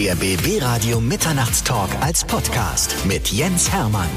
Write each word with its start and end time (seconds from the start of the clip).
Der 0.00 0.14
BB 0.14 0.62
Radio 0.62 0.98
Mitternachtstalk 0.98 1.90
als 2.00 2.24
Podcast 2.24 2.96
mit 3.04 3.28
Jens 3.32 3.70
Hermann. 3.70 4.08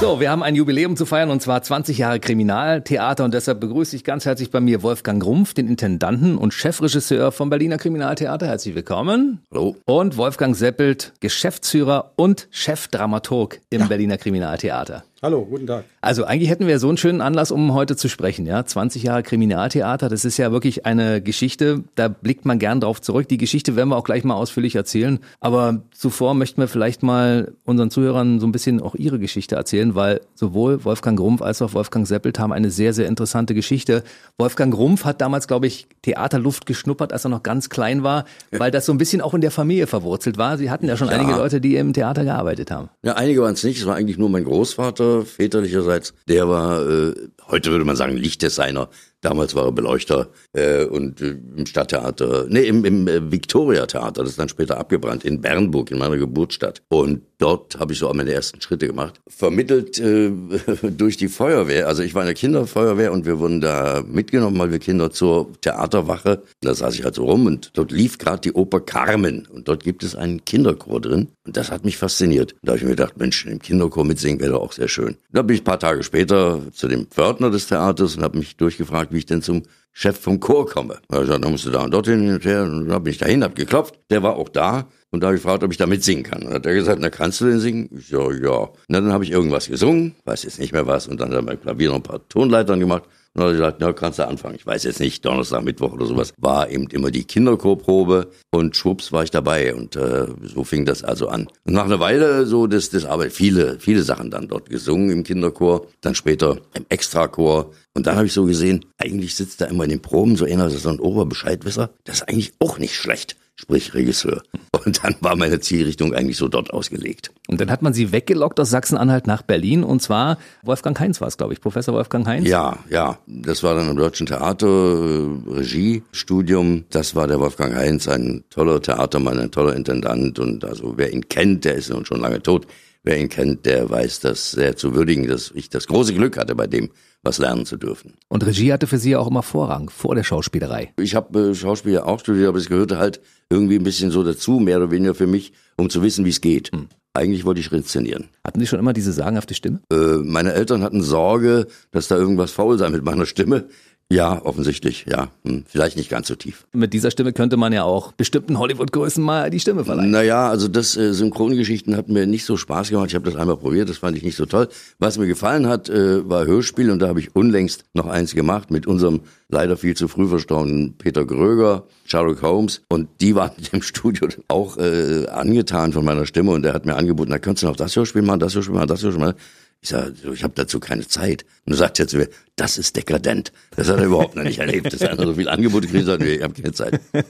So, 0.00 0.18
wir 0.18 0.32
haben 0.32 0.42
ein 0.42 0.56
Jubiläum 0.56 0.96
zu 0.96 1.06
feiern 1.06 1.30
und 1.30 1.40
zwar 1.40 1.62
20 1.62 1.98
Jahre 1.98 2.18
Kriminaltheater 2.18 3.22
und 3.22 3.34
deshalb 3.34 3.60
begrüße 3.60 3.94
ich 3.94 4.02
ganz 4.02 4.26
herzlich 4.26 4.50
bei 4.50 4.58
mir 4.58 4.82
Wolfgang 4.82 5.24
Rumpf, 5.24 5.54
den 5.54 5.68
Intendanten 5.68 6.38
und 6.38 6.52
Chefregisseur 6.52 7.30
vom 7.30 7.50
Berliner 7.50 7.78
Kriminaltheater. 7.78 8.48
Herzlich 8.48 8.74
willkommen. 8.74 9.42
Hallo. 9.52 9.76
Und 9.84 10.16
Wolfgang 10.16 10.56
Seppelt, 10.56 11.12
Geschäftsführer 11.20 12.14
und 12.16 12.48
Chefdramaturg 12.50 13.60
im 13.70 13.86
Berliner 13.86 14.18
Kriminaltheater. 14.18 15.04
Hallo, 15.22 15.44
guten 15.44 15.66
Tag. 15.66 15.84
Also 16.00 16.24
eigentlich 16.24 16.48
hätten 16.48 16.66
wir 16.66 16.78
so 16.78 16.88
einen 16.88 16.96
schönen 16.96 17.20
Anlass, 17.20 17.50
um 17.50 17.74
heute 17.74 17.94
zu 17.94 18.08
sprechen. 18.08 18.46
Ja, 18.46 18.64
20 18.64 19.02
Jahre 19.02 19.22
Kriminaltheater, 19.22 20.08
das 20.08 20.24
ist 20.24 20.38
ja 20.38 20.50
wirklich 20.50 20.86
eine 20.86 21.20
Geschichte, 21.20 21.84
da 21.94 22.08
blickt 22.08 22.46
man 22.46 22.58
gern 22.58 22.80
drauf 22.80 23.02
zurück. 23.02 23.28
Die 23.28 23.36
Geschichte 23.36 23.76
werden 23.76 23.90
wir 23.90 23.98
auch 23.98 24.04
gleich 24.04 24.24
mal 24.24 24.32
ausführlich 24.32 24.76
erzählen. 24.76 25.18
Aber 25.38 25.82
zuvor 25.94 26.32
möchten 26.32 26.58
wir 26.62 26.68
vielleicht 26.68 27.02
mal 27.02 27.52
unseren 27.66 27.90
Zuhörern 27.90 28.40
so 28.40 28.46
ein 28.46 28.52
bisschen 28.52 28.80
auch 28.80 28.94
ihre 28.94 29.18
Geschichte 29.18 29.56
erzählen, 29.56 29.94
weil 29.94 30.22
sowohl 30.34 30.86
Wolfgang 30.86 31.20
Rumpf 31.20 31.42
als 31.42 31.60
auch 31.60 31.74
Wolfgang 31.74 32.06
Seppelt 32.08 32.38
haben 32.38 32.54
eine 32.54 32.70
sehr, 32.70 32.94
sehr 32.94 33.06
interessante 33.06 33.52
Geschichte. 33.52 34.02
Wolfgang 34.38 34.74
Rumpf 34.74 35.04
hat 35.04 35.20
damals, 35.20 35.46
glaube 35.48 35.66
ich, 35.66 35.86
Theaterluft 36.00 36.64
geschnuppert, 36.64 37.12
als 37.12 37.26
er 37.26 37.28
noch 37.28 37.42
ganz 37.42 37.68
klein 37.68 38.02
war, 38.02 38.24
weil 38.52 38.70
das 38.70 38.86
so 38.86 38.92
ein 38.92 38.96
bisschen 38.98 39.20
auch 39.20 39.34
in 39.34 39.42
der 39.42 39.50
Familie 39.50 39.86
verwurzelt 39.86 40.38
war. 40.38 40.56
Sie 40.56 40.70
hatten 40.70 40.88
ja 40.88 40.96
schon 40.96 41.08
Ja. 41.08 41.16
einige 41.18 41.32
Leute, 41.32 41.60
die 41.60 41.76
im 41.76 41.92
Theater 41.92 42.24
gearbeitet 42.24 42.70
haben. 42.70 42.88
Ja, 43.02 43.16
einige 43.16 43.42
waren 43.42 43.52
es 43.52 43.62
nicht. 43.64 43.80
Es 43.80 43.86
war 43.86 43.96
eigentlich 43.96 44.16
nur 44.16 44.30
mein 44.30 44.44
Großvater, 44.44 45.09
väterlicherseits. 45.24 46.14
Der 46.28 46.48
war, 46.48 46.88
äh, 46.88 47.14
heute 47.48 47.70
würde 47.70 47.84
man 47.84 47.96
sagen, 47.96 48.16
Lichtdesigner. 48.16 48.88
Damals 49.22 49.54
war 49.54 49.66
er 49.66 49.72
Beleuchter 49.72 50.28
äh, 50.52 50.84
und 50.84 51.20
äh, 51.20 51.36
im 51.56 51.66
Stadttheater, 51.66 52.46
nee, 52.48 52.62
im, 52.62 52.84
im 52.84 53.06
äh, 53.06 53.30
Victoria-Theater, 53.30 54.22
das 54.22 54.30
ist 54.30 54.38
dann 54.38 54.48
später 54.48 54.78
abgebrannt, 54.78 55.24
in 55.24 55.40
Bernburg, 55.40 55.90
in 55.90 55.98
meiner 55.98 56.16
Geburtsstadt. 56.16 56.82
Und 56.88 57.22
dort 57.38 57.78
habe 57.78 57.92
ich 57.92 57.98
so 57.98 58.10
meine 58.12 58.32
ersten 58.32 58.60
Schritte 58.60 58.86
gemacht. 58.86 59.20
Vermittelt 59.28 59.98
äh, 59.98 60.30
durch 60.96 61.16
die 61.18 61.28
Feuerwehr. 61.28 61.86
Also 61.86 62.02
ich 62.02 62.14
war 62.14 62.22
in 62.22 62.26
der 62.26 62.34
Kinderfeuerwehr 62.34 63.12
und 63.12 63.26
wir 63.26 63.38
wurden 63.38 63.60
da 63.60 64.02
mitgenommen, 64.06 64.58
weil 64.58 64.72
wir 64.72 64.78
Kinder 64.78 65.10
zur 65.10 65.52
Theaterwache. 65.60 66.42
Da 66.60 66.74
saß 66.74 66.94
ich 66.94 67.04
halt 67.04 67.14
so 67.14 67.24
rum 67.24 67.46
und 67.46 67.70
dort 67.74 67.92
lief 67.92 68.18
gerade 68.18 68.40
die 68.40 68.52
Oper 68.52 68.80
Carmen. 68.80 69.46
Und 69.46 69.68
dort 69.68 69.84
gibt 69.84 70.02
es 70.02 70.14
einen 70.14 70.44
Kinderchor 70.44 71.00
drin. 71.00 71.28
Und 71.46 71.56
das 71.56 71.70
hat 71.70 71.84
mich 71.84 71.98
fasziniert. 71.98 72.54
Da 72.62 72.72
habe 72.72 72.78
ich 72.78 72.84
mir 72.84 72.90
gedacht, 72.90 73.18
Mensch, 73.18 73.44
im 73.44 73.58
Kinderchor 73.58 74.04
mitsingen 74.04 74.40
wäre 74.40 74.52
doch 74.52 74.62
auch 74.62 74.72
sehr 74.72 74.88
schön. 74.88 75.16
Da 75.30 75.42
bin 75.42 75.54
ich 75.54 75.62
ein 75.62 75.64
paar 75.64 75.78
Tage 75.78 76.02
später 76.02 76.60
zu 76.72 76.88
dem 76.88 77.06
Pförtner 77.06 77.50
des 77.50 77.66
Theaters 77.66 78.16
und 78.16 78.22
habe 78.22 78.38
mich 78.38 78.56
durchgefragt, 78.56 79.09
wie 79.10 79.18
ich 79.18 79.26
denn 79.26 79.42
zum 79.42 79.62
Chef 79.92 80.18
vom 80.18 80.40
Chor 80.40 80.66
komme. 80.66 80.98
Da 81.08 81.18
habe 81.18 81.26
dann 81.26 81.50
musst 81.50 81.66
du 81.66 81.70
da 81.70 81.82
und 81.82 81.92
dorthin 81.92 82.20
hin 82.20 82.34
und 82.34 82.44
her. 82.44 82.62
Und 82.62 82.88
dann 82.88 83.02
bin 83.02 83.10
ich 83.12 83.18
dahin, 83.18 83.42
habe 83.42 83.54
geklopft. 83.54 83.98
Der 84.10 84.22
war 84.22 84.36
auch 84.36 84.48
da. 84.48 84.86
Und 85.12 85.22
da 85.22 85.26
habe 85.26 85.36
ich 85.36 85.42
gefragt, 85.42 85.64
ob 85.64 85.72
ich 85.72 85.76
da 85.76 85.86
mitsingen 85.86 86.22
kann. 86.22 86.42
Und 86.42 86.54
hat 86.54 86.66
er 86.66 86.74
gesagt, 86.74 87.00
na 87.00 87.10
kannst 87.10 87.40
du 87.40 87.46
denn 87.46 87.58
singen? 87.58 87.90
Ich 87.98 88.08
so, 88.08 88.30
ja. 88.30 88.68
Na, 88.88 89.00
dann 89.00 89.12
habe 89.12 89.24
ich 89.24 89.32
irgendwas 89.32 89.66
gesungen, 89.66 90.14
weiß 90.24 90.44
jetzt 90.44 90.60
nicht 90.60 90.72
mehr 90.72 90.86
was. 90.86 91.08
Und 91.08 91.20
dann 91.20 91.32
er 91.32 91.42
beim 91.42 91.60
Klavier 91.60 91.88
noch 91.88 91.96
ein 91.96 92.02
paar 92.02 92.26
Tonleitern 92.28 92.78
gemacht. 92.78 93.04
Und 93.34 93.42
dann 93.42 93.44
hat 93.44 93.50
er 93.50 93.58
gesagt, 93.58 93.76
na, 93.80 93.92
kannst 93.92 94.20
du 94.20 94.26
anfangen. 94.26 94.54
Ich 94.54 94.66
weiß 94.66 94.84
jetzt 94.84 95.00
nicht, 95.00 95.24
Donnerstag, 95.24 95.64
Mittwoch 95.64 95.92
oder 95.92 96.06
sowas. 96.06 96.32
War 96.38 96.70
eben 96.70 96.86
immer 96.90 97.10
die 97.10 97.24
Kinderchorprobe 97.24 98.28
und 98.52 98.76
schwupps 98.76 99.10
war 99.10 99.24
ich 99.24 99.32
dabei. 99.32 99.74
Und 99.74 99.96
äh, 99.96 100.26
so 100.42 100.62
fing 100.62 100.84
das 100.84 101.02
also 101.02 101.28
an. 101.28 101.48
Und 101.64 101.74
nach 101.74 101.86
einer 101.86 101.98
Weile 101.98 102.46
so 102.46 102.68
das, 102.68 102.90
das 102.90 103.04
Arbeit, 103.04 103.32
viele, 103.32 103.80
viele 103.80 104.02
Sachen 104.02 104.30
dann 104.30 104.46
dort 104.46 104.70
gesungen 104.70 105.10
im 105.10 105.24
Kinderchor, 105.24 105.86
dann 106.00 106.14
später 106.14 106.58
im 106.74 106.86
Extrachor. 106.88 107.72
Und 107.94 108.06
dann 108.06 108.14
habe 108.14 108.26
ich 108.26 108.32
so 108.32 108.44
gesehen, 108.44 108.84
eigentlich 108.98 109.34
sitzt 109.34 109.60
da 109.60 109.66
immer 109.66 109.79
in 109.84 109.90
den 109.90 110.02
Proben 110.02 110.36
so 110.36 110.44
einer, 110.44 110.70
so 110.70 110.88
ein 110.88 111.00
Oberbescheidwisser. 111.00 111.90
Das 112.04 112.16
ist 112.16 112.28
eigentlich 112.28 112.52
auch 112.58 112.78
nicht 112.78 112.94
schlecht 112.94 113.36
sprich 113.60 113.94
Regisseur. 113.94 114.42
Und 114.84 115.04
dann 115.04 115.14
war 115.20 115.36
meine 115.36 115.60
Zielrichtung 115.60 116.14
eigentlich 116.14 116.38
so 116.38 116.48
dort 116.48 116.72
ausgelegt. 116.72 117.30
Und 117.46 117.60
dann 117.60 117.70
hat 117.70 117.82
man 117.82 117.92
sie 117.92 118.12
weggelockt 118.12 118.58
aus 118.58 118.70
Sachsen-Anhalt 118.70 119.26
nach 119.26 119.42
Berlin 119.42 119.84
und 119.84 120.00
zwar 120.00 120.38
Wolfgang 120.62 120.98
Heinz 120.98 121.20
war 121.20 121.28
es, 121.28 121.36
glaube 121.36 121.52
ich, 121.52 121.60
Professor 121.60 121.94
Wolfgang 121.94 122.26
Heinz. 122.26 122.48
Ja, 122.48 122.78
ja, 122.88 123.18
das 123.26 123.62
war 123.62 123.74
dann 123.74 123.88
am 123.88 123.96
Deutschen 123.96 124.26
Theater, 124.26 124.66
äh, 124.66 125.50
Regiestudium. 125.50 126.84
Das 126.90 127.14
war 127.14 127.26
der 127.26 127.38
Wolfgang 127.38 127.74
Heinz, 127.74 128.08
ein 128.08 128.44
toller 128.48 128.80
Theatermann, 128.80 129.38
ein 129.38 129.50
toller 129.50 129.76
Intendant. 129.76 130.38
Und 130.38 130.64
also 130.64 130.94
wer 130.96 131.12
ihn 131.12 131.28
kennt, 131.28 131.66
der 131.66 131.74
ist 131.74 131.90
nun 131.90 132.06
schon 132.06 132.20
lange 132.20 132.42
tot. 132.42 132.66
Wer 133.02 133.18
ihn 133.18 133.28
kennt, 133.28 133.66
der 133.66 133.88
weiß 133.88 134.20
das 134.20 134.52
sehr 134.52 134.76
zu 134.76 134.94
würdigen, 134.94 135.26
dass 135.26 135.52
ich 135.54 135.68
das 135.68 135.86
große 135.86 136.14
Glück 136.14 136.38
hatte, 136.38 136.54
bei 136.54 136.66
dem 136.66 136.90
was 137.22 137.38
lernen 137.38 137.66
zu 137.66 137.76
dürfen. 137.76 138.14
Und 138.28 138.44
Regie 138.46 138.72
hatte 138.72 138.86
für 138.86 138.98
sie 138.98 139.16
auch 139.16 139.28
immer 139.28 139.42
Vorrang 139.42 139.90
vor 139.90 140.14
der 140.14 140.24
Schauspielerei. 140.24 140.92
Ich 140.98 141.14
habe 141.14 141.50
äh, 141.50 141.54
Schauspiel 141.54 141.98
auch 141.98 142.20
studiert, 142.20 142.48
aber 142.48 142.58
es 142.58 142.68
gehörte 142.68 142.98
halt 142.98 143.20
irgendwie 143.50 143.76
ein 143.76 143.84
bisschen 143.84 144.10
so 144.10 144.22
dazu, 144.22 144.60
mehr 144.60 144.78
oder 144.78 144.90
weniger 144.90 145.14
für 145.14 145.26
mich, 145.26 145.52
um 145.76 145.90
zu 145.90 146.02
wissen, 146.02 146.24
wie 146.24 146.30
es 146.30 146.40
geht. 146.40 146.70
Eigentlich 147.12 147.44
wollte 147.44 147.60
ich 147.60 147.72
inszenieren. 147.72 148.28
Hatten 148.44 148.60
Sie 148.60 148.68
schon 148.68 148.78
immer 148.78 148.92
diese 148.92 149.12
sagenhafte 149.12 149.54
Stimme? 149.54 149.80
Äh, 149.92 150.18
meine 150.22 150.52
Eltern 150.52 150.82
hatten 150.82 151.02
Sorge, 151.02 151.66
dass 151.90 152.06
da 152.06 152.16
irgendwas 152.16 152.52
faul 152.52 152.78
sei 152.78 152.88
mit 152.90 153.04
meiner 153.04 153.26
Stimme. 153.26 153.66
Ja, 154.12 154.44
offensichtlich, 154.44 155.06
ja. 155.08 155.28
Hm, 155.44 155.62
vielleicht 155.68 155.96
nicht 155.96 156.10
ganz 156.10 156.26
so 156.26 156.34
tief. 156.34 156.66
Mit 156.72 156.92
dieser 156.92 157.12
Stimme 157.12 157.32
könnte 157.32 157.56
man 157.56 157.72
ja 157.72 157.84
auch 157.84 158.10
bestimmten 158.10 158.58
Hollywood-Größen 158.58 159.22
mal 159.22 159.50
die 159.50 159.60
Stimme 159.60 159.84
verleihen. 159.84 160.10
Naja, 160.10 160.48
also 160.48 160.66
das 160.66 160.96
äh, 160.96 161.14
Synchrongeschichten 161.14 161.96
hat 161.96 162.08
mir 162.08 162.26
nicht 162.26 162.44
so 162.44 162.56
Spaß 162.56 162.90
gemacht. 162.90 163.06
Ich 163.10 163.14
habe 163.14 163.30
das 163.30 163.36
einmal 163.38 163.56
probiert, 163.56 163.88
das 163.88 163.98
fand 163.98 164.16
ich 164.16 164.24
nicht 164.24 164.34
so 164.34 164.46
toll. 164.46 164.68
Was 164.98 165.16
mir 165.16 165.28
gefallen 165.28 165.68
hat, 165.68 165.88
äh, 165.88 166.28
war 166.28 166.44
Hörspiel 166.44 166.90
und 166.90 166.98
da 166.98 167.06
habe 167.06 167.20
ich 167.20 167.36
unlängst 167.36 167.84
noch 167.94 168.08
eins 168.08 168.34
gemacht 168.34 168.72
mit 168.72 168.88
unserem 168.88 169.20
leider 169.48 169.76
viel 169.76 169.94
zu 169.96 170.08
früh 170.08 170.26
verstorbenen 170.26 170.94
Peter 170.98 171.24
Gröger, 171.24 171.84
Sherlock 172.04 172.42
Holmes 172.42 172.82
und 172.88 173.08
die 173.20 173.36
waren 173.36 173.52
im 173.72 173.82
Studio 173.82 174.26
auch 174.48 174.76
äh, 174.76 175.26
angetan 175.28 175.92
von 175.92 176.04
meiner 176.04 176.26
Stimme 176.26 176.50
und 176.50 176.62
der 176.62 176.72
hat 176.72 176.84
mir 176.84 176.96
angeboten, 176.96 177.30
da 177.30 177.38
kannst 177.38 177.62
du 177.62 177.66
noch 177.66 177.76
das 177.76 177.94
Hörspiel 177.94 178.22
machen, 178.22 178.40
das 178.40 178.56
Hörspiel 178.56 178.74
machen, 178.74 178.88
das 178.88 179.04
Hörspiel 179.04 179.24
machen. 179.24 179.36
Ich 179.82 179.88
sage, 179.88 180.12
ich 180.34 180.42
habe 180.42 180.52
dazu 180.56 180.78
keine 180.78 181.06
Zeit. 181.08 181.46
Und 181.64 181.72
er 181.72 181.76
sagt 181.78 181.98
jetzt, 181.98 182.14
das 182.56 182.76
ist 182.76 182.96
dekadent. 182.96 183.50
Das 183.76 183.88
hat 183.88 183.98
er 183.98 184.04
überhaupt 184.04 184.36
noch 184.36 184.42
nicht 184.42 184.58
erlebt. 184.58 184.92
Dass 184.92 185.00
einer 185.00 185.24
so 185.24 185.34
viel 185.34 185.48
Angebote 185.48 185.86
kriegt, 185.88 186.04
sagt, 186.04 186.22
nee, 186.22 186.34
ich 186.34 186.42
habe 186.42 186.52
keine 186.52 186.72
Zeit. 186.74 187.00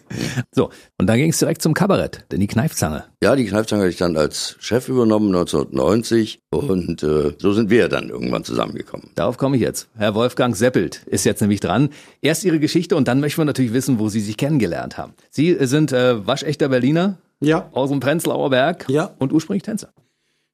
So, 0.52 0.70
und 0.98 1.06
dann 1.06 1.16
ging 1.18 1.30
es 1.30 1.38
direkt 1.38 1.62
zum 1.62 1.74
Kabarett, 1.74 2.24
denn 2.32 2.40
die 2.40 2.48
Kneifzange. 2.48 3.04
Ja, 3.22 3.36
die 3.36 3.44
Kneifzange 3.46 3.82
hatte 3.82 3.90
ich 3.90 3.96
dann 3.98 4.16
als 4.16 4.56
Chef 4.58 4.88
übernommen 4.88 5.28
1990 5.28 6.40
und 6.50 7.02
äh, 7.04 7.34
so 7.38 7.52
sind 7.52 7.70
wir 7.70 7.88
dann 7.88 8.08
irgendwann 8.10 8.42
zusammengekommen. 8.44 9.10
Darauf 9.14 9.36
komme 9.38 9.56
ich 9.56 9.62
jetzt. 9.62 9.88
Herr 9.96 10.14
Wolfgang 10.16 10.56
Seppelt 10.56 11.02
ist 11.06 11.24
jetzt 11.24 11.40
nämlich 11.40 11.60
dran. 11.60 11.90
Erst 12.20 12.44
Ihre 12.44 12.58
Geschichte 12.58 12.96
und 12.96 13.06
dann 13.06 13.20
möchten 13.20 13.40
wir 13.40 13.44
natürlich 13.44 13.72
wissen, 13.72 13.98
wo 14.00 14.08
Sie 14.08 14.20
sich 14.20 14.36
kennengelernt 14.36 14.98
haben. 14.98 15.12
Sie 15.30 15.56
sind 15.60 15.92
äh, 15.92 16.26
waschechter 16.26 16.68
Berliner 16.68 17.18
Ja, 17.40 17.68
aus 17.72 17.90
dem 17.90 18.00
Prenzlauer 18.00 18.50
Berg 18.50 18.86
Ja. 18.88 19.14
und 19.18 19.32
ursprünglich 19.32 19.62
Tänzer. 19.62 19.92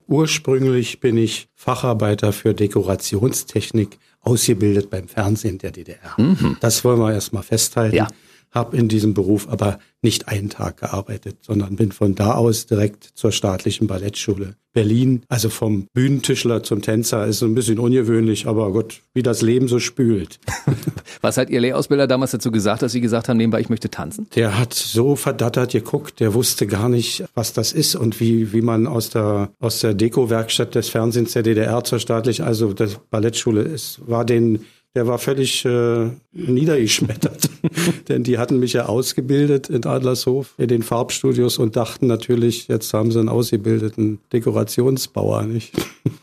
Ursprünglich 0.07 1.01
bin 1.01 1.17
ich 1.17 1.49
Facharbeiter 1.55 2.33
für 2.33 2.55
Dekorationstechnik, 2.55 3.99
ausgebildet 4.21 4.91
beim 4.91 5.09
Fernsehen 5.09 5.59
der 5.59 5.71
DDR. 5.71 6.17
Das 6.61 6.85
wollen 6.85 6.99
wir 6.99 7.13
erstmal 7.13 7.43
festhalten. 7.43 7.97
Ja. 7.97 8.09
Hab 8.57 8.73
in 8.73 8.89
diesem 8.89 9.13
Beruf 9.13 9.51
aber 9.51 9.79
nicht 10.01 10.29
einen 10.29 10.49
Tag 10.49 10.79
gearbeitet, 10.79 11.37
sondern 11.43 11.77
bin 11.77 11.93
von 11.93 12.15
da 12.15 12.33
aus 12.37 12.65
direkt 12.65 13.05
zur 13.05 13.31
staatlichen 13.31 13.87
Ballettschule 13.87 14.57
Berlin. 14.73 15.23
Also 15.29 15.49
vom 15.49 15.89
Bühnentischler 15.95 16.63
zum 16.63 16.81
Tänzer 16.81 17.27
ist 17.27 17.41
so 17.41 17.47
ein 17.47 17.55
bisschen 17.55 17.79
ungewöhnlich, 17.79 18.47
aber 18.47 18.73
Gott, 18.73 19.01
wie 19.15 19.23
das 19.23 19.41
Leben 19.43 19.69
so 19.69 19.79
spült. 19.79 20.39
Was 21.23 21.39
hat 21.39 21.51
Ihr 21.51 21.61
Lehrausbilder 21.61 22.07
damals 22.07 22.31
dazu 22.31 22.51
gesagt, 22.51 22.83
dass 22.83 22.93
Sie 22.93 23.01
gesagt 23.01 23.29
haben, 23.29 23.39
nebenbei, 23.39 23.61
ich 23.61 23.71
möchte 23.71 23.91
tanzen? 23.91 24.27
Der 24.37 24.59
hat 24.59 24.75
so 24.75 25.17
verdattert 25.17 25.73
geguckt, 25.73 26.21
der 26.21 26.35
wusste 26.35 26.67
gar 26.67 26.91
nicht, 26.91 27.25
was 27.35 27.55
das 27.55 27.73
ist 27.73 27.95
und 27.95 28.21
wie, 28.21 28.53
wie 28.53 28.63
man 28.63 28.87
aus 28.87 29.11
der, 29.11 29.51
aus 29.61 29.81
der 29.81 29.95
Deko-Werkstatt 29.95 30.75
des 30.75 30.91
Fernsehens 30.91 31.33
der 31.33 31.43
DDR 31.43 31.83
zur 31.85 31.99
staatlich, 31.99 32.43
also 32.43 32.75
der 32.75 32.89
Ballettschule 33.11 33.63
ist, 33.63 34.01
war 34.07 34.25
den, 34.27 34.65
der 34.97 35.07
war 35.07 35.19
völlig 35.19 35.63
äh, 35.67 36.09
niedergeschmettert. 36.33 37.51
Denn 38.09 38.25
die 38.25 38.39
hatten 38.39 38.59
mich 38.59 38.73
ja 38.73 38.87
ausgebildet 38.87 39.69
in 39.69 39.85
Adlershof 39.85 40.55
in 40.57 40.69
den 40.69 40.83
Farbstudios 40.83 41.59
und 41.59 41.77
dachten 41.77 42.07
natürlich, 42.07 42.67
jetzt 42.69 42.95
haben 42.95 43.13
sie 43.13 43.19
einen 43.19 43.29
ausgebildeten 43.29 44.21
Dekorationsbauer, 44.33 45.43
nicht? 45.43 45.75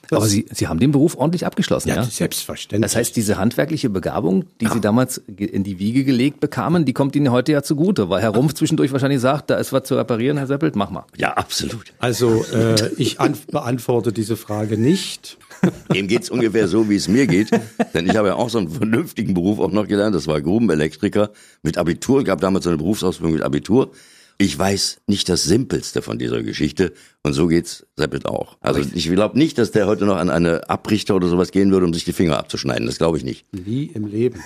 Das, 0.10 0.12
Aber 0.18 0.26
Sie, 0.26 0.48
Sie 0.52 0.68
haben 0.68 0.80
den 0.80 0.92
Beruf 0.92 1.16
ordentlich 1.16 1.46
abgeschlossen, 1.46 1.90
ja? 1.90 1.98
ja, 1.98 2.04
selbstverständlich. 2.04 2.82
Das 2.82 2.96
heißt, 2.96 3.16
diese 3.16 3.38
handwerkliche 3.38 3.92
Begabung, 3.92 4.46
die 4.60 4.68
Sie 4.68 4.82
damals 4.82 5.20
in 5.28 5.64
die 5.64 5.78
Wiege 5.78 6.04
gelegt 6.04 6.40
bekamen, 6.40 6.84
die 6.84 6.94
kommt 6.94 7.16
Ihnen 7.16 7.32
heute 7.32 7.52
ja 7.52 7.62
zugute, 7.62 8.10
weil 8.10 8.24
Herr 8.24 8.32
Rumpf 8.32 8.56
zwischendurch 8.56 8.92
wahrscheinlich 8.92 9.20
sagt, 9.22 9.52
da 9.52 9.58
ist 9.58 9.72
was 9.72 9.84
zu 9.84 9.94
reparieren, 9.96 10.38
Herr 10.38 10.48
Seppelt, 10.48 10.76
mach 10.76 10.90
mal. 10.90 11.06
Ja, 11.16 11.34
absolut. 11.34 11.94
also 12.00 12.44
äh, 12.52 12.92
ich 12.98 13.20
an, 13.20 13.38
beantworte 13.52 14.12
diese 14.12 14.36
Frage 14.36 14.80
nicht. 14.80 15.38
Dem 15.94 16.08
geht's 16.08 16.30
ungefähr 16.30 16.68
so, 16.68 16.90
wie 16.90 16.96
es 16.96 17.08
mir 17.08 17.28
geht. 17.28 17.50
Denn 17.94 18.08
ich 18.08 18.16
habe 18.16 18.30
ja 18.30 18.36
auch 18.36 18.50
so 18.50 18.58
einen 18.58 18.70
vernünftigen 18.70 19.34
Beruf 19.34 19.60
auch 19.60 19.72
noch 19.72 19.88
gelernt. 19.88 20.16
Das 20.16 20.28
war 20.28 20.42
Grubenelektriker 20.42 21.32
mit 21.62 21.78
Abitur. 21.78 22.24
Gab 22.24 22.42
damals 22.42 22.64
so 22.64 22.70
eine 22.70 22.78
Berufsausbildung 22.78 23.34
mit 23.34 23.44
Abitur. 23.44 23.92
Ich 24.40 24.58
weiß 24.58 25.02
nicht 25.08 25.30
das 25.30 25.44
Simpelste 25.44 26.02
von 26.02 26.18
dieser 26.18 26.42
Geschichte 26.42 26.94
und 27.22 27.34
so 27.34 27.48
geht's 27.48 27.86
Seppelt 27.96 28.26
auch. 28.26 28.58
Also 28.62 28.82
ich 28.94 29.08
glaube 29.10 29.38
nicht, 29.38 29.58
dass 29.60 29.72
der 29.72 29.86
heute 29.86 30.06
noch 30.06 30.18
an 30.18 30.30
eine 30.30 30.70
Abrichter 30.70 31.16
oder 31.16 31.28
sowas 31.28 31.52
gehen 31.52 31.72
würde, 31.72 31.86
um 31.86 31.94
sich 31.94 32.04
die 32.04 32.14
Finger 32.14 32.40
abzuschneiden. 32.40 32.88
Das 32.88 32.98
glaube 32.98 33.18
ich 33.18 33.24
nicht. 33.24 33.46
Nie 33.54 33.92
im 33.94 34.08
Leben. 34.08 34.42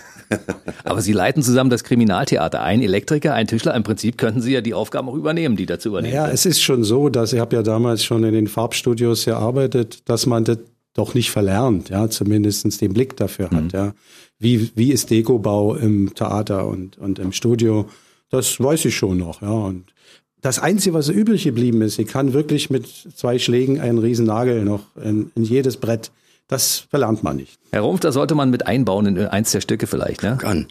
Aber 0.84 1.02
Sie 1.02 1.14
leiten 1.14 1.42
zusammen 1.42 1.70
das 1.70 1.86
Kriminaltheater. 1.86 2.62
Ein 2.62 2.82
Elektriker, 2.82 3.34
ein 3.34 3.48
Tischler. 3.48 3.74
Im 3.76 3.84
Prinzip 3.84 4.18
könnten 4.18 4.42
Sie 4.42 4.52
ja 4.52 4.62
die 4.62 4.74
Aufgaben 4.74 5.08
auch 5.08 5.16
übernehmen, 5.16 5.56
die 5.56 5.66
dazu 5.66 5.90
übernehmen. 5.90 6.14
Ja, 6.14 6.30
es 6.30 6.46
ist 6.46 6.62
schon 6.62 6.84
so, 6.84 7.08
dass 7.08 7.32
ich 7.32 7.40
habe 7.40 7.56
ja 7.56 7.64
damals 7.64 8.04
schon 8.04 8.24
in 8.26 8.34
den 8.34 8.48
Farbstudios 8.48 9.24
gearbeitet, 9.24 10.02
dass 10.06 10.26
man 10.26 10.44
das 10.44 10.58
doch 10.98 11.14
nicht 11.14 11.30
verlernt, 11.32 11.90
ja, 11.90 12.10
zumindest 12.10 12.82
den 12.82 12.94
Blick 12.94 13.16
dafür 13.18 13.52
hat, 13.52 13.72
ja. 13.72 13.94
Wie, 14.40 14.72
wie 14.76 14.92
ist 14.92 15.10
Dekobau 15.10 15.76
im 15.76 16.14
Theater 16.14 16.68
und, 16.68 16.98
und 16.98 17.20
im 17.20 17.32
Studio? 17.32 17.88
Das 18.30 18.60
weiß 18.60 18.86
ich 18.86 18.96
schon 18.96 19.18
noch, 19.18 19.42
ja. 19.42 19.50
Und 19.50 19.94
das 20.42 20.60
Einzige, 20.60 20.96
was 20.96 21.10
übrig 21.10 21.44
geblieben 21.44 21.82
ist, 21.82 22.00
ich 22.00 22.08
kann 22.08 22.34
wirklich 22.34 22.70
mit 22.70 22.88
zwei 22.88 23.40
Schlägen 23.40 23.80
einen 23.80 24.00
riesen 24.00 24.26
Nagel 24.26 24.64
noch 24.66 24.96
in, 24.98 25.32
in 25.36 25.44
jedes 25.44 25.78
Brett. 25.78 26.12
Das 26.48 26.88
verlernt 26.90 27.24
man 27.24 27.36
nicht. 27.36 27.60
Herr 27.72 27.82
Rumpf, 27.82 28.00
das 28.00 28.14
sollte 28.14 28.34
man 28.34 28.50
mit 28.50 28.66
einbauen 28.68 29.06
in 29.06 29.18
eins 29.20 29.52
der 29.52 29.60
Stücke 29.60 29.86
vielleicht, 29.86 30.24
ne? 30.24 30.38
Kann. 30.40 30.68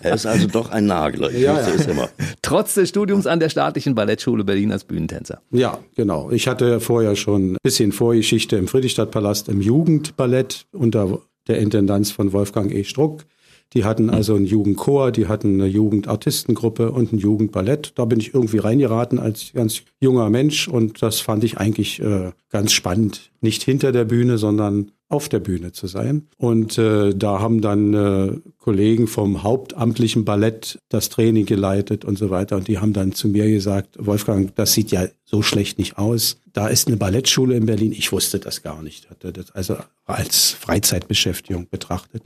er 0.00 0.14
ist 0.14 0.24
also 0.24 0.46
doch 0.46 0.70
ein 0.70 0.86
Nagler. 0.86 1.30
Ich 1.30 1.42
Ja, 1.42 1.60
ja. 1.60 1.68
es 1.68 1.86
immer. 1.86 2.08
Trotz 2.40 2.74
des 2.74 2.88
Studiums 2.88 3.26
an 3.26 3.40
der 3.40 3.50
Staatlichen 3.50 3.94
Ballettschule 3.94 4.42
Berlin 4.42 4.72
als 4.72 4.84
Bühnentänzer. 4.84 5.42
Ja, 5.50 5.78
genau. 5.96 6.30
Ich 6.30 6.48
hatte 6.48 6.80
vorher 6.80 7.14
schon 7.14 7.52
ein 7.52 7.56
bisschen 7.62 7.92
Vorgeschichte 7.92 8.56
im 8.56 8.68
Friedrichstadtpalast 8.68 9.50
im 9.50 9.60
Jugendballett 9.60 10.66
unter 10.72 11.20
der 11.46 11.58
Intendanz 11.58 12.10
von 12.10 12.32
Wolfgang 12.32 12.72
E. 12.72 12.84
Struck. 12.84 13.26
Die 13.72 13.84
hatten 13.84 14.10
also 14.10 14.34
einen 14.34 14.46
Jugendchor, 14.46 15.12
die 15.12 15.28
hatten 15.28 15.54
eine 15.54 15.66
Jugendartistengruppe 15.66 16.90
und 16.90 17.12
ein 17.12 17.18
Jugendballett. 17.18 17.92
Da 17.94 18.04
bin 18.04 18.18
ich 18.18 18.34
irgendwie 18.34 18.58
reingeraten 18.58 19.18
als 19.18 19.52
ganz 19.54 19.82
junger 20.00 20.28
Mensch 20.28 20.66
und 20.66 21.02
das 21.02 21.20
fand 21.20 21.44
ich 21.44 21.58
eigentlich 21.58 22.00
äh, 22.00 22.32
ganz 22.50 22.72
spannend. 22.72 23.30
Nicht 23.40 23.62
hinter 23.62 23.92
der 23.92 24.04
Bühne, 24.04 24.38
sondern 24.38 24.90
auf 25.10 25.28
der 25.28 25.40
Bühne 25.40 25.72
zu 25.72 25.88
sein. 25.88 26.28
Und 26.36 26.78
äh, 26.78 27.14
da 27.14 27.40
haben 27.40 27.60
dann 27.60 27.94
äh, 27.94 28.38
Kollegen 28.58 29.08
vom 29.08 29.42
hauptamtlichen 29.42 30.24
Ballett 30.24 30.78
das 30.88 31.08
Training 31.08 31.46
geleitet 31.46 32.04
und 32.04 32.16
so 32.16 32.30
weiter. 32.30 32.56
Und 32.56 32.68
die 32.68 32.78
haben 32.78 32.92
dann 32.92 33.12
zu 33.12 33.28
mir 33.28 33.48
gesagt, 33.50 33.96
Wolfgang, 33.98 34.54
das 34.54 34.72
sieht 34.72 34.92
ja 34.92 35.06
so 35.24 35.42
schlecht 35.42 35.78
nicht 35.78 35.98
aus. 35.98 36.38
Da 36.52 36.68
ist 36.68 36.86
eine 36.86 36.96
Ballettschule 36.96 37.56
in 37.56 37.66
Berlin. 37.66 37.92
Ich 37.92 38.12
wusste 38.12 38.38
das 38.38 38.62
gar 38.62 38.82
nicht. 38.82 39.10
Hatte 39.10 39.32
das 39.32 39.50
also 39.50 39.76
als 40.06 40.52
Freizeitbeschäftigung 40.52 41.66
betrachtet. 41.68 42.22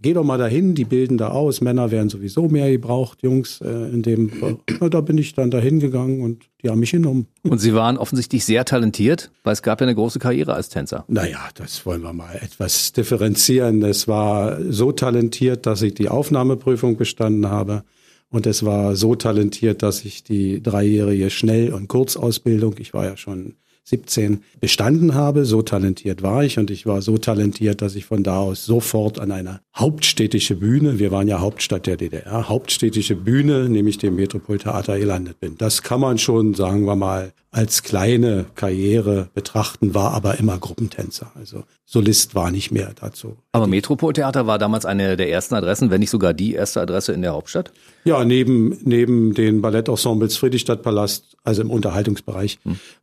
Geh 0.00 0.14
doch 0.14 0.24
mal 0.24 0.38
dahin, 0.38 0.74
die 0.74 0.84
bilden 0.84 1.18
da 1.18 1.28
aus. 1.28 1.60
Männer 1.60 1.90
werden 1.90 2.08
sowieso 2.08 2.48
mehr 2.48 2.70
gebraucht, 2.70 3.22
Jungs, 3.22 3.60
äh, 3.60 3.68
in 3.68 4.02
dem. 4.02 4.30
Na, 4.80 4.88
da 4.88 5.00
bin 5.00 5.18
ich 5.18 5.34
dann 5.34 5.50
dahin 5.50 5.80
gegangen 5.80 6.22
und 6.22 6.44
die 6.62 6.70
haben 6.70 6.80
mich 6.80 6.92
genommen. 6.92 7.26
Und 7.42 7.58
Sie 7.58 7.74
waren 7.74 7.96
offensichtlich 7.98 8.44
sehr 8.44 8.64
talentiert, 8.64 9.30
weil 9.44 9.52
es 9.52 9.62
gab 9.62 9.80
ja 9.80 9.86
eine 9.86 9.94
große 9.94 10.18
Karriere 10.18 10.54
als 10.54 10.68
Tänzer. 10.68 11.04
Naja, 11.08 11.40
das 11.54 11.84
wollen 11.86 12.02
wir 12.02 12.12
mal 12.12 12.36
etwas 12.40 12.92
differenzieren. 12.92 13.82
Es 13.82 14.08
war 14.08 14.58
so 14.70 14.92
talentiert, 14.92 15.66
dass 15.66 15.82
ich 15.82 15.94
die 15.94 16.08
Aufnahmeprüfung 16.08 16.96
bestanden 16.96 17.48
habe. 17.48 17.84
Und 18.30 18.46
es 18.46 18.64
war 18.64 18.94
so 18.94 19.14
talentiert, 19.14 19.82
dass 19.82 20.04
ich 20.04 20.22
die 20.22 20.62
dreijährige 20.62 21.30
Schnell- 21.30 21.72
und 21.72 21.88
Kurzausbildung, 21.88 22.74
ich 22.78 22.92
war 22.92 23.04
ja 23.04 23.16
schon 23.16 23.54
17, 23.88 24.42
bestanden 24.60 25.14
habe. 25.14 25.44
So 25.44 25.62
talentiert 25.62 26.22
war 26.22 26.44
ich 26.44 26.58
und 26.58 26.70
ich 26.70 26.86
war 26.86 27.02
so 27.02 27.18
talentiert, 27.18 27.82
dass 27.82 27.94
ich 27.94 28.04
von 28.04 28.22
da 28.22 28.38
aus 28.38 28.64
sofort 28.64 29.18
an 29.18 29.30
eine 29.30 29.60
hauptstädtische 29.76 30.56
Bühne, 30.56 30.98
wir 30.98 31.10
waren 31.10 31.28
ja 31.28 31.40
Hauptstadt 31.40 31.86
der 31.86 31.96
DDR, 31.96 32.48
hauptstädtische 32.48 33.14
Bühne, 33.14 33.68
nämlich 33.68 33.98
dem 33.98 34.16
Metropoltheater 34.16 34.98
gelandet 34.98 35.40
bin. 35.40 35.56
Das 35.56 35.82
kann 35.82 36.00
man 36.00 36.18
schon, 36.18 36.54
sagen 36.54 36.84
wir 36.84 36.96
mal, 36.96 37.32
als 37.50 37.82
kleine 37.82 38.46
Karriere 38.54 39.30
betrachten, 39.34 39.94
war 39.94 40.12
aber 40.12 40.38
immer 40.38 40.58
Gruppentänzer. 40.58 41.32
Also 41.34 41.64
Solist 41.86 42.34
war 42.34 42.50
nicht 42.50 42.70
mehr 42.70 42.92
dazu. 43.00 43.38
Aber 43.52 43.66
Metropoltheater 43.66 44.46
war 44.46 44.58
damals 44.58 44.84
eine 44.84 45.16
der 45.16 45.30
ersten 45.30 45.54
Adressen, 45.54 45.90
wenn 45.90 46.00
nicht 46.00 46.10
sogar 46.10 46.34
die 46.34 46.52
erste 46.52 46.80
Adresse 46.80 47.12
in 47.12 47.22
der 47.22 47.32
Hauptstadt. 47.32 47.72
Ja, 48.04 48.24
neben, 48.24 48.76
neben 48.84 49.32
den 49.34 49.62
Ballettensembles 49.62 50.36
Friedrichstadtpalast, 50.36 51.36
also 51.42 51.62
im 51.62 51.70
Unterhaltungsbereich, 51.70 52.58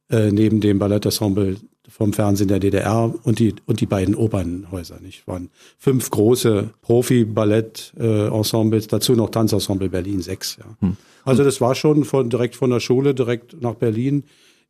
äh, 0.09 0.31
neben 0.31 0.61
dem 0.61 0.77
Ballettensemble 0.77 1.57
vom 1.97 2.11
Fernsehen 2.11 2.49
der 2.49 2.59
DDR 2.59 3.13
und 3.23 3.39
die, 3.39 3.55
und 3.67 3.79
die 3.79 3.85
beiden 3.85 4.15
Opernhäuser, 4.15 4.99
nicht? 4.99 5.25
Waren 5.27 5.49
fünf 5.77 6.09
große 6.09 6.71
Profi-Ballett-Ensembles, 6.81 8.87
dazu 8.87 9.13
noch 9.13 9.29
Tanzensemble 9.29 9.87
Berlin, 9.87 10.21
sechs, 10.21 10.57
ja. 10.57 10.65
Also 11.23 11.45
das 11.45 11.61
war 11.61 11.73
schon 11.73 12.03
von, 12.03 12.29
direkt 12.29 12.57
von 12.57 12.69
der 12.69 12.81
Schule, 12.81 13.15
direkt 13.15 13.61
nach 13.61 13.75
Berlin, 13.75 14.25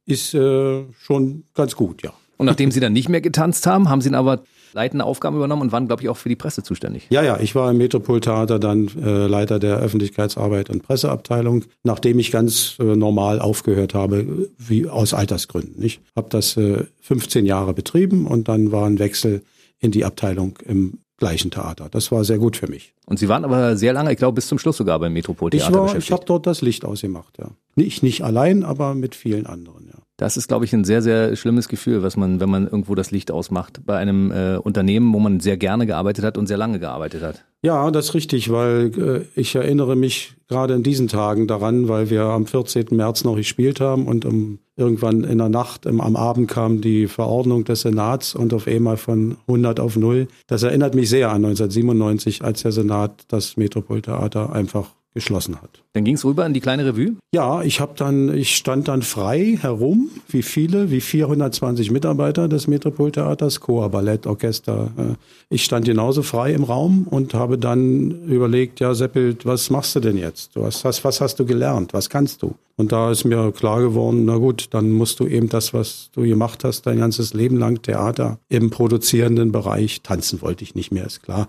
ist 0.05 0.35
äh, 0.35 0.83
schon 0.99 1.45
ganz 1.55 1.75
gut, 1.75 2.03
ja. 2.03 2.13
Und 2.37 2.45
nachdem 2.45 2.69
Sie 2.69 2.79
dann 2.79 2.93
nicht 2.93 3.09
mehr 3.09 3.21
getanzt 3.21 3.65
haben, 3.65 3.89
haben 3.89 4.01
Sie 4.01 4.11
dann 4.11 4.19
aber 4.19 4.43
leitende 4.75 5.05
Aufgaben 5.05 5.37
übernommen 5.37 5.63
und 5.63 5.71
waren, 5.71 5.87
glaube 5.87 6.03
ich, 6.03 6.09
auch 6.09 6.17
für 6.17 6.29
die 6.29 6.35
Presse 6.35 6.61
zuständig. 6.61 7.07
Ja, 7.09 7.23
ja, 7.23 7.39
ich 7.39 7.55
war 7.55 7.71
im 7.71 7.77
Metropoltheater 7.77 8.59
dann 8.59 8.91
äh, 9.01 9.25
Leiter 9.25 9.57
der 9.57 9.77
Öffentlichkeitsarbeit 9.77 10.69
und 10.69 10.83
Presseabteilung, 10.83 11.63
nachdem 11.83 12.19
ich 12.19 12.29
ganz 12.29 12.75
äh, 12.79 12.83
normal 12.83 13.39
aufgehört 13.39 13.93
habe, 13.93 14.49
wie 14.57 14.87
aus 14.87 15.13
Altersgründen. 15.13 15.81
Ich 15.81 16.01
habe 16.15 16.27
das 16.29 16.57
äh, 16.57 16.83
15 17.01 17.45
Jahre 17.45 17.73
betrieben 17.73 18.27
und 18.27 18.49
dann 18.49 18.71
war 18.71 18.85
ein 18.85 18.99
Wechsel 18.99 19.41
in 19.79 19.91
die 19.91 20.03
Abteilung 20.03 20.59
im 20.65 20.99
gleichen 21.17 21.51
Theater. 21.51 21.87
Das 21.89 22.11
war 22.11 22.25
sehr 22.25 22.37
gut 22.37 22.57
für 22.57 22.67
mich. 22.67 22.93
Und 23.05 23.17
Sie 23.19 23.29
waren 23.29 23.45
aber 23.45 23.77
sehr 23.77 23.93
lange, 23.93 24.11
ich 24.11 24.17
glaube, 24.17 24.35
bis 24.35 24.47
zum 24.47 24.59
Schluss 24.59 24.75
sogar 24.75 24.99
beim 24.99 25.13
Metropoltheater 25.13 25.69
Ich 25.69 25.75
war, 25.75 25.95
ich 25.95 26.11
habe 26.11 26.25
dort 26.25 26.45
das 26.45 26.61
Licht 26.61 26.83
ausgemacht, 26.83 27.37
ja. 27.39 27.51
Nicht 27.75 28.03
nicht 28.03 28.23
allein, 28.23 28.63
aber 28.63 28.93
mit 28.93 29.15
vielen 29.15 29.45
anderen, 29.45 29.87
ja. 29.87 30.04
Das 30.17 30.37
ist, 30.37 30.47
glaube 30.47 30.63
ich, 30.63 30.73
ein 30.73 30.85
sehr, 30.85 31.01
sehr 31.01 31.35
schlimmes 31.35 31.67
Gefühl, 31.67 32.01
was 32.01 32.15
man, 32.15 32.39
wenn 32.39 32.49
man 32.49 32.63
irgendwo 32.63 32.95
das 32.95 33.11
Licht 33.11 33.31
ausmacht. 33.31 33.85
Bei 33.85 33.97
einem 33.97 34.31
äh, 34.31 34.55
Unternehmen, 34.57 35.13
wo 35.13 35.19
man 35.19 35.41
sehr 35.41 35.57
gerne 35.57 35.85
gearbeitet 35.85 36.23
hat 36.23 36.37
und 36.37 36.47
sehr 36.47 36.57
lange 36.57 36.79
gearbeitet 36.79 37.21
hat. 37.21 37.45
Ja, 37.65 37.89
das 37.89 38.09
ist 38.09 38.13
richtig, 38.13 38.51
weil 38.51 38.91
äh, 38.95 39.39
ich 39.39 39.55
erinnere 39.55 39.95
mich 39.95 40.35
gerade 40.47 40.75
in 40.75 40.83
diesen 40.83 41.07
Tagen 41.07 41.47
daran, 41.47 41.87
weil 41.87 42.11
wir 42.11 42.25
am 42.25 42.45
14. 42.45 42.85
März 42.91 43.23
noch 43.23 43.35
gespielt 43.37 43.81
haben 43.81 44.05
und 44.05 44.23
um, 44.23 44.59
irgendwann 44.75 45.23
in 45.23 45.39
der 45.39 45.49
Nacht, 45.49 45.87
im, 45.87 45.99
am 45.99 46.15
Abend 46.15 46.47
kam 46.47 46.81
die 46.81 47.07
Verordnung 47.07 47.63
des 47.63 47.81
Senats 47.81 48.35
und 48.35 48.53
auf 48.53 48.67
einmal 48.67 48.97
von 48.97 49.37
100 49.47 49.79
auf 49.79 49.95
0. 49.95 50.27
Das 50.45 50.61
erinnert 50.61 50.93
mich 50.93 51.09
sehr 51.09 51.29
an 51.29 51.43
1997, 51.43 52.43
als 52.43 52.61
der 52.61 52.71
Senat 52.71 53.23
das 53.29 53.57
Metropoltheater 53.57 54.53
einfach 54.53 54.91
geschlossen 55.15 55.55
hat. 55.61 55.81
Dann 55.93 56.03
ging 56.03 56.15
es 56.15 56.25
rüber 56.25 56.45
in 56.45 56.53
die 56.53 56.59
kleine 56.59 56.85
Revue. 56.85 57.15
Ja, 57.33 57.61
ich 57.63 57.79
habe 57.79 57.93
dann, 57.95 58.35
ich 58.35 58.53
stand 58.53 58.89
dann 58.89 59.01
frei 59.01 59.57
herum, 59.59 60.09
wie 60.27 60.43
viele, 60.43 60.91
wie 60.91 60.99
420 60.99 61.89
Mitarbeiter 61.89 62.49
des 62.49 62.67
Metropoltheaters, 62.67 63.61
Chor, 63.61 63.89
Ballett, 63.89 64.27
Orchester. 64.27 64.91
äh, 64.97 65.13
Ich 65.49 65.63
stand 65.63 65.85
genauso 65.85 66.21
frei 66.21 66.51
im 66.51 66.65
Raum 66.65 67.07
und 67.09 67.33
habe 67.33 67.54
dann 67.57 68.25
überlegt, 68.27 68.79
ja, 68.79 68.93
Seppelt, 68.93 69.45
was 69.45 69.69
machst 69.69 69.95
du 69.95 69.99
denn 69.99 70.17
jetzt? 70.17 70.55
Du 70.55 70.63
hast, 70.65 70.83
was 70.83 71.21
hast 71.21 71.39
du 71.39 71.45
gelernt? 71.45 71.93
Was 71.93 72.09
kannst 72.09 72.41
du? 72.41 72.55
Und 72.77 72.91
da 72.91 73.09
ist 73.09 73.23
mir 73.23 73.53
klar 73.53 73.79
geworden, 73.79 74.25
na 74.25 74.35
gut, 74.35 74.67
dann 74.71 74.91
musst 74.91 75.21
du 75.21 75.27
eben 75.27 75.47
das, 75.47 75.73
was 75.73 76.09
du 76.13 76.23
gemacht 76.23 76.65
hast, 76.65 76.85
dein 76.85 76.97
ganzes 76.97 77.33
Leben 77.33 77.57
lang 77.57 77.81
Theater 77.81 78.37
im 78.49 78.69
produzierenden 78.69 79.53
Bereich, 79.53 80.01
tanzen 80.01 80.41
wollte 80.41 80.65
ich 80.65 80.75
nicht 80.75 80.91
mehr, 80.91 81.05
ist 81.05 81.23
klar, 81.23 81.47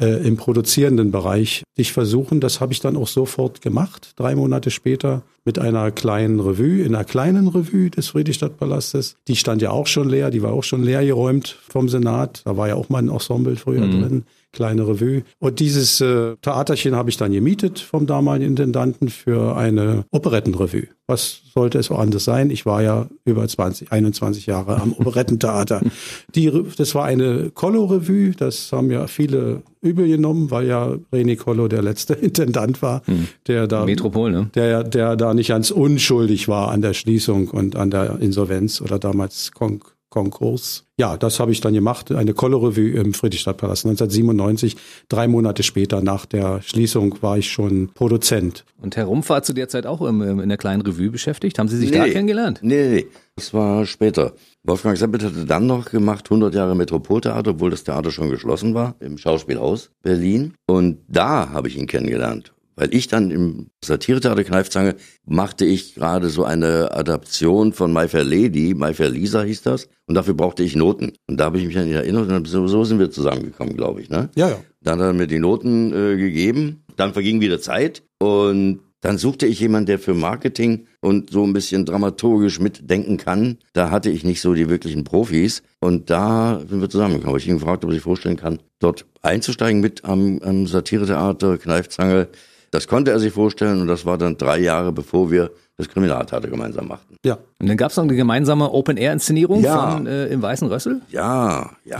äh, 0.00 0.26
im 0.26 0.38
produzierenden 0.38 1.10
Bereich 1.10 1.62
dich 1.76 1.92
versuchen. 1.92 2.40
Das 2.40 2.62
habe 2.62 2.72
ich 2.72 2.80
dann 2.80 2.96
auch 2.96 3.08
sofort 3.08 3.60
gemacht, 3.60 4.14
drei 4.16 4.34
Monate 4.34 4.70
später 4.70 5.22
mit 5.44 5.58
einer 5.58 5.90
kleinen 5.90 6.40
Revue, 6.40 6.80
in 6.80 6.94
einer 6.94 7.04
kleinen 7.04 7.48
Revue 7.48 7.90
des 7.90 8.08
Friedrichstadtpalastes. 8.08 9.16
Die 9.28 9.36
stand 9.36 9.60
ja 9.60 9.72
auch 9.72 9.86
schon 9.86 10.08
leer, 10.08 10.30
die 10.30 10.42
war 10.42 10.52
auch 10.52 10.64
schon 10.64 10.82
leer 10.82 11.04
geräumt 11.04 11.58
vom 11.68 11.90
Senat. 11.90 12.40
Da 12.46 12.56
war 12.56 12.68
ja 12.68 12.76
auch 12.76 12.88
mal 12.88 13.02
ein 13.02 13.10
Ensemble 13.10 13.56
früher 13.56 13.86
drin 13.86 14.24
kleine 14.52 14.86
Revue. 14.86 15.22
Und 15.38 15.60
dieses 15.60 16.00
äh, 16.00 16.36
Theaterchen 16.42 16.94
habe 16.94 17.10
ich 17.10 17.16
dann 17.16 17.32
gemietet 17.32 17.80
vom 17.80 18.06
damaligen 18.06 18.50
Intendanten 18.50 19.08
für 19.08 19.56
eine 19.56 20.04
Operettenrevue. 20.10 20.88
Was 21.06 21.42
sollte 21.52 21.78
es 21.78 21.90
auch 21.90 21.98
anders 21.98 22.24
sein? 22.24 22.50
Ich 22.50 22.64
war 22.64 22.82
ja 22.82 23.08
über 23.24 23.46
20, 23.46 23.90
21 23.92 24.46
Jahre 24.46 24.80
am 24.80 24.92
Operettentheater. 24.92 25.82
Die, 26.34 26.50
das 26.76 26.94
war 26.94 27.04
eine 27.04 27.50
Kollo-Revue. 27.50 28.32
Das 28.36 28.72
haben 28.72 28.90
ja 28.90 29.06
viele 29.06 29.62
übel 29.80 30.06
genommen, 30.06 30.50
weil 30.50 30.66
ja 30.66 30.96
René 31.12 31.36
Kollo 31.36 31.68
der 31.68 31.82
letzte 31.82 32.14
Intendant 32.14 32.82
war, 32.82 33.02
der 33.46 33.66
da 33.66 33.84
Metropol, 33.84 34.30
ne? 34.30 34.50
der, 34.54 34.84
der 34.84 35.16
da 35.16 35.34
nicht 35.34 35.48
ganz 35.48 35.70
unschuldig 35.70 36.48
war 36.48 36.70
an 36.70 36.82
der 36.82 36.94
Schließung 36.94 37.48
und 37.48 37.76
an 37.76 37.90
der 37.90 38.20
Insolvenz 38.20 38.80
oder 38.80 38.98
damals 38.98 39.50
Kon 39.52 39.80
Konkurs. 40.12 40.84
Ja, 40.98 41.16
das 41.16 41.40
habe 41.40 41.52
ich 41.52 41.60
dann 41.62 41.72
gemacht, 41.72 42.12
eine 42.12 42.34
Kollo-Revue 42.34 42.90
im 42.90 43.14
Friedrichstadtpalast 43.14 43.86
1997. 43.86 44.76
Drei 45.08 45.26
Monate 45.26 45.62
später 45.62 46.02
nach 46.02 46.26
der 46.26 46.60
Schließung 46.62 47.16
war 47.22 47.38
ich 47.38 47.50
schon 47.50 47.88
Produzent. 47.94 48.64
Und 48.80 48.94
Herr 48.96 49.06
Rumpf 49.06 49.30
war 49.30 49.42
zu 49.42 49.54
der 49.54 49.68
Zeit 49.68 49.86
auch 49.86 50.02
im, 50.02 50.20
in 50.40 50.48
der 50.50 50.58
kleinen 50.58 50.82
Revue 50.82 51.10
beschäftigt. 51.10 51.58
Haben 51.58 51.68
Sie 51.68 51.78
sich 51.78 51.90
da 51.90 52.04
Nee. 52.04 52.12
kennengelernt? 52.12 52.60
Nee, 52.62 52.88
nee, 52.88 52.94
nee. 52.96 53.06
Das 53.36 53.54
war 53.54 53.86
später. 53.86 54.34
Wolfgang 54.64 54.98
Seppelt 54.98 55.24
hatte 55.24 55.46
dann 55.46 55.66
noch 55.66 55.90
gemacht 55.90 56.26
100 56.26 56.54
Jahre 56.54 56.76
Metropoltheater, 56.76 57.52
obwohl 57.52 57.70
das 57.70 57.82
Theater 57.82 58.10
schon 58.10 58.28
geschlossen 58.28 58.74
war, 58.74 58.94
im 59.00 59.16
Schauspielhaus 59.16 59.90
Berlin. 60.02 60.52
Und 60.66 60.98
da 61.08 61.48
habe 61.48 61.68
ich 61.68 61.78
ihn 61.78 61.86
kennengelernt, 61.86 62.52
weil 62.76 62.94
ich 62.94 63.08
dann 63.08 63.30
im 63.30 63.70
Satiretheater 63.84 64.44
Kneifzange 64.44 64.96
machte 65.24 65.64
ich 65.64 65.94
gerade 65.94 66.28
so 66.28 66.44
eine 66.44 66.92
Adaption 66.92 67.72
von 67.72 67.92
My 67.92 68.08
Fair 68.08 68.24
Lady, 68.24 68.74
My 68.74 68.94
Fair 68.94 69.10
Lisa 69.10 69.42
hieß 69.42 69.62
das, 69.62 69.88
und 70.06 70.14
dafür 70.14 70.34
brauchte 70.34 70.62
ich 70.62 70.76
Noten. 70.76 71.12
Und 71.26 71.38
da 71.38 71.44
habe 71.46 71.58
ich 71.58 71.66
mich 71.66 71.78
an 71.78 71.88
ihn 71.88 71.94
erinnert 71.94 72.30
und 72.30 72.48
so, 72.48 72.66
so 72.66 72.84
sind 72.84 72.98
wir 72.98 73.10
zusammengekommen, 73.10 73.76
glaube 73.76 74.00
ich. 74.00 74.10
Ne? 74.10 74.30
Ja, 74.34 74.48
ja. 74.48 74.60
Dann 74.80 74.98
hat 75.00 75.06
er 75.06 75.12
mir 75.12 75.26
die 75.26 75.38
Noten 75.38 75.92
äh, 75.92 76.16
gegeben, 76.16 76.84
dann 76.96 77.12
verging 77.12 77.40
wieder 77.40 77.60
Zeit 77.60 78.02
und 78.18 78.80
dann 79.02 79.18
suchte 79.18 79.46
ich 79.46 79.58
jemanden, 79.58 79.86
der 79.86 79.98
für 79.98 80.14
Marketing 80.14 80.86
und 81.00 81.30
so 81.30 81.42
ein 81.44 81.52
bisschen 81.52 81.84
dramaturgisch 81.84 82.60
mitdenken 82.60 83.16
kann. 83.16 83.58
Da 83.72 83.90
hatte 83.90 84.10
ich 84.10 84.22
nicht 84.22 84.40
so 84.40 84.54
die 84.54 84.68
wirklichen 84.68 85.02
Profis. 85.02 85.64
Und 85.80 86.08
da 86.08 86.60
sind 86.68 86.80
wir 86.80 86.88
zusammengekommen. 86.88 87.36
Ich 87.36 87.48
ihn 87.48 87.58
gefragt, 87.58 87.84
ob 87.84 87.90
er 87.90 87.94
sich 87.94 88.02
vorstellen 88.02 88.36
kann, 88.36 88.60
dort 88.78 89.04
einzusteigen 89.20 89.80
mit 89.80 90.04
am, 90.04 90.38
am 90.42 90.68
Satiretheater, 90.68 91.58
Kneifzange. 91.58 92.28
Das 92.72 92.88
konnte 92.88 93.10
er 93.12 93.18
sich 93.20 93.32
vorstellen 93.32 93.80
und 93.82 93.86
das 93.86 94.04
war 94.06 94.18
dann 94.18 94.36
drei 94.36 94.58
Jahre, 94.58 94.92
bevor 94.92 95.30
wir 95.30 95.50
das 95.76 95.88
Kriminaltheater 95.88 96.48
gemeinsam 96.48 96.88
machten. 96.88 97.16
Ja. 97.24 97.38
Und 97.60 97.68
dann 97.68 97.76
gab 97.76 97.90
es 97.90 97.96
noch 97.98 98.04
eine 98.04 98.16
gemeinsame 98.16 98.70
Open-Air-Inszenierung 98.72 99.62
Ja. 99.62 99.90
von 99.92 100.06
äh, 100.06 100.26
im 100.28 100.40
Weißen 100.42 100.66
Rössel. 100.68 101.02
Ja, 101.10 101.70
ja, 101.84 101.98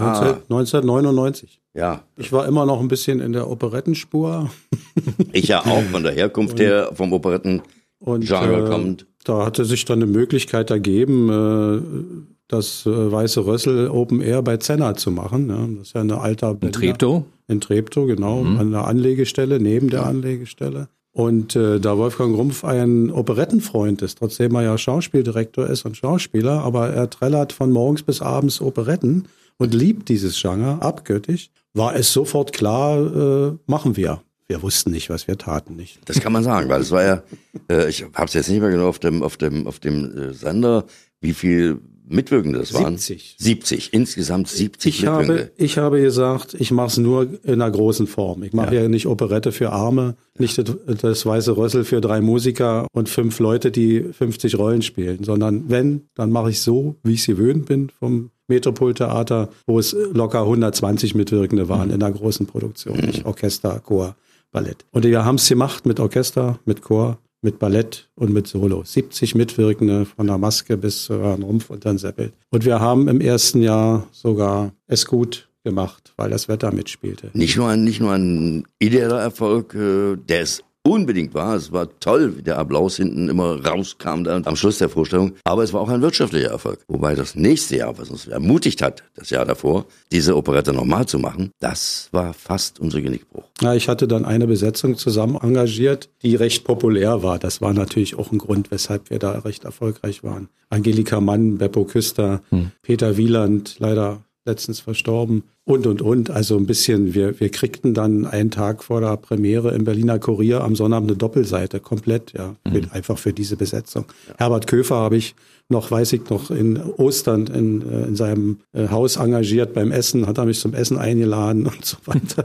19, 0.49 0.77
1999. 0.89 1.61
ja. 1.75 2.03
Ich 2.17 2.33
war 2.33 2.47
immer 2.47 2.65
noch 2.67 2.81
ein 2.81 2.89
bisschen 2.89 3.21
in 3.21 3.33
der 3.33 3.49
Operettenspur. 3.49 4.51
Ich 5.33 5.49
ja 5.49 5.61
auch 5.61 5.83
von 5.91 6.03
der 6.03 6.13
Herkunft 6.13 6.59
her, 6.61 6.91
vom 6.95 7.13
Operetten 7.13 7.63
Und 8.01 8.25
Genre 8.27 8.67
äh, 8.67 8.71
kommend. 8.71 9.07
da 9.25 9.45
hatte 9.47 9.65
sich 9.65 9.85
dann 9.85 10.03
eine 10.03 10.11
Möglichkeit 10.11 10.71
ergeben, 10.71 11.29
äh, 11.31 12.32
das 12.53 12.87
äh, 12.87 13.13
Weiße 13.13 13.45
Rössel 13.47 13.89
Open 13.89 14.21
Air 14.21 14.43
bei 14.43 14.57
Zenna 14.59 14.95
zu 14.95 15.11
machen. 15.11 15.49
Ja. 15.49 15.67
Das 15.79 15.89
ist 15.89 15.95
ja 15.95 16.01
eine 16.03 16.21
alte 16.21 16.57
In 16.61 16.73
Treptow. 16.73 17.25
In 17.49 17.61
Treptow, 17.61 18.07
genau, 18.07 18.43
Mhm. 18.45 18.59
an 18.59 18.71
der 18.71 18.87
Anlegestelle, 18.87 19.59
neben 19.61 19.91
der 19.91 20.07
Anlegestelle. 20.07 20.89
Und 21.15 21.57
äh, 21.57 21.79
da 21.79 21.99
Wolfgang 21.99 22.35
Rumpf 22.35 22.65
ein 22.65 23.11
Operettenfreund 23.11 24.01
ist, 24.01 24.19
trotzdem 24.19 24.55
er 24.55 24.63
ja 24.63 24.79
Schauspieldirektor 24.79 25.67
ist 25.67 25.85
und 25.85 25.97
Schauspieler, 25.97 26.63
aber 26.63 26.89
er 26.91 27.11
trällert 27.11 27.53
von 27.53 27.71
morgens 27.71 28.03
bis 28.03 28.23
abends 28.23 28.63
Operetten 28.63 29.27
und 29.59 29.75
liebt 29.75 30.09
dieses 30.09 30.41
Genre 30.41 30.81
abgöttisch, 30.81 31.51
war 31.75 31.95
es 31.95 32.13
sofort 32.13 32.53
klar, 32.55 32.99
äh, 32.99 33.53
machen 33.67 33.97
wir. 33.97 34.23
Wir 34.49 34.63
wussten 34.63 34.91
nicht, 34.91 35.09
was 35.11 35.29
wir 35.29 35.37
taten 35.39 35.77
nicht. 35.77 36.01
Das 36.07 36.21
kann 36.21 36.33
man 36.33 36.45
sagen, 36.45 36.69
weil 36.71 36.81
es 36.81 36.91
war 36.91 37.03
ja, 37.05 37.23
äh, 37.71 37.89
ich 37.89 38.05
habe 38.15 38.27
es 38.27 38.33
jetzt 38.35 38.49
nicht 38.49 38.61
mehr 38.61 38.71
genau 38.71 38.89
auf 38.89 38.99
dem 38.99 39.23
auf 39.23 39.37
dem 39.37 39.67
auf 39.67 39.79
dem 39.81 40.17
äh, 40.17 40.33
Sender, 40.33 40.85
wie 41.21 41.33
viel 41.35 41.79
Mitwirkende 42.09 42.59
das 42.59 42.75
waren. 42.75 42.97
70. 42.97 43.37
70, 43.39 43.93
insgesamt 43.93 44.49
70 44.49 45.01
Ich 45.01 45.07
habe, 45.07 45.21
Mitwirkende. 45.21 45.53
ich 45.57 45.79
habe 45.79 46.01
gesagt, 46.01 46.55
ich 46.55 46.71
mache 46.71 46.89
es 46.89 46.97
nur 46.99 47.29
in 47.45 47.63
einer 47.63 47.71
großen 47.71 48.07
Form. 48.07 48.43
Ich 48.43 48.53
mache 48.53 48.75
ja. 48.75 48.89
nicht 48.89 49.07
Operette 49.07 49.53
für 49.53 49.71
Arme, 49.71 50.17
nicht 50.39 50.59
das, 50.59 51.27
weiße 51.27 51.57
Rössel 51.57 51.85
für 51.85 52.01
drei 52.01 52.21
Musiker 52.21 52.87
und 52.93 53.09
fünf 53.09 53.39
Leute, 53.39 53.71
die 53.71 54.03
50 54.03 54.59
Rollen 54.59 54.83
spielen, 54.83 55.25
sondern 55.25 55.69
wenn, 55.69 56.09
dann 56.15 56.31
mache 56.31 56.51
ich 56.51 56.61
so, 56.61 56.97
wie 57.03 57.15
ich 57.15 57.21
es 57.21 57.27
gewöhnt 57.27 57.67
bin 57.67 57.91
vom 57.91 58.31
Metropoltheater, 58.49 59.49
wo 59.67 59.79
es 59.79 59.97
locker 60.13 60.41
120 60.43 61.15
Mitwirkende 61.15 61.69
waren 61.69 61.91
in 61.91 62.03
einer 62.03 62.13
großen 62.13 62.47
Produktion, 62.47 62.99
nicht 62.99 63.25
Orchester, 63.25 63.81
Chor, 63.81 64.17
Ballett. 64.51 64.85
Und 64.91 65.05
wir 65.05 65.25
haben 65.25 65.37
es 65.37 65.49
gemacht 65.49 65.87
mit 65.87 66.01
Orchester, 66.01 66.59
mit 66.65 66.83
Chor, 66.83 67.19
mit 67.43 67.59
Ballett 67.59 68.09
und 68.15 68.33
mit 68.33 68.47
Solo. 68.47 68.83
70 68.85 69.35
Mitwirkende 69.35 70.07
von 70.07 70.27
der 70.27 70.39
Maske 70.39 70.77
bis 70.77 71.05
zu 71.05 71.21
Herrn 71.21 71.43
Rumpf 71.43 71.71
und 71.71 71.85
dann 71.85 71.99
Seppelt. 71.99 72.33
Und 72.51 72.65
wir 72.65 72.81
haben 72.81 73.09
im 73.09 73.21
ersten 73.21 73.61
Jahr 73.63 74.07
sogar 74.13 74.73
es 74.87 75.07
gut 75.07 75.49
gemacht, 75.65 76.13
weil 76.17 76.31
das 76.31 76.49
Wetter 76.49 76.73
mitspielte. 76.73 77.31
Nicht 77.35 77.57
nur 77.57 77.69
ein, 77.69 77.85
nicht 77.85 78.01
nur 78.01 78.13
ein 78.13 78.65
ideeller 78.79 79.21
Erfolg, 79.21 79.75
äh, 79.75 80.17
der 80.17 80.43
es 80.43 80.63
unbedingt 80.85 81.35
war. 81.35 81.57
Es 81.57 81.73
war 81.73 81.89
toll, 82.01 82.37
wie 82.37 82.43
der 82.43 82.59
Applaus 82.59 82.97
hinten 82.97 83.29
immer 83.29 83.65
rauskam 83.65 84.25
da 84.25 84.41
am 84.45 84.57
Schluss 84.57 84.79
der 84.79 84.89
Vorstellung. 84.89 85.33
Aber 85.45 85.63
es 85.63 85.73
war 85.73 85.81
auch 85.81 85.89
ein 85.89 86.03
wirtschaftlicher 86.03 86.51
Erfolg. 86.51 86.81
Wobei 86.89 87.15
das 87.15 87.35
nächste 87.35 87.77
Jahr, 87.77 87.97
was 87.99 88.11
uns 88.11 88.27
ermutigt 88.27 88.83
hat, 88.83 89.05
das 89.15 89.31
Jahr 89.31 89.45
davor, 89.45 89.87
diese 90.11 90.37
Operette 90.37 90.73
nochmal 90.73 91.07
zu 91.07 91.19
machen, 91.19 91.51
das 91.61 92.09
war 92.13 92.35
fast 92.35 92.81
unser 92.81 93.01
Genickbruch. 93.01 93.45
Ja, 93.61 93.75
ich 93.75 93.89
hatte 93.89 94.09
dann 94.09 94.25
eine 94.25 94.47
Besetzung 94.47 94.97
zusammen 94.97 95.39
engagiert, 95.41 96.09
die 96.23 96.35
recht 96.35 96.65
populär 96.65 97.23
war. 97.23 97.39
Das 97.39 97.61
war 97.61 97.73
natürlich 97.73 98.19
auch 98.19 98.33
ein 98.33 98.39
Grund, 98.39 98.71
weshalb 98.71 99.11
wir 99.11 99.19
da 99.19 99.39
recht 99.41 99.65
erfolgreich 99.65 100.25
waren. 100.25 100.49
Angelika 100.69 101.21
Mann, 101.21 101.59
Beppo 101.59 101.85
Küster, 101.85 102.41
Peter 102.83 103.17
Wieland, 103.17 103.77
leider 103.79 104.23
letztens 104.45 104.81
verstorben 104.81 105.45
und, 105.65 105.87
und, 105.87 106.03
und. 106.03 106.31
Also 106.31 106.57
ein 106.57 106.67
bisschen, 106.67 107.15
wir, 107.15 107.39
wir 107.41 107.49
kriegten 107.51 107.95
dann 107.95 108.27
einen 108.27 108.51
Tag 108.51 108.83
vor 108.83 109.01
der 109.01 109.17
Premiere 109.17 109.73
im 109.75 109.85
Berliner 109.85 110.19
Kurier 110.19 110.63
am 110.63 110.75
Sonnabend 110.75 111.11
eine 111.11 111.19
Doppelseite, 111.19 111.81
komplett, 111.81 112.33
ja, 112.33 112.57
für, 112.71 112.83
einfach 112.93 113.19
für 113.19 113.33
diese 113.33 113.57
Besetzung. 113.57 114.07
Herbert 114.39 114.67
Köfer 114.67 114.97
habe 114.97 115.17
ich 115.17 115.35
noch, 115.73 115.91
weiß 115.91 116.13
ich 116.13 116.29
noch, 116.31 116.51
in 116.51 116.81
Ostern 116.81 117.47
in, 117.49 117.83
äh, 117.83 118.07
in 118.07 118.17
seinem 118.17 118.59
äh, 118.73 118.89
Haus 118.89 119.17
engagiert 119.17 119.75
beim 119.75 119.91
Essen, 119.91 120.27
hat 120.27 120.39
er 120.39 120.45
mich 120.45 120.61
zum 120.61 120.75
Essen 120.75 120.99
eingeladen 120.99 121.67
und 121.67 121.85
so 121.85 121.97
weiter. 122.05 122.45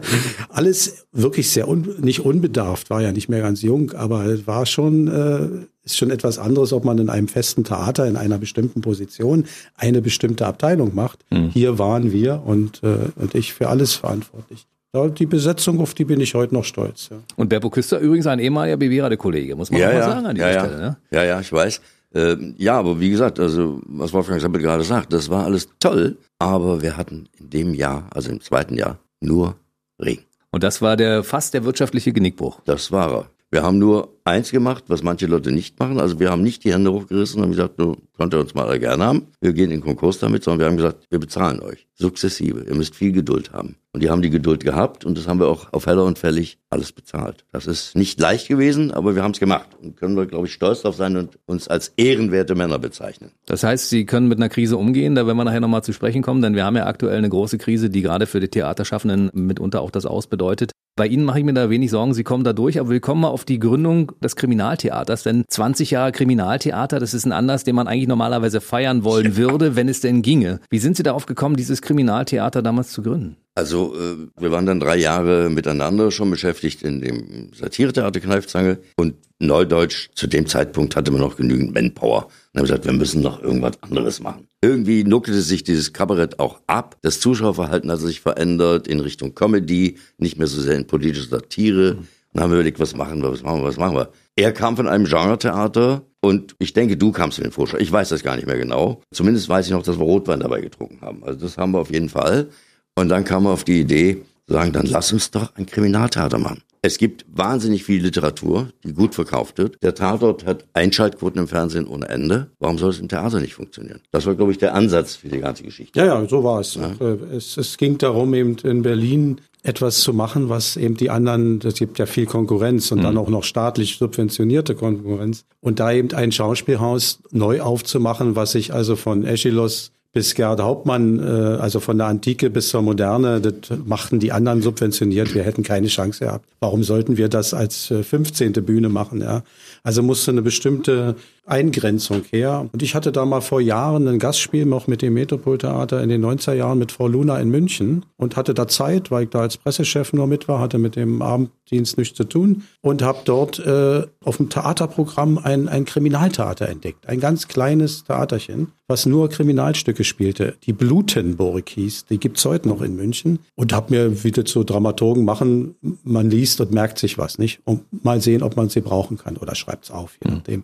Alles 0.50 1.06
wirklich 1.12 1.50
sehr, 1.52 1.68
un, 1.68 1.88
nicht 2.02 2.22
unbedarft, 2.22 2.90
war 2.90 3.02
ja 3.02 3.12
nicht 3.12 3.30
mehr 3.30 3.42
ganz 3.42 3.62
jung, 3.62 3.92
aber 3.92 4.26
es 4.26 4.48
war 4.48 4.66
schon, 4.66 5.08
äh, 5.08 5.48
ist 5.84 5.98
schon 5.98 6.12
etwas 6.12 6.40
anderes, 6.40 6.74
ob 6.74 6.84
man 6.84 6.98
in 6.98 7.10
einem 7.10 7.28
festen 7.28 7.64
Theater 7.64 8.08
in 8.08 8.18
einer 8.18 8.40
bestimmten 8.40 8.82
Position 8.82 9.46
eine 9.76 10.02
bestimmte 10.02 10.46
Abteilung 10.46 10.96
macht. 10.96 11.20
Hier 11.54 11.80
waren 11.80 12.12
wir 12.12 12.44
und, 12.46 12.84
äh, 12.84 13.07
und 13.16 13.36
ich 13.36 13.54
für 13.54 13.70
alles 13.70 13.94
verantwortlich. 13.94 14.68
Ja, 14.94 15.08
die 15.08 15.26
Besetzung, 15.26 15.80
auf 15.80 15.94
die 15.94 16.06
bin 16.06 16.22
ich 16.22 16.34
heute 16.34 16.54
noch 16.54 16.64
stolz. 16.64 17.10
Ja. 17.10 17.18
Und 17.36 17.50
Beppo 17.50 17.70
Küster 17.70 18.00
übrigens 18.00 18.26
ein 18.28 18.40
ehemaliger 18.40 18.78
BW-Kollege, 18.78 19.56
muss 19.56 19.70
man 19.70 19.82
auch 19.82 19.86
mal 19.86 20.02
sagen 20.02 20.26
an 20.26 20.36
dieser 20.36 20.50
ja, 20.50 20.56
ja. 20.56 20.66
Stelle. 20.66 20.82
Ne? 20.82 20.98
ja, 21.12 21.24
ja, 21.24 21.40
ich 21.40 21.52
weiß. 21.52 21.82
Ähm, 22.16 22.56
ja, 22.58 22.80
aber 22.80 23.00
wie 23.00 23.10
gesagt, 23.10 23.40
also 23.40 23.82
was 23.86 24.14
Wolfgang 24.14 24.42
Seppel 24.42 24.62
gerade 24.62 24.84
sagt, 24.84 25.12
das 25.12 25.30
war 25.30 25.46
alles 25.46 25.68
toll, 25.80 26.18
aber 26.40 26.82
wir 26.82 26.96
hatten 26.96 27.28
in 27.38 27.50
dem 27.50 27.74
Jahr, 27.74 28.08
also 28.12 28.32
im 28.32 28.40
zweiten 28.42 28.76
Jahr, 28.76 28.98
nur 29.20 29.56
Regen. 30.02 30.24
Und 30.52 30.64
das 30.64 30.82
war 30.82 30.96
der 30.96 31.24
fast 31.24 31.54
der 31.54 31.66
wirtschaftliche 31.66 32.14
Genickbruch. 32.14 32.62
Das 32.66 32.92
war 32.92 33.12
er. 33.12 33.30
Wir 33.50 33.64
haben 33.64 33.80
nur 33.80 34.18
eins 34.26 34.52
gemacht, 34.52 34.84
was 34.88 35.04
manche 35.04 35.26
Leute 35.26 35.52
nicht 35.52 35.80
machen. 35.80 36.02
Also 36.02 36.20
wir 36.20 36.30
haben 36.30 36.44
nicht 36.44 36.66
die 36.66 36.74
Hände 36.74 36.92
hochgerissen 36.92 37.40
und 37.40 37.44
haben 37.44 37.52
gesagt, 37.52 37.80
du 37.80 37.96
könnt 38.18 38.34
ihr 38.34 38.42
uns 38.42 38.54
mal 38.54 38.68
alle 38.68 38.80
gerne 38.80 39.06
haben. 39.06 39.28
Wir 39.40 39.54
gehen 39.54 39.72
in 39.72 39.80
Konkurs 39.80 40.20
damit, 40.20 40.44
sondern 40.44 40.60
wir 40.60 40.66
haben 40.66 40.76
gesagt, 40.76 41.06
wir 41.10 41.20
bezahlen 41.20 41.62
euch. 41.62 41.88
Sukzessive. 41.94 42.66
Ihr 42.68 42.76
müsst 42.76 42.96
viel 42.96 43.14
Geduld 43.14 43.54
haben. 43.54 43.78
Und 43.94 44.04
die 44.04 44.10
haben 44.10 44.22
die 44.22 44.30
Geduld 44.30 44.64
gehabt 44.64 45.06
und 45.06 45.18
das 45.18 45.28
haben 45.28 45.40
wir 45.40 45.48
auch 45.48 45.72
auf 45.74 45.88
Heller 45.88 46.04
und 46.04 46.20
Fällig 46.20 46.60
alles 46.70 46.92
bezahlt. 46.92 47.46
Das 47.52 47.66
ist 47.66 47.96
nicht 47.96 48.20
leicht 48.20 48.48
gewesen, 48.48 48.92
aber 48.92 49.16
wir 49.16 49.24
haben 49.24 49.32
es 49.32 49.40
gemacht. 49.40 49.70
Und 49.82 49.96
können 49.96 50.16
wir, 50.16 50.28
glaube 50.28 50.48
ich, 50.48 50.54
stolz 50.54 50.82
drauf 50.82 50.96
sein 50.96 51.16
und 51.16 51.40
uns 51.46 51.68
als 51.68 51.94
ehrenwerte 51.98 52.54
Männer 52.54 52.78
bezeichnen. 52.78 53.32
Das 53.46 53.64
heißt, 53.64 53.90
Sie 53.90 54.06
können 54.06 54.28
mit 54.28 54.38
einer 54.38 54.50
Krise 54.50 54.78
umgehen, 54.78 55.16
da 55.16 55.26
werden 55.26 55.38
wir 55.38 55.46
nachher 55.46 55.62
nochmal 55.62 55.84
zu 55.84 55.94
sprechen 55.94 56.22
kommen, 56.22 56.42
denn 56.42 56.54
wir 56.54 56.66
haben 56.66 56.76
ja 56.76 56.86
aktuell 56.86 57.18
eine 57.18 57.30
große 57.30 57.58
Krise, 57.58 57.90
die 57.90 58.02
gerade 58.02 58.28
für 58.28 58.42
die 58.42 58.50
Theaterschaffenden 58.50 59.32
mitunter 59.34 59.82
auch 59.82 59.90
das 59.90 60.06
Aus 60.06 60.28
bedeutet. 60.28 60.72
Bei 60.98 61.06
Ihnen 61.06 61.26
mache 61.26 61.38
ich 61.38 61.46
mir 61.46 61.54
da 61.54 61.70
wenig 61.70 61.92
Sorgen, 61.92 62.16
Sie 62.16 62.24
kommen 62.24 62.44
da 62.44 62.54
durch, 62.54 62.80
aber 62.80 62.90
willkommen 62.90 63.22
mal 63.22 63.28
auf 63.28 63.46
die 63.46 63.60
Gründung 63.60 64.14
des 64.24 64.36
Kriminaltheaters, 64.36 65.22
denn 65.22 65.46
20 65.48 65.92
Jahre 65.92 66.12
Kriminaltheater, 66.12 66.98
das 66.98 67.14
ist 67.14 67.24
ein 67.24 67.34
Anlass, 67.34 67.64
den 67.64 67.76
man 67.76 67.88
eigentlich 67.88 68.08
normalerweise 68.08 68.62
feiern 68.62 69.04
wollen 69.04 69.38
würde, 69.38 69.76
wenn 69.76 69.90
es 69.90 70.02
denn 70.02 70.24
ginge. 70.24 70.60
Wie 70.72 70.80
sind 70.80 70.98
Sie 70.98 71.04
darauf 71.04 71.28
gekommen, 71.28 71.56
dieses 71.56 71.84
Kriminaltheater 71.84 72.64
damals 72.64 72.90
zu 72.90 73.04
gründen? 73.04 73.38
Also 73.54 73.94
äh, 73.94 74.42
wir 74.42 74.50
waren 74.50 74.66
dann 74.66 74.80
drei 74.80 74.98
Jahre 74.98 75.52
miteinander 75.52 76.10
schon 76.10 76.32
beschäftigt 76.32 76.82
in 76.82 77.00
dem 77.02 77.52
Satiretheater 77.54 78.20
Kneifzange 78.20 78.80
und 78.96 79.14
Neudeutsch, 79.38 80.10
zu 80.16 80.26
dem 80.26 80.48
Zeitpunkt 80.48 80.96
hatte 80.96 81.12
man 81.12 81.22
noch 81.22 81.38
genügend 81.38 81.76
Manpower. 81.76 82.26
Und 82.54 82.60
haben 82.60 82.66
gesagt, 82.66 82.86
wir 82.86 82.94
müssen 82.94 83.22
noch 83.22 83.44
irgendwas 83.44 83.74
anderes 83.84 84.20
machen. 84.20 84.47
Irgendwie 84.62 85.04
nuckelte 85.04 85.42
sich 85.42 85.64
dieses 85.64 85.94
Kabarett 85.94 86.40
auch 86.40 86.62
ab. 86.66 86.98
Das 87.04 87.20
Zuschauerverhalten 87.20 87.92
hat 87.92 88.00
sich 88.00 88.22
verändert 88.22 88.88
in 88.88 89.00
Richtung 89.00 89.36
Comedy, 89.36 89.98
nicht 90.18 90.38
mehr 90.38 90.48
so 90.48 90.60
sehr 90.62 90.76
in 90.76 90.88
politische 90.88 91.28
Satire. 91.28 91.98
Und 91.98 92.08
dann 92.34 92.44
haben 92.44 92.52
wir 92.52 92.58
überlegt, 92.58 92.80
was 92.80 92.96
machen 92.96 93.22
wir, 93.22 93.32
was 93.32 93.44
machen 93.44 93.62
wir, 93.62 93.68
was 93.68 93.78
machen 93.78 93.96
wir. 93.96 94.10
Er 94.36 94.52
kam 94.52 94.76
von 94.76 94.88
einem 94.88 95.06
Genre-Theater 95.06 96.04
und 96.22 96.56
ich 96.58 96.74
denke, 96.74 96.98
du 96.98 97.12
kamst 97.12 97.38
mit 97.38 97.46
dem 97.46 97.52
Vorschlag. 97.52 97.80
Ich 97.80 97.92
weiß 97.92 98.10
das 98.10 98.24
gar 98.24 98.36
nicht 98.36 98.48
mehr 98.48 98.58
genau. 98.58 99.02
Zumindest 99.12 99.48
weiß 99.48 99.68
ich 99.68 99.72
noch, 99.72 99.84
dass 99.84 100.00
wir 100.00 100.04
Rotwein 100.04 100.40
dabei 100.40 100.62
getrunken 100.62 101.02
haben. 101.02 101.24
Also 101.24 101.40
das 101.40 101.58
haben 101.58 101.72
wir 101.74 101.80
auf 101.80 101.92
jeden 101.92 102.10
Fall. 102.10 102.50
Und 102.96 103.10
dann 103.10 103.24
kam 103.24 103.46
er 103.46 103.52
auf 103.52 103.64
die 103.64 103.82
Idee, 103.82 104.24
zu 104.48 104.54
sagen, 104.54 104.72
dann 104.72 104.88
lass 104.88 105.14
uns 105.14 105.30
doch 105.30 105.56
ein 105.56 105.68
Kriminaltheater 105.68 106.40
machen. 106.40 106.64
Es 106.82 106.98
gibt 106.98 107.26
wahnsinnig 107.32 107.84
viel 107.84 108.02
Literatur, 108.02 108.70
die 108.84 108.94
gut 108.94 109.16
verkauft 109.16 109.58
wird. 109.58 109.78
Der 109.82 109.96
Tatort 109.96 110.46
hat 110.46 110.66
Einschaltquoten 110.74 111.42
im 111.42 111.48
Fernsehen 111.48 111.88
ohne 111.88 112.08
Ende. 112.08 112.52
Warum 112.60 112.78
soll 112.78 112.92
es 112.92 113.00
im 113.00 113.08
Theater 113.08 113.40
nicht 113.40 113.56
funktionieren? 113.56 114.02
Das 114.12 114.26
war, 114.26 114.36
glaube 114.36 114.52
ich, 114.52 114.58
der 114.58 114.74
Ansatz 114.74 115.16
für 115.16 115.30
die 115.30 115.40
ganze 115.40 115.64
Geschichte. 115.64 116.00
Ja, 116.00 116.06
ja, 116.06 116.28
so 116.28 116.44
war 116.44 116.60
es. 116.60 116.76
Äh, 116.76 117.36
es. 117.36 117.58
Es 117.58 117.78
ging 117.78 117.98
darum, 117.98 118.34
eben 118.34 118.58
in 118.64 118.82
Berlin 118.82 119.42
etwas 119.64 120.00
zu 120.02 120.14
machen, 120.14 120.50
was 120.50 120.78
eben 120.78 120.96
die 120.96 121.10
anderen, 121.10 121.60
es 121.64 121.76
gibt 121.76 122.00
ja 122.00 122.06
viel 122.06 122.26
Konkurrenz 122.26 122.92
und 122.92 123.04
dann 123.04 123.18
auch 123.18 123.28
noch 123.28 123.44
staatlich 123.44 123.98
subventionierte 123.98 124.76
Konkurrenz. 124.76 125.44
Und 125.60 125.80
da 125.80 125.92
eben 125.92 126.14
ein 126.14 126.32
Schauspielhaus 126.32 127.20
neu 127.32 127.62
aufzumachen, 127.62 128.36
was 128.36 128.54
sich 128.54 128.74
also 128.74 128.96
von 128.96 129.26
Aeschylus 129.26 129.92
bis 130.18 130.34
Gerd 130.34 130.60
Hauptmann, 130.60 131.20
äh, 131.20 131.22
also 131.62 131.80
von 131.80 132.00
der 132.00 132.08
Antike 132.08 132.50
bis 132.50 132.70
zur 132.70 132.82
Moderne, 132.82 133.40
das 133.40 133.78
machten 133.86 134.18
die 134.18 134.32
anderen 134.32 134.64
subventioniert. 134.64 135.36
Wir 135.36 135.44
hätten 135.44 135.62
keine 135.62 135.86
Chance 135.90 136.26
gehabt. 136.26 136.44
Warum 136.60 136.82
sollten 136.82 137.18
wir 137.18 137.30
das 137.30 137.54
als 137.54 137.94
15. 138.02 138.56
Äh, 138.56 138.62
Bühne 138.62 138.90
machen? 138.90 139.22
Ja? 139.22 139.44
Also 139.84 140.02
musste 140.02 140.32
eine 140.32 140.42
bestimmte 140.42 141.14
Eingrenzung 141.48 142.24
her. 142.30 142.68
Und 142.72 142.84
ich 142.84 142.94
hatte 142.94 143.12
da 143.12 143.26
mal 143.26 143.42
vor 143.42 143.62
Jahren 143.62 144.08
ein 144.08 144.20
Gastspiel 144.20 144.66
noch 144.66 144.88
mit 144.88 145.02
dem 145.02 145.14
Metropoltheater 145.14 146.04
in 146.04 146.10
den 146.10 146.24
90er 146.24 146.54
Jahren 146.54 146.78
mit 146.78 146.92
Frau 146.92 147.08
Luna 147.08 147.40
in 147.40 147.50
München 147.50 148.06
und 148.18 148.36
hatte 148.36 148.54
da 148.54 148.68
Zeit, 148.68 149.12
weil 149.12 149.24
ich 149.24 149.30
da 149.30 149.40
als 149.40 149.58
Pressechef 149.58 150.14
nur 150.14 150.28
mit 150.28 150.48
war, 150.48 150.60
hatte 150.60 150.78
mit 150.78 150.96
dem 150.96 151.22
Abenddienst 151.22 151.98
nichts 151.98 152.18
zu 152.18 152.26
tun 152.26 152.64
und 152.82 153.02
habe 153.02 153.20
dort 153.26 153.60
äh, 153.60 154.04
auf 154.24 154.38
dem 154.38 154.50
Theaterprogramm 154.50 155.38
ein, 155.38 155.70
ein 155.70 155.86
Kriminaltheater 155.86 156.68
entdeckt. 156.68 157.08
Ein 157.08 157.20
ganz 157.20 157.48
kleines 157.48 158.04
Theaterchen, 158.04 158.74
was 158.88 159.06
nur 159.06 159.30
Kriminalstücke 159.30 160.04
spielte. 160.04 160.56
Die 160.64 160.74
Blutenburg 160.74 161.70
hieß, 161.70 162.06
die 162.06 162.20
gibt's 162.20 162.46
heute 162.46 162.68
noch 162.70 162.82
in 162.82 162.96
München 162.96 163.40
und 163.56 163.74
habe 163.74 163.94
mir, 163.94 164.24
wie 164.24 164.32
das 164.32 164.50
so 164.50 164.64
Dramaturgen 164.64 165.26
machen, 165.26 165.76
man 166.04 166.30
liest 166.30 166.62
und 166.62 166.72
merkt 166.72 167.00
sich 167.00 167.18
was, 167.18 167.38
nicht? 167.38 167.60
Und 167.66 167.84
mal 168.04 168.22
sehen, 168.22 168.44
ob 168.44 168.56
man 168.56 168.70
sie 168.70 168.82
brauchen 168.82 169.18
kann 169.18 169.38
oder 169.38 169.56
schreibt's 169.56 169.92
auf, 169.92 170.18
je 170.24 170.30
hm. 170.30 170.38
nachdem. 170.38 170.64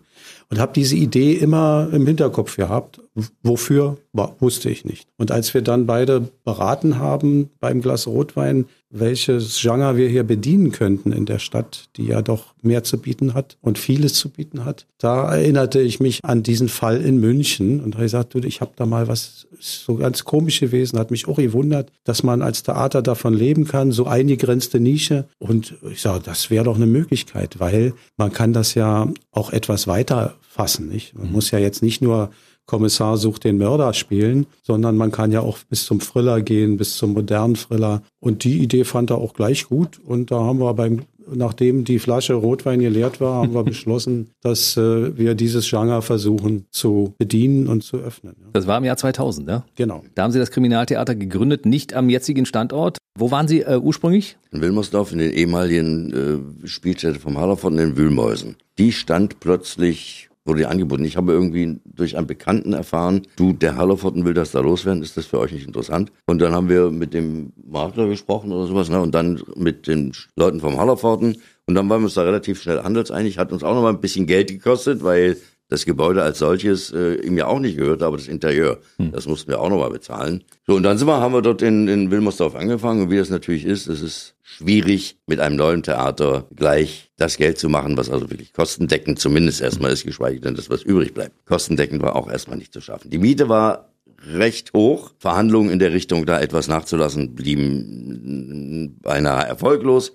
Und 0.50 0.58
habe 0.58 0.72
diese 0.74 0.96
Idee 0.96 1.32
immer 1.32 1.88
im 1.92 2.06
Hinterkopf 2.06 2.56
gehabt. 2.56 3.00
Wofür, 3.42 3.96
wusste 4.40 4.70
ich 4.70 4.84
nicht. 4.84 5.08
Und 5.16 5.30
als 5.30 5.54
wir 5.54 5.62
dann 5.62 5.86
beide 5.86 6.28
beraten 6.44 6.98
haben 6.98 7.50
beim 7.60 7.80
Glas 7.80 8.06
Rotwein, 8.06 8.66
welches 8.94 9.60
Genre 9.60 9.96
wir 9.96 10.08
hier 10.08 10.22
bedienen 10.22 10.70
könnten 10.70 11.10
in 11.10 11.26
der 11.26 11.40
Stadt, 11.40 11.88
die 11.96 12.06
ja 12.06 12.22
doch 12.22 12.54
mehr 12.62 12.84
zu 12.84 12.98
bieten 12.98 13.34
hat 13.34 13.56
und 13.60 13.76
vieles 13.76 14.14
zu 14.14 14.28
bieten 14.28 14.64
hat, 14.64 14.86
da 14.98 15.34
erinnerte 15.34 15.80
ich 15.80 15.98
mich 15.98 16.20
an 16.22 16.44
diesen 16.44 16.68
Fall 16.68 17.00
in 17.00 17.18
München 17.18 17.80
und 17.80 17.94
habe 17.94 18.04
gesagt, 18.04 18.34
du, 18.34 18.38
ich 18.38 18.60
habe 18.60 18.72
da 18.76 18.86
mal 18.86 19.08
was 19.08 19.48
so 19.58 19.96
ganz 19.96 20.24
komisch 20.24 20.60
gewesen, 20.60 20.98
hat 20.98 21.10
mich 21.10 21.26
auch 21.26 21.36
gewundert, 21.36 21.90
dass 22.04 22.22
man 22.22 22.40
als 22.40 22.62
Theater 22.62 23.02
davon 23.02 23.34
leben 23.34 23.66
kann, 23.66 23.90
so 23.90 24.06
eingegrenzte 24.06 24.78
Nische. 24.78 25.26
Und 25.38 25.74
ich 25.90 26.00
sage, 26.00 26.22
das 26.24 26.50
wäre 26.50 26.64
doch 26.64 26.76
eine 26.76 26.86
Möglichkeit, 26.86 27.58
weil 27.58 27.94
man 28.16 28.32
kann 28.32 28.52
das 28.52 28.74
ja 28.74 29.08
auch 29.32 29.52
etwas 29.52 29.86
weiter 29.88 30.34
fassen. 30.42 30.88
Nicht? 30.88 31.18
Man 31.18 31.32
muss 31.32 31.50
ja 31.50 31.58
jetzt 31.58 31.82
nicht 31.82 32.00
nur 32.00 32.30
Kommissar 32.66 33.16
sucht 33.16 33.44
den 33.44 33.58
Mörder 33.58 33.92
spielen, 33.92 34.46
sondern 34.62 34.96
man 34.96 35.10
kann 35.10 35.32
ja 35.32 35.40
auch 35.40 35.58
bis 35.68 35.84
zum 35.84 36.00
Thriller 36.00 36.40
gehen, 36.40 36.76
bis 36.76 36.96
zum 36.96 37.12
modernen 37.12 37.54
Thriller. 37.54 38.02
Und 38.20 38.44
die 38.44 38.58
Idee 38.58 38.84
fand 38.84 39.10
er 39.10 39.18
auch 39.18 39.34
gleich 39.34 39.68
gut. 39.68 40.00
Und 40.04 40.30
da 40.30 40.40
haben 40.40 40.60
wir 40.60 40.74
beim 40.74 41.02
nachdem 41.32 41.84
die 41.84 41.98
Flasche 41.98 42.34
Rotwein 42.34 42.80
geleert 42.80 43.20
war, 43.20 43.42
haben 43.42 43.54
wir 43.54 43.64
beschlossen, 43.64 44.30
dass 44.42 44.76
äh, 44.76 45.16
wir 45.16 45.34
dieses 45.34 45.68
Genre 45.68 46.02
versuchen 46.02 46.66
zu 46.70 47.14
bedienen 47.18 47.66
und 47.66 47.82
zu 47.82 47.98
öffnen. 47.98 48.36
Ja. 48.40 48.48
Das 48.52 48.66
war 48.66 48.78
im 48.78 48.84
Jahr 48.84 48.96
2000, 48.96 49.48
ja? 49.48 49.64
Genau. 49.76 50.02
Da 50.14 50.24
haben 50.24 50.32
Sie 50.32 50.38
das 50.38 50.50
Kriminaltheater 50.50 51.14
gegründet, 51.14 51.66
nicht 51.66 51.94
am 51.94 52.08
jetzigen 52.10 52.46
Standort. 52.46 52.98
Wo 53.16 53.30
waren 53.30 53.48
Sie 53.48 53.60
äh, 53.60 53.78
ursprünglich? 53.78 54.36
In 54.50 54.60
Wilmersdorf, 54.60 55.12
in 55.12 55.18
den 55.18 55.32
ehemaligen 55.32 56.56
äh, 56.62 56.66
Spielstätte 56.66 57.20
vom 57.20 57.38
Hallerford 57.38 57.72
in 57.72 57.78
den 57.78 57.96
Wühlmäusen. 57.96 58.56
Die 58.78 58.92
stand 58.92 59.40
plötzlich 59.40 60.28
wurde 60.44 60.60
dir 60.60 60.70
angeboten. 60.70 61.04
Ich 61.04 61.16
habe 61.16 61.32
irgendwie 61.32 61.80
durch 61.84 62.16
einen 62.16 62.26
Bekannten 62.26 62.72
erfahren, 62.72 63.22
du, 63.36 63.52
der 63.52 63.76
Hallerforten 63.76 64.24
will 64.24 64.34
das 64.34 64.52
da 64.52 64.60
loswerden, 64.60 65.02
ist 65.02 65.16
das 65.16 65.26
für 65.26 65.38
euch 65.38 65.52
nicht 65.52 65.66
interessant? 65.66 66.12
Und 66.26 66.40
dann 66.40 66.52
haben 66.52 66.68
wir 66.68 66.90
mit 66.90 67.14
dem 67.14 67.52
Makler 67.66 68.08
gesprochen 68.08 68.52
oder 68.52 68.66
sowas, 68.66 68.88
ne? 68.88 69.00
und 69.00 69.14
dann 69.14 69.42
mit 69.56 69.86
den 69.86 70.12
Leuten 70.36 70.60
vom 70.60 70.78
Hallerforten. 70.78 71.36
Und 71.66 71.74
dann 71.74 71.88
waren 71.88 72.02
wir 72.02 72.06
uns 72.06 72.14
da 72.14 72.22
relativ 72.22 72.60
schnell 72.60 72.82
handelseinig, 72.82 73.38
hat 73.38 73.52
uns 73.52 73.62
auch 73.62 73.74
noch 73.74 73.82
mal 73.82 73.94
ein 73.94 74.00
bisschen 74.00 74.26
Geld 74.26 74.48
gekostet, 74.48 75.02
weil 75.02 75.38
das 75.74 75.84
Gebäude 75.84 76.22
als 76.22 76.38
solches 76.38 76.92
äh, 76.92 77.14
ihm 77.16 77.36
ja 77.36 77.46
auch 77.46 77.58
nicht 77.58 77.76
gehört, 77.76 78.02
aber 78.02 78.16
das 78.16 78.28
Interieur, 78.28 78.78
hm. 78.96 79.12
das 79.12 79.26
mussten 79.26 79.50
wir 79.50 79.60
auch 79.60 79.68
nochmal 79.68 79.90
bezahlen. 79.90 80.44
So, 80.66 80.74
und 80.74 80.82
dann 80.84 80.96
sind 80.98 81.08
wir, 81.08 81.20
haben 81.20 81.34
wir 81.34 81.42
dort 81.42 81.62
in, 81.62 81.88
in 81.88 82.10
Wilmersdorf 82.10 82.54
angefangen 82.54 83.02
und 83.02 83.10
wie 83.10 83.18
das 83.18 83.28
natürlich 83.28 83.64
ist, 83.64 83.88
es 83.88 84.00
ist 84.00 84.34
schwierig, 84.42 85.16
mit 85.26 85.40
einem 85.40 85.56
neuen 85.56 85.82
Theater 85.82 86.46
gleich 86.54 87.10
das 87.16 87.36
Geld 87.36 87.58
zu 87.58 87.68
machen, 87.68 87.96
was 87.96 88.08
also 88.08 88.30
wirklich 88.30 88.52
kostendeckend 88.52 89.18
zumindest 89.18 89.60
erstmal 89.60 89.92
ist, 89.92 90.04
geschweige 90.04 90.40
denn 90.40 90.54
das, 90.54 90.70
was 90.70 90.82
übrig 90.82 91.12
bleibt. 91.12 91.44
Kostendeckend 91.46 92.02
war 92.02 92.16
auch 92.16 92.30
erstmal 92.30 92.56
nicht 92.56 92.72
zu 92.72 92.80
schaffen. 92.80 93.10
Die 93.10 93.18
Miete 93.18 93.48
war 93.48 93.90
recht 94.32 94.72
hoch. 94.74 95.12
Verhandlungen 95.18 95.70
in 95.70 95.78
der 95.78 95.92
Richtung, 95.92 96.24
da 96.24 96.40
etwas 96.40 96.68
nachzulassen, 96.68 97.34
blieben 97.34 98.96
beinahe 99.02 99.46
erfolglos 99.46 100.12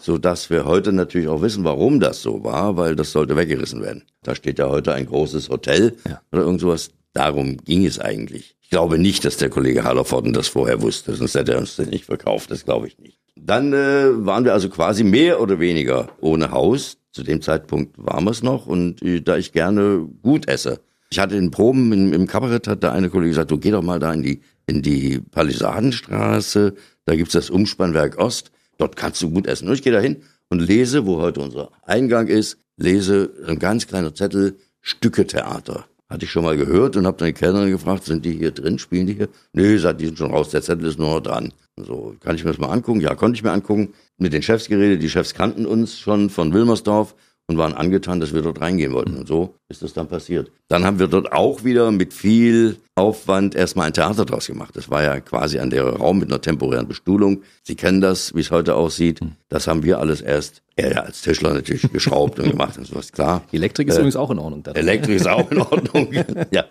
so 0.00 0.16
dass 0.16 0.48
wir 0.48 0.64
heute 0.64 0.92
natürlich 0.92 1.28
auch 1.28 1.42
wissen, 1.42 1.64
warum 1.64 2.00
das 2.00 2.22
so 2.22 2.44
war, 2.44 2.76
weil 2.76 2.96
das 2.96 3.12
sollte 3.12 3.36
weggerissen 3.36 3.82
werden. 3.82 4.04
Da 4.22 4.34
steht 4.34 4.58
ja 4.58 4.68
heute 4.68 4.94
ein 4.94 5.06
großes 5.06 5.48
Hotel 5.48 5.96
ja. 6.08 6.20
oder 6.32 6.42
irgend 6.42 6.60
sowas. 6.60 6.90
Darum 7.12 7.56
ging 7.58 7.84
es 7.84 7.98
eigentlich. 7.98 8.54
Ich 8.60 8.70
glaube 8.70 8.98
nicht, 8.98 9.24
dass 9.24 9.38
der 9.38 9.48
Kollege 9.48 9.84
Hallervorden 9.84 10.32
das 10.32 10.48
vorher 10.48 10.82
wusste, 10.82 11.14
sonst 11.14 11.34
hätte 11.34 11.52
er 11.52 11.58
uns 11.58 11.76
das 11.76 11.88
nicht 11.88 12.04
verkauft, 12.04 12.50
das 12.50 12.64
glaube 12.64 12.86
ich 12.86 12.98
nicht. 12.98 13.18
Dann 13.34 13.72
äh, 13.72 14.26
waren 14.26 14.44
wir 14.44 14.52
also 14.52 14.68
quasi 14.68 15.04
mehr 15.04 15.40
oder 15.40 15.58
weniger 15.58 16.08
ohne 16.20 16.50
Haus. 16.50 16.98
Zu 17.10 17.22
dem 17.22 17.40
Zeitpunkt 17.40 17.96
waren 17.96 18.24
wir 18.24 18.30
es 18.30 18.42
noch 18.42 18.66
und 18.66 19.02
äh, 19.02 19.20
da 19.20 19.36
ich 19.36 19.52
gerne 19.52 20.06
gut 20.22 20.46
esse. 20.48 20.80
Ich 21.10 21.18
hatte 21.18 21.36
in 21.36 21.50
Proben 21.50 21.90
im, 21.92 22.12
im 22.12 22.26
Kabarett, 22.26 22.68
hat 22.68 22.84
da 22.84 22.92
eine 22.92 23.08
Kollegin 23.08 23.30
gesagt, 23.30 23.50
du 23.50 23.58
geh 23.58 23.70
doch 23.70 23.82
mal 23.82 23.98
da 23.98 24.12
in 24.12 24.22
die, 24.22 24.42
in 24.66 24.82
die 24.82 25.20
Palisadenstraße, 25.30 26.74
da 27.06 27.16
gibt's 27.16 27.32
das 27.32 27.48
Umspannwerk 27.48 28.18
Ost 28.18 28.52
Dort 28.78 28.96
kannst 28.96 29.20
du 29.22 29.30
gut 29.30 29.46
essen. 29.46 29.68
Und 29.68 29.74
ich 29.74 29.82
gehe 29.82 29.92
da 29.92 30.00
hin 30.00 30.22
und 30.48 30.60
lese, 30.60 31.04
wo 31.04 31.20
heute 31.20 31.40
unser 31.40 31.70
Eingang 31.82 32.28
ist, 32.28 32.58
lese 32.76 33.30
ein 33.46 33.58
ganz 33.58 33.86
kleiner 33.86 34.14
Zettel, 34.14 34.56
Stücke 34.80 35.26
Theater. 35.26 35.86
Hatte 36.08 36.24
ich 36.24 36.30
schon 36.30 36.44
mal 36.44 36.56
gehört 36.56 36.96
und 36.96 37.06
habe 37.06 37.18
dann 37.18 37.26
die 37.26 37.34
Kellnerin 37.34 37.70
gefragt, 37.70 38.04
sind 38.04 38.24
die 38.24 38.32
hier 38.32 38.52
drin, 38.52 38.78
spielen 38.78 39.06
die 39.06 39.14
hier? 39.14 39.28
Nö, 39.52 39.78
sagt, 39.78 40.00
die 40.00 40.06
sind 40.06 40.16
schon 40.16 40.30
raus, 40.30 40.48
der 40.48 40.62
Zettel 40.62 40.86
ist 40.86 40.98
nur 40.98 41.16
noch 41.16 41.20
dran. 41.20 41.52
So, 41.76 42.14
kann 42.20 42.34
ich 42.34 42.44
mir 42.44 42.50
das 42.50 42.58
mal 42.58 42.70
angucken? 42.70 43.00
Ja, 43.00 43.14
konnte 43.14 43.36
ich 43.36 43.42
mir 43.42 43.52
angucken. 43.52 43.92
Mit 44.16 44.32
den 44.32 44.42
Chefs 44.42 44.68
geredet, 44.68 45.02
die 45.02 45.10
Chefs 45.10 45.34
kannten 45.34 45.66
uns 45.66 45.98
schon 45.98 46.30
von 46.30 46.54
Wilmersdorf 46.54 47.14
und 47.48 47.56
waren 47.56 47.72
angetan, 47.72 48.20
dass 48.20 48.34
wir 48.34 48.42
dort 48.42 48.60
reingehen 48.60 48.92
wollten. 48.92 49.16
Und 49.16 49.26
so 49.26 49.54
ist 49.70 49.82
das 49.82 49.94
dann 49.94 50.06
passiert. 50.06 50.52
Dann 50.68 50.84
haben 50.84 50.98
wir 50.98 51.08
dort 51.08 51.32
auch 51.32 51.64
wieder 51.64 51.90
mit 51.90 52.12
viel 52.12 52.76
Aufwand 52.94 53.54
erstmal 53.54 53.86
ein 53.86 53.94
Theater 53.94 54.26
draus 54.26 54.46
gemacht. 54.46 54.76
Das 54.76 54.90
war 54.90 55.02
ja 55.02 55.18
quasi 55.20 55.58
ein 55.58 55.70
leerer 55.70 55.96
Raum 55.96 56.18
mit 56.18 56.28
einer 56.28 56.42
temporären 56.42 56.86
Bestuhlung. 56.86 57.42
Sie 57.62 57.74
kennen 57.74 58.02
das, 58.02 58.34
wie 58.34 58.40
es 58.40 58.50
heute 58.50 58.74
aussieht. 58.74 59.20
Das 59.48 59.66
haben 59.66 59.82
wir 59.82 59.98
alles 59.98 60.20
erst, 60.20 60.62
er 60.76 60.92
ja, 60.92 61.00
als 61.00 61.22
Tischler 61.22 61.54
natürlich 61.54 61.82
geschraubt 61.92 62.38
und 62.38 62.50
gemacht 62.50 62.76
und 62.76 62.86
sowas, 62.86 63.12
klar. 63.12 63.42
Elektrik 63.50 63.88
ist 63.88 63.94
äh, 63.94 64.00
übrigens 64.00 64.16
auch 64.16 64.30
in 64.30 64.38
Ordnung. 64.38 64.62
Dann. 64.62 64.76
Elektrik 64.76 65.16
ist 65.16 65.26
auch 65.26 65.50
in 65.50 65.58
Ordnung, 65.62 66.12
ja. 66.50 66.66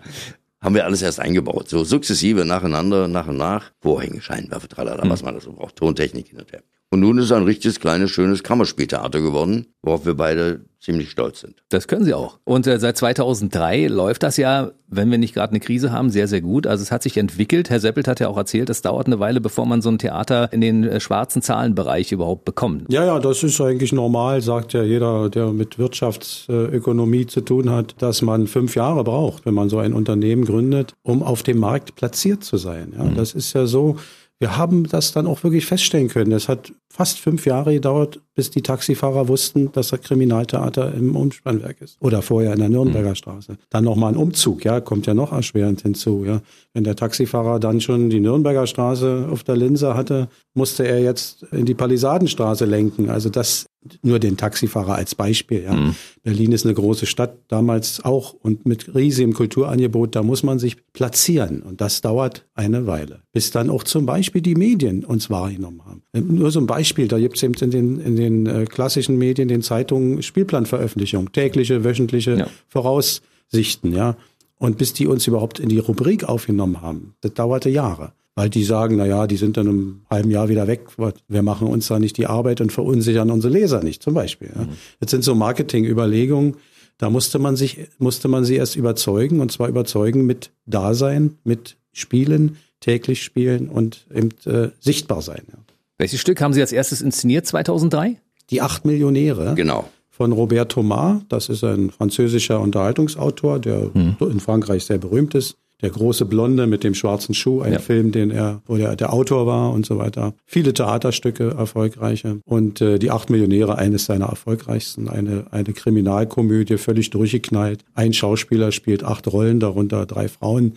Haben 0.60 0.74
wir 0.74 0.84
alles 0.84 1.02
erst 1.02 1.20
eingebaut, 1.20 1.68
so 1.68 1.84
sukzessive, 1.84 2.44
nacheinander, 2.44 3.06
nach 3.06 3.28
und 3.28 3.36
nach. 3.36 3.70
Vorhänge, 3.80 4.20
Scheinwerfer, 4.20 4.68
tralala, 4.68 5.02
hm. 5.04 5.10
was 5.10 5.22
man 5.22 5.34
da 5.34 5.40
so 5.40 5.52
braucht, 5.52 5.76
Tontechnik 5.76 6.28
hin 6.28 6.38
und 6.38 6.52
her. 6.52 6.62
Und 6.90 7.00
nun 7.00 7.18
ist 7.18 7.26
es 7.26 7.32
ein 7.32 7.42
richtiges, 7.42 7.80
kleines, 7.80 8.10
schönes 8.10 8.42
Kammerspieltheater 8.42 9.20
geworden, 9.20 9.66
worauf 9.82 10.06
wir 10.06 10.14
beide 10.14 10.60
ziemlich 10.80 11.10
stolz 11.10 11.40
sind. 11.40 11.56
Das 11.68 11.88
können 11.88 12.04
Sie 12.04 12.14
auch. 12.14 12.38
Und 12.44 12.66
äh, 12.66 12.78
seit 12.78 12.96
2003 12.96 13.88
läuft 13.88 14.22
das 14.22 14.36
ja, 14.36 14.70
wenn 14.86 15.10
wir 15.10 15.18
nicht 15.18 15.34
gerade 15.34 15.50
eine 15.50 15.60
Krise 15.60 15.92
haben, 15.92 16.10
sehr, 16.10 16.28
sehr 16.28 16.40
gut. 16.40 16.66
Also 16.66 16.82
es 16.82 16.92
hat 16.92 17.02
sich 17.02 17.16
entwickelt. 17.16 17.68
Herr 17.68 17.80
Seppelt 17.80 18.06
hat 18.06 18.20
ja 18.20 18.28
auch 18.28 18.36
erzählt, 18.36 18.70
es 18.70 18.80
dauert 18.80 19.06
eine 19.06 19.18
Weile, 19.18 19.40
bevor 19.40 19.66
man 19.66 19.82
so 19.82 19.90
ein 19.90 19.98
Theater 19.98 20.52
in 20.52 20.60
den 20.60 20.84
äh, 20.84 21.00
schwarzen 21.00 21.42
Zahlenbereich 21.42 22.12
überhaupt 22.12 22.44
bekommt. 22.44 22.90
Ja, 22.90 23.04
ja, 23.04 23.18
das 23.18 23.42
ist 23.42 23.60
eigentlich 23.60 23.92
normal, 23.92 24.40
sagt 24.40 24.72
ja 24.72 24.82
jeder, 24.82 25.28
der 25.28 25.48
mit 25.48 25.78
Wirtschaftsökonomie 25.78 27.26
zu 27.26 27.40
tun 27.40 27.70
hat, 27.70 27.96
dass 27.98 28.22
man 28.22 28.46
fünf 28.46 28.76
Jahre 28.76 29.04
braucht, 29.04 29.46
wenn 29.46 29.54
man 29.54 29.68
so 29.68 29.78
ein 29.78 29.92
Unternehmen 29.92 30.44
gründet, 30.44 30.94
um 31.02 31.22
auf 31.22 31.42
dem 31.42 31.58
Markt 31.58 31.96
platziert 31.96 32.44
zu 32.44 32.56
sein. 32.56 32.94
Ja, 32.96 33.04
mhm. 33.04 33.16
Das 33.16 33.34
ist 33.34 33.52
ja 33.52 33.66
so, 33.66 33.96
wir 34.40 34.56
haben 34.56 34.84
das 34.84 35.12
dann 35.12 35.26
auch 35.26 35.42
wirklich 35.42 35.66
feststellen 35.66 36.08
können. 36.08 36.32
Es 36.32 36.48
hat 36.48 36.72
fast 36.88 37.18
fünf 37.18 37.44
Jahre 37.46 37.74
gedauert, 37.74 38.20
bis 38.38 38.50
die 38.52 38.62
Taxifahrer 38.62 39.26
wussten, 39.26 39.72
dass 39.72 39.88
das 39.88 40.00
Kriminaltheater 40.00 40.94
im 40.94 41.16
Umspannwerk 41.16 41.80
ist. 41.80 41.96
Oder 41.98 42.22
vorher 42.22 42.52
in 42.52 42.60
der 42.60 42.68
Nürnberger 42.68 43.08
mhm. 43.08 43.14
Straße. 43.16 43.58
Dann 43.68 43.82
nochmal 43.82 44.12
ein 44.12 44.16
Umzug, 44.16 44.64
ja, 44.64 44.80
kommt 44.80 45.08
ja 45.08 45.14
noch 45.14 45.32
erschwerend 45.32 45.82
hinzu, 45.82 46.24
ja. 46.24 46.40
Wenn 46.72 46.84
der 46.84 46.94
Taxifahrer 46.94 47.58
dann 47.58 47.80
schon 47.80 48.10
die 48.10 48.20
Nürnberger 48.20 48.68
Straße 48.68 49.26
auf 49.28 49.42
der 49.42 49.56
Linse 49.56 49.96
hatte, 49.96 50.28
musste 50.54 50.86
er 50.86 51.00
jetzt 51.00 51.42
in 51.50 51.64
die 51.64 51.74
Palisadenstraße 51.74 52.64
lenken. 52.64 53.10
Also 53.10 53.28
das 53.28 53.66
nur 54.02 54.18
den 54.18 54.36
Taxifahrer 54.36 54.94
als 54.94 55.14
Beispiel. 55.14 55.64
Ja. 55.64 55.74
Mhm. 55.74 55.94
Berlin 56.22 56.52
ist 56.52 56.64
eine 56.64 56.74
große 56.74 57.06
Stadt, 57.06 57.38
damals 57.48 58.04
auch 58.04 58.34
und 58.34 58.66
mit 58.66 58.94
riesigem 58.94 59.32
Kulturangebot, 59.32 60.14
da 60.14 60.22
muss 60.22 60.42
man 60.42 60.58
sich 60.58 60.76
platzieren 60.92 61.62
und 61.62 61.80
das 61.80 62.00
dauert 62.00 62.44
eine 62.54 62.86
Weile, 62.86 63.22
bis 63.32 63.50
dann 63.50 63.70
auch 63.70 63.84
zum 63.84 64.04
Beispiel 64.04 64.42
die 64.42 64.56
Medien 64.56 65.04
uns 65.04 65.30
wahrgenommen 65.30 65.82
haben. 65.84 66.02
Nur 66.12 66.50
so 66.50 66.60
ein 66.60 66.66
Beispiel, 66.66 67.08
da 67.08 67.18
gibt 67.18 67.36
es 67.36 67.42
eben 67.42 67.54
in 67.54 67.70
den, 67.70 68.00
in 68.00 68.16
den 68.16 68.27
äh, 68.46 68.64
klassischen 68.64 69.18
Medien, 69.18 69.48
den 69.48 69.62
Zeitungen 69.62 70.22
Spielplanveröffentlichung, 70.22 71.32
tägliche, 71.32 71.84
wöchentliche 71.84 72.38
ja. 72.38 72.46
Voraussichten, 72.68 73.92
ja. 73.92 74.16
Und 74.58 74.76
bis 74.76 74.92
die 74.92 75.06
uns 75.06 75.26
überhaupt 75.26 75.60
in 75.60 75.68
die 75.68 75.78
Rubrik 75.78 76.24
aufgenommen 76.24 76.80
haben, 76.82 77.14
das 77.20 77.34
dauerte 77.34 77.68
Jahre 77.68 78.12
weil 78.38 78.50
die 78.50 78.62
sagen, 78.62 78.94
na 78.98 79.04
ja, 79.04 79.26
die 79.26 79.36
sind 79.36 79.56
dann 79.56 79.66
im 79.66 80.00
halben 80.08 80.30
Jahr 80.30 80.48
wieder 80.48 80.68
weg. 80.68 80.86
Wir 81.26 81.42
machen 81.42 81.66
uns 81.66 81.88
da 81.88 81.98
nicht 81.98 82.16
die 82.18 82.28
Arbeit 82.28 82.60
und 82.60 82.70
verunsichern 82.70 83.32
unsere 83.32 83.52
Leser 83.52 83.82
nicht, 83.82 84.00
zum 84.00 84.14
Beispiel. 84.14 84.52
Ja. 84.54 84.62
Mhm. 84.62 84.68
Das 85.00 85.10
sind 85.10 85.24
so 85.24 85.34
Marketingüberlegungen. 85.34 86.54
Da 86.98 87.10
musste 87.10 87.40
man 87.40 87.56
sich, 87.56 87.88
musste 87.98 88.28
man 88.28 88.44
sie 88.44 88.54
erst 88.54 88.76
überzeugen 88.76 89.40
und 89.40 89.50
zwar 89.50 89.68
überzeugen 89.68 90.24
mit 90.24 90.52
Dasein, 90.66 91.36
mit 91.42 91.78
spielen, 91.92 92.58
täglich 92.78 93.24
spielen 93.24 93.68
und 93.68 94.06
eben 94.14 94.28
äh, 94.46 94.68
sichtbar 94.78 95.20
sein. 95.20 95.42
Ja. 95.48 95.58
Welches 95.98 96.20
Stück 96.20 96.40
haben 96.40 96.52
Sie 96.52 96.60
als 96.60 96.70
erstes 96.70 97.02
inszeniert 97.02 97.44
2003? 97.44 98.20
Die 98.50 98.62
acht 98.62 98.84
Millionäre. 98.84 99.54
Genau. 99.56 99.88
Von 100.08 100.30
Robert 100.30 100.70
Thomas. 100.70 101.22
Das 101.28 101.48
ist 101.48 101.64
ein 101.64 101.90
französischer 101.90 102.60
Unterhaltungsautor, 102.60 103.58
der 103.58 103.90
hm. 103.92 104.16
in 104.20 104.38
Frankreich 104.38 104.84
sehr 104.84 104.98
berühmt 104.98 105.34
ist. 105.34 105.56
Der 105.80 105.90
große 105.90 106.24
Blonde 106.24 106.66
mit 106.66 106.82
dem 106.82 106.94
schwarzen 106.94 107.34
Schuh, 107.34 107.62
ein 107.62 107.72
ja. 107.72 107.78
Film, 107.78 108.10
den 108.10 108.30
er, 108.30 108.62
wo 108.66 108.76
der, 108.76 108.96
der 108.96 109.12
Autor 109.12 109.46
war 109.46 109.72
und 109.72 109.86
so 109.86 109.98
weiter. 109.98 110.34
Viele 110.44 110.72
Theaterstücke, 110.72 111.50
erfolgreiche. 111.50 112.40
Und 112.44 112.80
äh, 112.80 112.98
die 112.98 113.10
Acht 113.10 113.30
Millionäre, 113.30 113.78
eines 113.78 114.04
seiner 114.04 114.26
erfolgreichsten. 114.26 115.08
Eine, 115.08 115.46
eine 115.50 115.72
Kriminalkomödie, 115.72 116.78
völlig 116.78 117.10
durchgeknallt. 117.10 117.84
Ein 117.94 118.12
Schauspieler 118.12 118.70
spielt 118.70 119.02
acht 119.02 119.26
Rollen, 119.32 119.58
darunter 119.58 120.06
drei 120.06 120.28
Frauen. 120.28 120.74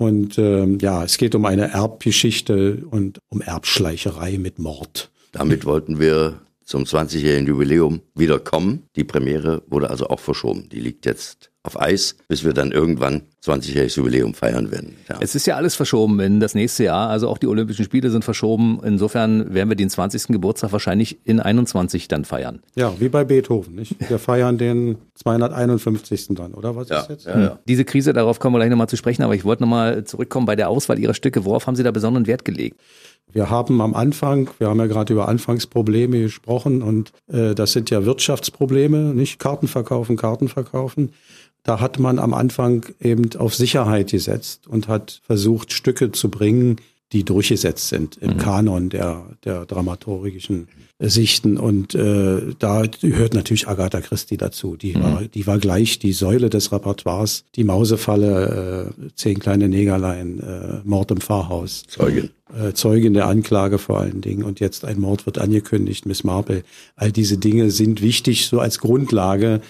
Und 0.00 0.38
ähm, 0.38 0.78
ja, 0.80 1.04
es 1.04 1.18
geht 1.18 1.34
um 1.34 1.44
eine 1.44 1.72
Erbgeschichte 1.72 2.84
und 2.90 3.18
um 3.28 3.42
Erbschleicherei 3.42 4.38
mit 4.38 4.58
Mord. 4.58 5.10
Damit 5.32 5.66
wollten 5.66 6.00
wir 6.00 6.40
zum 6.70 6.84
20-jährigen 6.84 7.48
Jubiläum 7.48 8.00
wieder 8.14 8.38
kommen. 8.38 8.84
Die 8.94 9.02
Premiere 9.02 9.62
wurde 9.66 9.90
also 9.90 10.06
auch 10.06 10.20
verschoben. 10.20 10.68
Die 10.68 10.78
liegt 10.78 11.04
jetzt 11.04 11.50
auf 11.64 11.78
Eis, 11.78 12.16
bis 12.28 12.44
wir 12.44 12.54
dann 12.54 12.70
irgendwann 12.70 13.22
20-jähriges 13.44 13.96
Jubiläum 13.96 14.34
feiern 14.34 14.70
werden. 14.70 14.96
Ja. 15.08 15.18
Es 15.20 15.34
ist 15.34 15.46
ja 15.46 15.56
alles 15.56 15.74
verschoben 15.74 16.20
in 16.20 16.38
das 16.38 16.54
nächste 16.54 16.84
Jahr. 16.84 17.10
Also 17.10 17.28
auch 17.28 17.38
die 17.38 17.48
Olympischen 17.48 17.84
Spiele 17.84 18.10
sind 18.10 18.24
verschoben. 18.24 18.80
Insofern 18.84 19.52
werden 19.52 19.68
wir 19.68 19.76
den 19.76 19.90
20. 19.90 20.28
Geburtstag 20.28 20.70
wahrscheinlich 20.70 21.18
in 21.24 21.40
21 21.40 22.06
dann 22.06 22.24
feiern. 22.24 22.62
Ja, 22.76 22.94
wie 23.00 23.08
bei 23.08 23.24
Beethoven, 23.24 23.74
nicht? 23.74 23.96
Wir 24.08 24.20
feiern 24.20 24.56
den 24.56 24.96
251. 25.16 26.28
dann, 26.30 26.54
oder 26.54 26.76
was 26.76 26.88
ja, 26.88 27.00
ist 27.00 27.10
jetzt? 27.10 27.26
Ja, 27.26 27.40
ja. 27.40 27.58
Diese 27.66 27.84
Krise, 27.84 28.12
darauf 28.12 28.38
kommen 28.38 28.54
wir 28.54 28.60
gleich 28.60 28.70
nochmal 28.70 28.88
zu 28.88 28.96
sprechen, 28.96 29.22
aber 29.22 29.34
ich 29.34 29.44
wollte 29.44 29.64
nochmal 29.64 30.04
zurückkommen 30.04 30.46
bei 30.46 30.56
der 30.56 30.70
Auswahl 30.70 31.00
Ihrer 31.00 31.14
Stücke. 31.14 31.44
Worauf 31.44 31.66
haben 31.66 31.74
Sie 31.74 31.82
da 31.82 31.90
besonderen 31.90 32.28
Wert 32.28 32.44
gelegt? 32.44 32.80
Wir 33.32 33.50
haben 33.50 33.80
am 33.80 33.94
Anfang, 33.94 34.50
wir 34.58 34.68
haben 34.68 34.78
ja 34.78 34.86
gerade 34.86 35.12
über 35.12 35.28
Anfangsprobleme 35.28 36.20
gesprochen 36.20 36.82
und 36.82 37.12
äh, 37.28 37.54
das 37.54 37.72
sind 37.72 37.90
ja 37.90 38.04
Wirtschaftsprobleme, 38.04 39.14
nicht 39.14 39.38
Karten 39.38 39.68
verkaufen, 39.68 40.16
Karten 40.16 40.48
verkaufen. 40.48 41.12
Da 41.62 41.80
hat 41.80 41.98
man 41.98 42.18
am 42.18 42.32
Anfang 42.32 42.86
eben 43.00 43.28
auf 43.36 43.54
Sicherheit 43.54 44.10
gesetzt 44.10 44.66
und 44.66 44.88
hat 44.88 45.20
versucht, 45.24 45.72
Stücke 45.72 46.10
zu 46.10 46.30
bringen, 46.30 46.76
die 47.12 47.24
durchgesetzt 47.24 47.88
sind 47.88 48.16
im 48.18 48.34
mhm. 48.34 48.38
Kanon 48.38 48.88
der, 48.88 49.24
der 49.44 49.66
dramaturgischen 49.66 50.68
Sichten. 51.08 51.56
Und 51.56 51.94
äh, 51.94 52.54
da 52.58 52.82
hört 53.00 53.34
natürlich 53.34 53.68
Agatha 53.68 54.00
Christie 54.00 54.36
dazu. 54.36 54.76
Die, 54.76 54.94
mhm. 54.94 55.02
war, 55.02 55.22
die 55.22 55.46
war 55.46 55.58
gleich 55.58 55.98
die 55.98 56.12
Säule 56.12 56.50
des 56.50 56.72
Repertoires. 56.72 57.44
Die 57.56 57.64
Mausefalle, 57.64 58.92
äh, 59.00 59.08
Zehn 59.14 59.38
kleine 59.38 59.68
Negerlein, 59.68 60.40
äh, 60.40 60.88
Mord 60.88 61.10
im 61.10 61.20
Pfarrhaus. 61.20 61.84
Zeugin. 61.88 62.30
Äh, 62.54 62.72
Zeugin 62.74 63.14
der 63.14 63.26
Anklage 63.26 63.78
vor 63.78 64.00
allen 64.00 64.20
Dingen. 64.20 64.44
Und 64.44 64.60
jetzt 64.60 64.84
ein 64.84 65.00
Mord 65.00 65.26
wird 65.26 65.38
angekündigt, 65.38 66.06
Miss 66.06 66.24
Marple. 66.24 66.64
All 66.96 67.12
diese 67.12 67.38
Dinge 67.38 67.70
sind 67.70 68.02
wichtig 68.02 68.46
so 68.46 68.60
als 68.60 68.78
Grundlage 68.78 69.60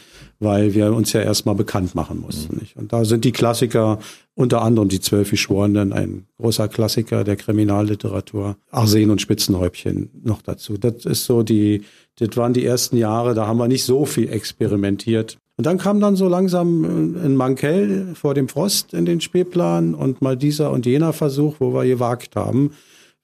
weil 0.40 0.75
wir 0.75 0.95
uns 0.95 1.12
ja 1.12 1.21
erstmal 1.21 1.55
bekannt 1.55 1.95
machen 1.95 2.21
mussten. 2.21 2.57
Nicht? 2.59 2.77
Und 2.77 2.93
da 2.93 3.05
sind 3.05 3.25
die 3.25 3.33
Klassiker, 3.33 3.99
unter 4.35 4.62
anderem 4.62 4.88
die 4.88 5.01
Zwölf 5.01 5.31
Geschworenen, 5.31 5.93
ein 5.93 6.27
großer 6.38 6.66
Klassiker 6.69 7.25
der 7.25 7.37
Kriminalliteratur, 7.37 8.57
Arsen 8.71 9.11
und 9.11 9.21
Spitzenhäubchen 9.21 10.09
noch 10.25 10.40
dazu. 10.40 10.79
Das 10.79 11.05
ist 11.05 11.20
so 11.25 11.43
die, 11.43 11.85
das 12.19 12.37
waren 12.37 12.53
die 12.53 12.65
ersten 12.65 12.97
Jahre, 12.97 13.35
da 13.35 13.47
haben 13.47 13.59
wir 13.59 13.69
nicht 13.69 13.85
so 13.85 14.05
viel 14.05 14.31
experimentiert. 14.31 15.39
Und 15.57 15.67
dann 15.67 15.79
kam 15.79 16.01
dann 16.01 16.17
so 16.17 16.29
langsam 16.29 16.85
ein 16.85 17.37
Mankell 17.37 18.15
vor 18.15 18.35
dem 18.35 18.49
Frost 18.49 18.95
in 18.95 19.05
den 19.05 19.21
Spielplan 19.21 19.95
und 19.95 20.23
mal 20.23 20.37
dieser 20.37 20.71
und 20.71 20.87
jener 20.87 21.13
Versuch, 21.13 21.57
wo 21.59 21.75
wir 21.75 21.85
gewagt 21.85 22.35
haben. 22.35 22.73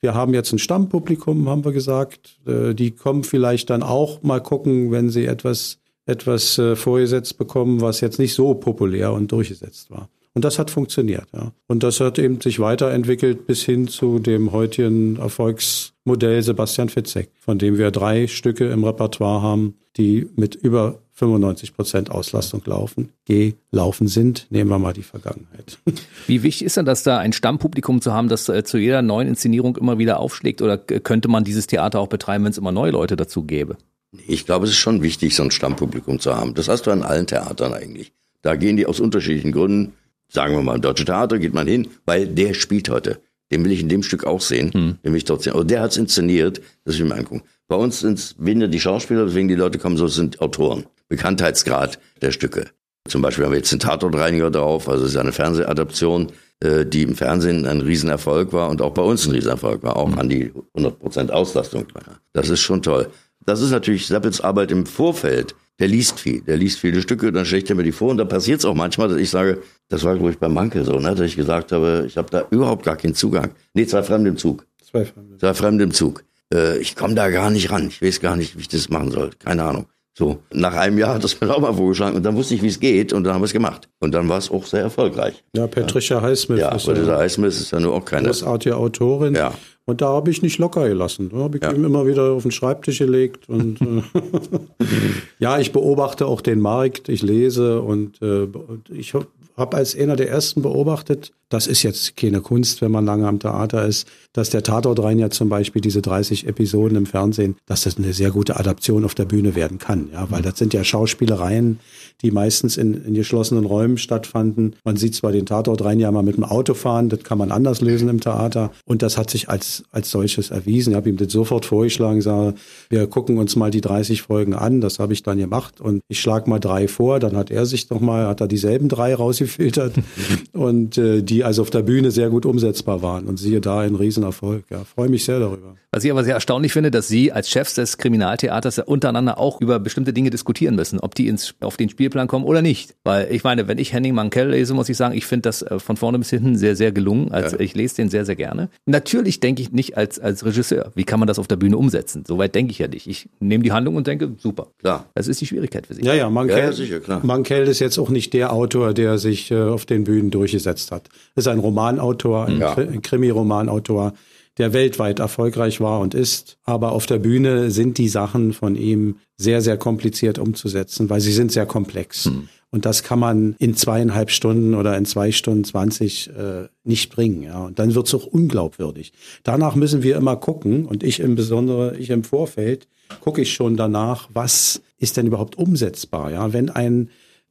Wir 0.01 0.13
haben 0.13 0.35
jetzt 0.35 0.53
ein 0.53 0.59
Stammpublikum, 0.59 1.49
haben 1.49 1.65
wir 1.65 1.73
gesagt. 1.73 2.39
Äh, 2.47 2.75
die 2.75 2.91
kommen 2.91 3.25
vielleicht 3.25 3.71
dann 3.71 3.83
auch 3.83 4.23
mal 4.23 4.41
gucken, 4.41 4.91
wenn 4.91 5.09
sie 5.09 5.25
etwas 5.25 5.79
etwas 6.07 6.57
äh, 6.59 6.77
vorgesetzt 6.77 7.37
bekommen, 7.37 7.81
was 7.81 8.01
jetzt 8.01 8.19
nicht 8.19 8.35
so 8.35 8.55
populär 8.55 9.13
und 9.13 9.33
durchgesetzt 9.33 9.91
war. 9.91 10.09
Und 10.37 10.45
das 10.45 10.59
hat 10.59 10.71
funktioniert, 10.71 11.27
ja. 11.33 11.51
Und 11.67 11.83
das 11.83 11.99
hat 11.99 12.19
eben 12.19 12.43
sich 12.43 12.61
weiterentwickelt 12.61 13.47
bis 13.47 13.63
hin 13.63 13.89
zu 13.89 14.19
dem 14.19 14.53
heutigen 14.53 15.17
Erfolgsmodell 15.17 16.43
Sebastian 16.43 16.91
Fitzek, 16.91 17.31
von 17.41 17.59
dem 17.59 17.79
wir 17.79 17.91
drei 17.91 18.27
Stücke 18.27 18.67
im 18.67 18.85
Repertoire 18.85 19.41
haben, 19.41 19.77
die 19.97 20.29
mit 20.37 20.55
über 20.55 20.99
95 21.15 21.75
Prozent 21.75 22.11
Auslastung 22.11 22.61
laufen, 22.67 23.09
gelaufen 23.25 24.09
sind. 24.09 24.47
Nehmen 24.51 24.69
wir 24.69 24.79
mal 24.79 24.93
die 24.93 25.05
Vergangenheit. 25.05 25.79
Wie 26.27 26.43
wichtig 26.43 26.67
ist 26.67 26.77
denn 26.77 26.85
das, 26.85 27.03
da 27.03 27.17
ein 27.17 27.33
Stammpublikum 27.33 28.03
zu 28.03 28.13
haben, 28.13 28.29
das 28.29 28.47
äh, 28.51 28.63
zu 28.63 28.77
jeder 28.77 29.01
neuen 29.01 29.29
Inszenierung 29.29 29.79
immer 29.79 29.97
wieder 29.97 30.21
aufschlägt? 30.21 30.61
Oder 30.61 30.77
könnte 30.77 31.29
man 31.29 31.45
dieses 31.45 31.67
Theater 31.67 31.99
auch 31.99 32.09
betreiben, 32.09 32.45
wenn 32.45 32.51
es 32.51 32.59
immer 32.59 32.73
neue 32.73 32.91
Leute 32.91 33.17
dazu 33.17 33.45
gäbe? 33.45 33.79
Ich 34.27 34.45
glaube, 34.45 34.67
es 34.67 34.73
ist 34.73 34.77
schon 34.77 35.01
wichtig, 35.01 35.35
so 35.35 35.45
ein 35.45 35.51
Stammpublikum 35.51 36.21
zu 36.21 36.37
haben. 36.37 36.53
Das 36.53 36.69
hast 36.69 36.87
du 36.87 36.91
an 36.91 37.03
allen 37.03 37.27
Theatern 37.27 37.73
eigentlich. 37.73 38.13
Da 38.43 38.55
gehen 38.55 38.77
die 38.77 38.85
aus 38.85 39.01
unterschiedlichen 39.01 39.53
Gründen, 39.53 39.95
sagen 40.29 40.55
wir 40.55 40.63
mal, 40.63 40.77
im 40.77 40.83
Deutschen 40.83 41.07
Theater 41.07 41.39
geht 41.39 41.55
man 41.55 41.67
hin, 41.67 41.89
weil 42.05 42.27
der 42.27 42.55
spielt 42.55 42.89
heute. 42.89 43.21
Den 43.51 43.65
will 43.65 43.73
ich 43.73 43.81
in 43.81 43.89
dem 43.89 44.03
Stück 44.03 44.25
auch 44.25 44.41
sehen. 44.41 44.73
Hm. 44.73 44.99
Den 45.05 45.13
will 45.13 45.19
ich 45.19 45.25
dort 45.25 45.43
sehen. 45.43 45.53
Und 45.53 45.71
der 45.71 45.81
hat 45.81 45.93
es 45.93 45.97
inszeniert, 45.97 46.61
das 46.85 46.99
will 46.99 47.07
ich 47.07 47.13
mir 47.13 47.19
angucken. 47.19 47.43
Bei 47.69 47.77
uns 47.77 48.01
sind 48.01 48.19
es 48.19 48.35
weniger 48.39 48.69
die 48.69 48.81
Schauspieler, 48.81 49.27
deswegen 49.27 49.49
die 49.49 49.55
Leute 49.55 49.79
kommen, 49.79 49.97
so 49.97 50.07
sind 50.09 50.41
Autoren. 50.41 50.87
Bekanntheitsgrad 51.09 51.99
der 52.23 52.33
Stücke. 52.33 52.67
Zum 53.09 53.23
Beispiel 53.23 53.45
haben 53.45 53.53
wir 53.53 53.59
jetzt 53.59 53.71
den 53.71 53.79
Tatortreiniger 53.79 54.51
drauf, 54.51 54.89
also 54.89 55.05
es 55.05 55.13
ist 55.13 55.17
eine 55.17 55.33
Fernsehadaption, 55.33 56.33
äh, 56.61 56.85
die 56.85 57.03
im 57.03 57.15
Fernsehen 57.15 57.67
ein 57.67 57.81
Riesenerfolg 57.81 58.53
war 58.53 58.69
und 58.69 58.83
auch 58.83 58.95
bei 58.95 59.03
uns 59.03 59.27
ein 59.27 59.33
Riesenerfolg 59.33 59.83
war, 59.85 59.97
auch 59.97 60.11
hm. 60.11 60.19
an 60.19 60.29
die 60.29 60.53
100% 60.77 61.31
Auslastung. 61.31 61.87
Das 62.33 62.49
ist 62.49 62.61
schon 62.61 62.83
toll. 62.83 63.09
Das 63.45 63.61
ist 63.61 63.71
natürlich 63.71 64.09
Sappels 64.09 64.41
Arbeit 64.41 64.73
im 64.73 64.87
Vorfeld. 64.87 65.55
Der 65.79 65.89
liest 65.89 66.21
viel, 66.21 66.41
der 66.41 66.57
liest 66.57 66.79
viele 66.79 67.03
Stücke, 67.03 67.31
dann 67.33 67.45
schlägt 67.45 67.69
er 67.69 67.77
mir 67.77 67.83
die 67.83 67.93
vor 67.93 68.11
und 68.11 68.17
da 68.17 68.25
passiert 68.25 68.61
es 68.61 68.65
auch 68.65 68.75
manchmal, 68.75 69.09
dass 69.09 69.19
ich 69.19 69.29
sage, 69.29 69.63
das 69.89 70.05
war 70.05 70.15
glaube 70.15 70.31
ich 70.31 70.39
bei 70.39 70.49
Manke 70.49 70.85
so, 70.85 70.99
ne, 70.99 71.15
dass 71.15 71.27
ich 71.27 71.37
gesagt 71.37 71.73
habe, 71.73 72.05
ich 72.07 72.17
habe 72.17 72.31
da 72.31 72.47
überhaupt 72.51 72.85
gar 72.85 72.97
keinen 72.97 73.15
Zugang. 73.15 73.51
Nee, 73.75 73.87
zwei 73.87 74.03
Fremde 74.03 74.31
im 74.31 74.39
Zug. 74.39 74.67
Zwei 74.83 75.05
Fremde. 75.05 75.37
Zwei 75.37 75.53
Fremde 75.53 75.85
im 75.85 75.91
Zug. 75.91 76.25
Äh, 76.53 76.79
ich 76.79 76.97
komme 76.97 77.15
da 77.15 77.29
gar 77.29 77.51
nicht 77.51 77.71
ran. 77.71 77.89
Ich 77.89 78.01
weiß 78.01 78.21
gar 78.21 78.37
nicht, 78.37 78.57
wie 78.57 78.63
ich 78.63 78.69
das 78.69 78.89
machen 78.89 79.11
soll. 79.11 79.31
Keine 79.39 79.65
Ahnung. 79.65 79.87
So, 80.19 80.39
nach 80.51 80.75
einem 80.75 80.97
Jahr 80.97 81.15
hat 81.15 81.25
das 81.25 81.39
mir 81.39 81.51
auch 81.55 81.61
mal 81.61 81.75
vorgeschlagen 81.75 82.17
und 82.17 82.23
dann 82.23 82.37
wusste 82.37 82.55
ich, 82.55 82.63
wie 82.63 82.69
es 82.69 82.81
geht 82.81 83.13
und 83.13 83.25
dann 83.25 83.35
haben 83.35 83.43
wir 83.43 83.47
es 83.47 83.53
gemacht. 83.53 83.89
Und 84.01 84.13
dann 84.15 84.29
war 84.31 84.39
es 84.39 84.51
auch 84.51 84.65
sehr 84.65 84.81
erfolgreich. 84.81 85.45
Ja, 85.55 85.67
Patricia 85.67 86.23
Highsmith. 86.23 86.61
Ja, 86.61 86.71
Patricia 86.71 87.19
Highsmith 87.19 87.61
ist 87.61 87.71
ja 87.71 87.81
nur 87.81 87.93
auch 87.93 88.05
keine. 88.05 88.29
Großartige 88.29 88.77
Autorin. 88.77 89.35
Ja. 89.35 89.53
Und 89.89 90.01
da 90.01 90.09
habe 90.09 90.31
ich 90.33 90.43
nicht 90.43 90.59
locker 90.59 90.89
gelassen. 90.89 91.31
Da 91.31 91.39
habe 91.39 91.59
ich 91.59 91.63
ja. 91.63 91.73
ihm 91.73 91.85
immer 91.85 92.07
wieder 92.07 92.33
auf 92.33 92.43
den 92.43 92.51
Schreibtisch 92.51 92.99
gelegt. 92.99 93.49
Und 93.49 93.81
äh, 93.81 94.03
ja, 95.39 95.61
ich 95.61 95.73
beobachte 95.73 96.27
auch 96.27 96.41
den 96.41 96.61
Markt, 96.61 97.09
ich 97.09 97.23
lese 97.23 97.81
und 97.81 98.21
äh, 98.21 98.49
ich 98.93 99.15
habe 99.15 99.29
als 99.57 99.97
einer 99.97 100.17
der 100.17 100.29
ersten 100.29 100.63
beobachtet, 100.63 101.33
das 101.49 101.69
ist 101.69 101.85
jetzt 101.85 102.17
keine 102.17 102.41
Kunst, 102.41 102.83
wenn 102.83 102.91
man 102.91 103.07
lange 103.07 103.29
am 103.29 103.39
Theater 103.39 103.87
ist, 103.87 104.09
dass 104.33 104.51
der 104.51 104.65
Tatortrein 104.65 105.21
ja 105.21 105.31
zum 105.31 105.49
Beispiel 105.49 105.81
diese 105.81 106.03
30 106.03 106.49
Episoden 106.49 106.97
im 106.97 107.07
Fernsehen, 107.07 107.57
dass 107.67 107.85
das 107.85 107.97
eine 107.97 108.13
sehr 108.13 108.33
gute 108.33 108.57
Adaption 108.57 109.05
auf 109.05 109.15
der 109.15 109.27
Bühne 109.27 109.55
werden 109.55 109.79
kann. 109.79 110.11
Ja, 110.13 110.29
weil 110.31 110.43
das 110.43 110.59
sind 110.59 110.75
ja 110.75 110.83
Schauspielereien, 110.83 111.79
die 112.23 112.33
meistens 112.33 112.77
in, 112.77 112.95
in 113.05 113.15
geschlossenen 113.15 113.65
Räumen 113.65 113.97
stattfanden. 113.97 114.75
Man 114.85 114.97
sieht 114.97 115.15
zwar 115.15 115.31
den 115.31 115.47
Tatortrein 115.47 116.01
ja 116.01 116.11
mal 116.11 116.25
mit 116.25 116.37
dem 116.37 116.43
Auto 116.43 116.75
fahren, 116.75 117.09
das 117.09 117.23
kann 117.23 117.39
man 117.39 117.53
anders 117.53 117.81
lösen 117.81 118.09
im 118.09 118.21
Theater. 118.21 118.73
Und 118.85 119.03
das 119.03 119.17
hat 119.17 119.31
sich 119.31 119.49
als, 119.49 119.85
als 119.93 120.11
solches 120.11 120.51
erwiesen. 120.51 120.91
Ich 120.91 120.97
habe 120.97 121.09
ihm 121.09 121.17
das 121.17 121.33
sofort 121.33 121.65
vorgeschlagen, 121.65 122.23
sage, 122.23 122.55
wir 122.89 123.07
gucken 123.07 123.39
uns 123.39 123.55
mal 123.55 123.71
die 123.71 123.81
30 123.81 124.23
Folgen 124.23 124.55
an. 124.55 124.81
Das 124.81 124.99
habe 124.99 125.13
ich 125.13 125.23
dann 125.23 125.39
gemacht. 125.39 125.81
Und 125.81 126.01
ich 126.09 126.21
schlage 126.21 126.51
mal 126.51 126.59
drei 126.59 126.89
vor, 126.89 127.21
dann 127.21 127.37
hat 127.37 127.53
er 127.53 127.67
sich 127.67 127.89
noch 127.89 128.01
mal, 128.01 128.27
hat 128.27 128.41
er 128.41 128.49
dieselben 128.49 128.89
drei 128.89 129.15
rausgefiltert. 129.47 129.95
und 130.53 130.99
äh, 130.99 131.23
die 131.23 131.45
also 131.45 131.63
auf 131.63 131.71
der 131.71 131.83
Bühne 131.83 132.11
sehr 132.11 132.29
gut 132.29 132.47
umsetzbar 132.47 133.03
waren. 133.03 133.27
Und 133.27 133.39
siehe 133.39 133.61
da, 133.61 133.81
ein 133.81 133.95
Riesenerfolg. 133.95 134.65
Ja, 134.71 134.85
freue 134.85 135.09
mich 135.09 135.25
sehr 135.25 135.39
darüber. 135.39 135.77
Was 135.93 136.05
ich 136.05 136.11
aber 136.11 136.25
sehr 136.25 136.35
erstaunlich 136.35 136.73
finde, 136.73 136.91
dass 136.91 137.09
Sie 137.09 137.33
als 137.33 137.49
Chefs 137.49 137.75
des 137.75 137.97
Kriminaltheaters 137.97 138.77
ja 138.77 138.85
untereinander 138.85 139.39
auch 139.39 139.61
über 139.61 139.79
bestimmte 139.79 140.13
Dinge 140.13 140.31
diskutieren 140.31 140.75
müssen, 140.75 141.01
ob 141.01 141.15
die 141.15 141.29
ins, 141.29 141.55
auf 141.61 141.77
den 141.77 141.89
Spielplan 141.89 142.29
kommen 142.29 142.45
oder 142.45 142.61
nicht. 142.61 142.95
Weil 143.05 143.33
ich 143.33 143.45
meine, 143.45 143.69
wenn 143.69 143.79
ich 143.79 143.93
Henning 143.93 144.15
Mankell 144.15 144.51
lese, 144.51 144.75
muss 144.75 144.89
ich 144.89 144.97
sagen, 144.97 145.17
ich 145.17 145.27
finde 145.27 145.43
das 145.43 145.63
äh, 145.63 145.79
von 145.79 145.97
vorne 145.97 146.19
bis 146.19 146.31
hinten 146.31 146.57
sehr, 146.57 146.77
sehr 146.77 146.93
gelungen. 146.93 147.33
Also 147.33 147.57
ja. 147.57 147.63
ich 147.63 147.75
lese 147.75 147.97
den 147.97 148.11
sehr, 148.11 148.25
sehr 148.25 148.37
gerne. 148.37 148.69
Natürlich 148.85 149.41
denke 149.41 149.63
ich 149.63 149.73
nicht 149.73 149.97
als, 149.97 150.19
als 150.19 150.45
Regisseur. 150.45 150.93
Wie 150.95 151.05
kann 151.05 151.19
man 151.21 151.29
das 151.29 151.39
auf 151.39 151.49
der 151.49 151.57
Bühne 151.57 151.79
umsetzen? 151.79 152.25
Soweit 152.27 152.55
denke 152.55 152.73
ich 152.73 152.79
ja 152.79 152.89
nicht. 152.89 153.07
Ich 153.07 153.29
nehme 153.41 153.65
die 153.65 153.73
Handlung 153.73 153.97
und 153.97 154.07
denke, 154.07 154.33
super. 154.39 154.69
Klar. 154.81 155.07
Das 155.15 155.29
ist 155.29 155.41
die 155.41 155.47
Schwierigkeit 155.47 155.87
für 155.87 155.95
Sie. 155.95 156.05
Ja, 156.05 156.15
ja, 156.15 156.29
Mankell, 156.29 156.59
ja, 156.59 156.73
sicher, 156.73 157.01
klar. 157.01 157.25
Mankell 157.25 157.67
ist 157.69 157.81
jetzt 157.81 157.99
auch 157.99 158.11
nicht 158.11 158.35
der 158.35 158.53
Autor, 158.53 158.93
der 158.93 159.19
sich 159.19 159.36
äh, 159.51 159.63
auf 159.63 159.87
den 159.87 160.05
Bühnen 160.05 160.31
durchgesetzt 160.31 160.91
hat. 160.93 161.09
Das 161.35 161.45
ist 161.45 161.49
ein 161.49 161.59
Romanautor, 161.59 162.47
ein, 162.47 162.59
ja. 162.59 162.75
ein 162.75 163.03
Krimi-Romanautor, 163.03 164.15
der 164.59 164.73
weltweit 164.73 165.19
erfolgreich 165.19 165.81
war 165.81 166.01
und 166.01 166.15
ist. 166.15 166.57
Aber 166.65 166.93
auf 166.93 167.07
der 167.07 167.19
Bühne 167.19 167.71
sind 167.71 167.99
die 167.99 168.09
Sachen 168.09 168.53
von 168.53 168.75
ihm 168.75 169.17
sehr, 169.37 169.61
sehr 169.61 169.77
kompliziert 169.77 170.39
umzusetzen, 170.39 171.11
weil 171.11 171.21
sie 171.21 171.33
sind 171.33 171.53
sehr 171.53 171.67
komplex. 171.67 172.25
Hm. 172.25 172.49
Und 172.71 172.85
das 172.85 173.03
kann 173.03 173.19
man 173.19 173.55
in 173.59 173.77
zweieinhalb 173.77 174.31
Stunden 174.31 174.75
oder 174.75 174.97
in 174.97 175.05
zwei 175.05 175.31
Stunden 175.31 175.65
zwanzig 175.65 176.31
äh, 176.31 176.69
nicht 176.85 177.15
bringen. 177.15 177.43
Ja. 177.43 177.67
Und 177.67 177.79
dann 177.79 177.95
wird 177.95 178.09
es 178.09 178.15
auch 178.15 178.27
unglaubwürdig. 178.27 179.13
Danach 179.45 179.77
müssen 179.77 180.03
wir 180.03 180.17
immer 180.17 180.37
gucken, 180.37 180.85
und 180.85 181.03
ich 181.05 181.21
im 181.21 181.37
Besonderen, 181.37 182.01
ich 182.01 182.11
im 182.11 182.25
Vorfeld, 182.25 182.89
gucke 183.21 183.43
ich 183.43 183.53
schon 183.53 183.77
danach, 183.77 184.29
was 184.35 184.83
ist 184.99 185.17
denn 185.17 185.29
überhaupt 185.29 185.57
umsetzbar. 185.57 186.33
Ja. 186.33 186.53
Wenn 186.53 186.71
ein, 186.71 187.11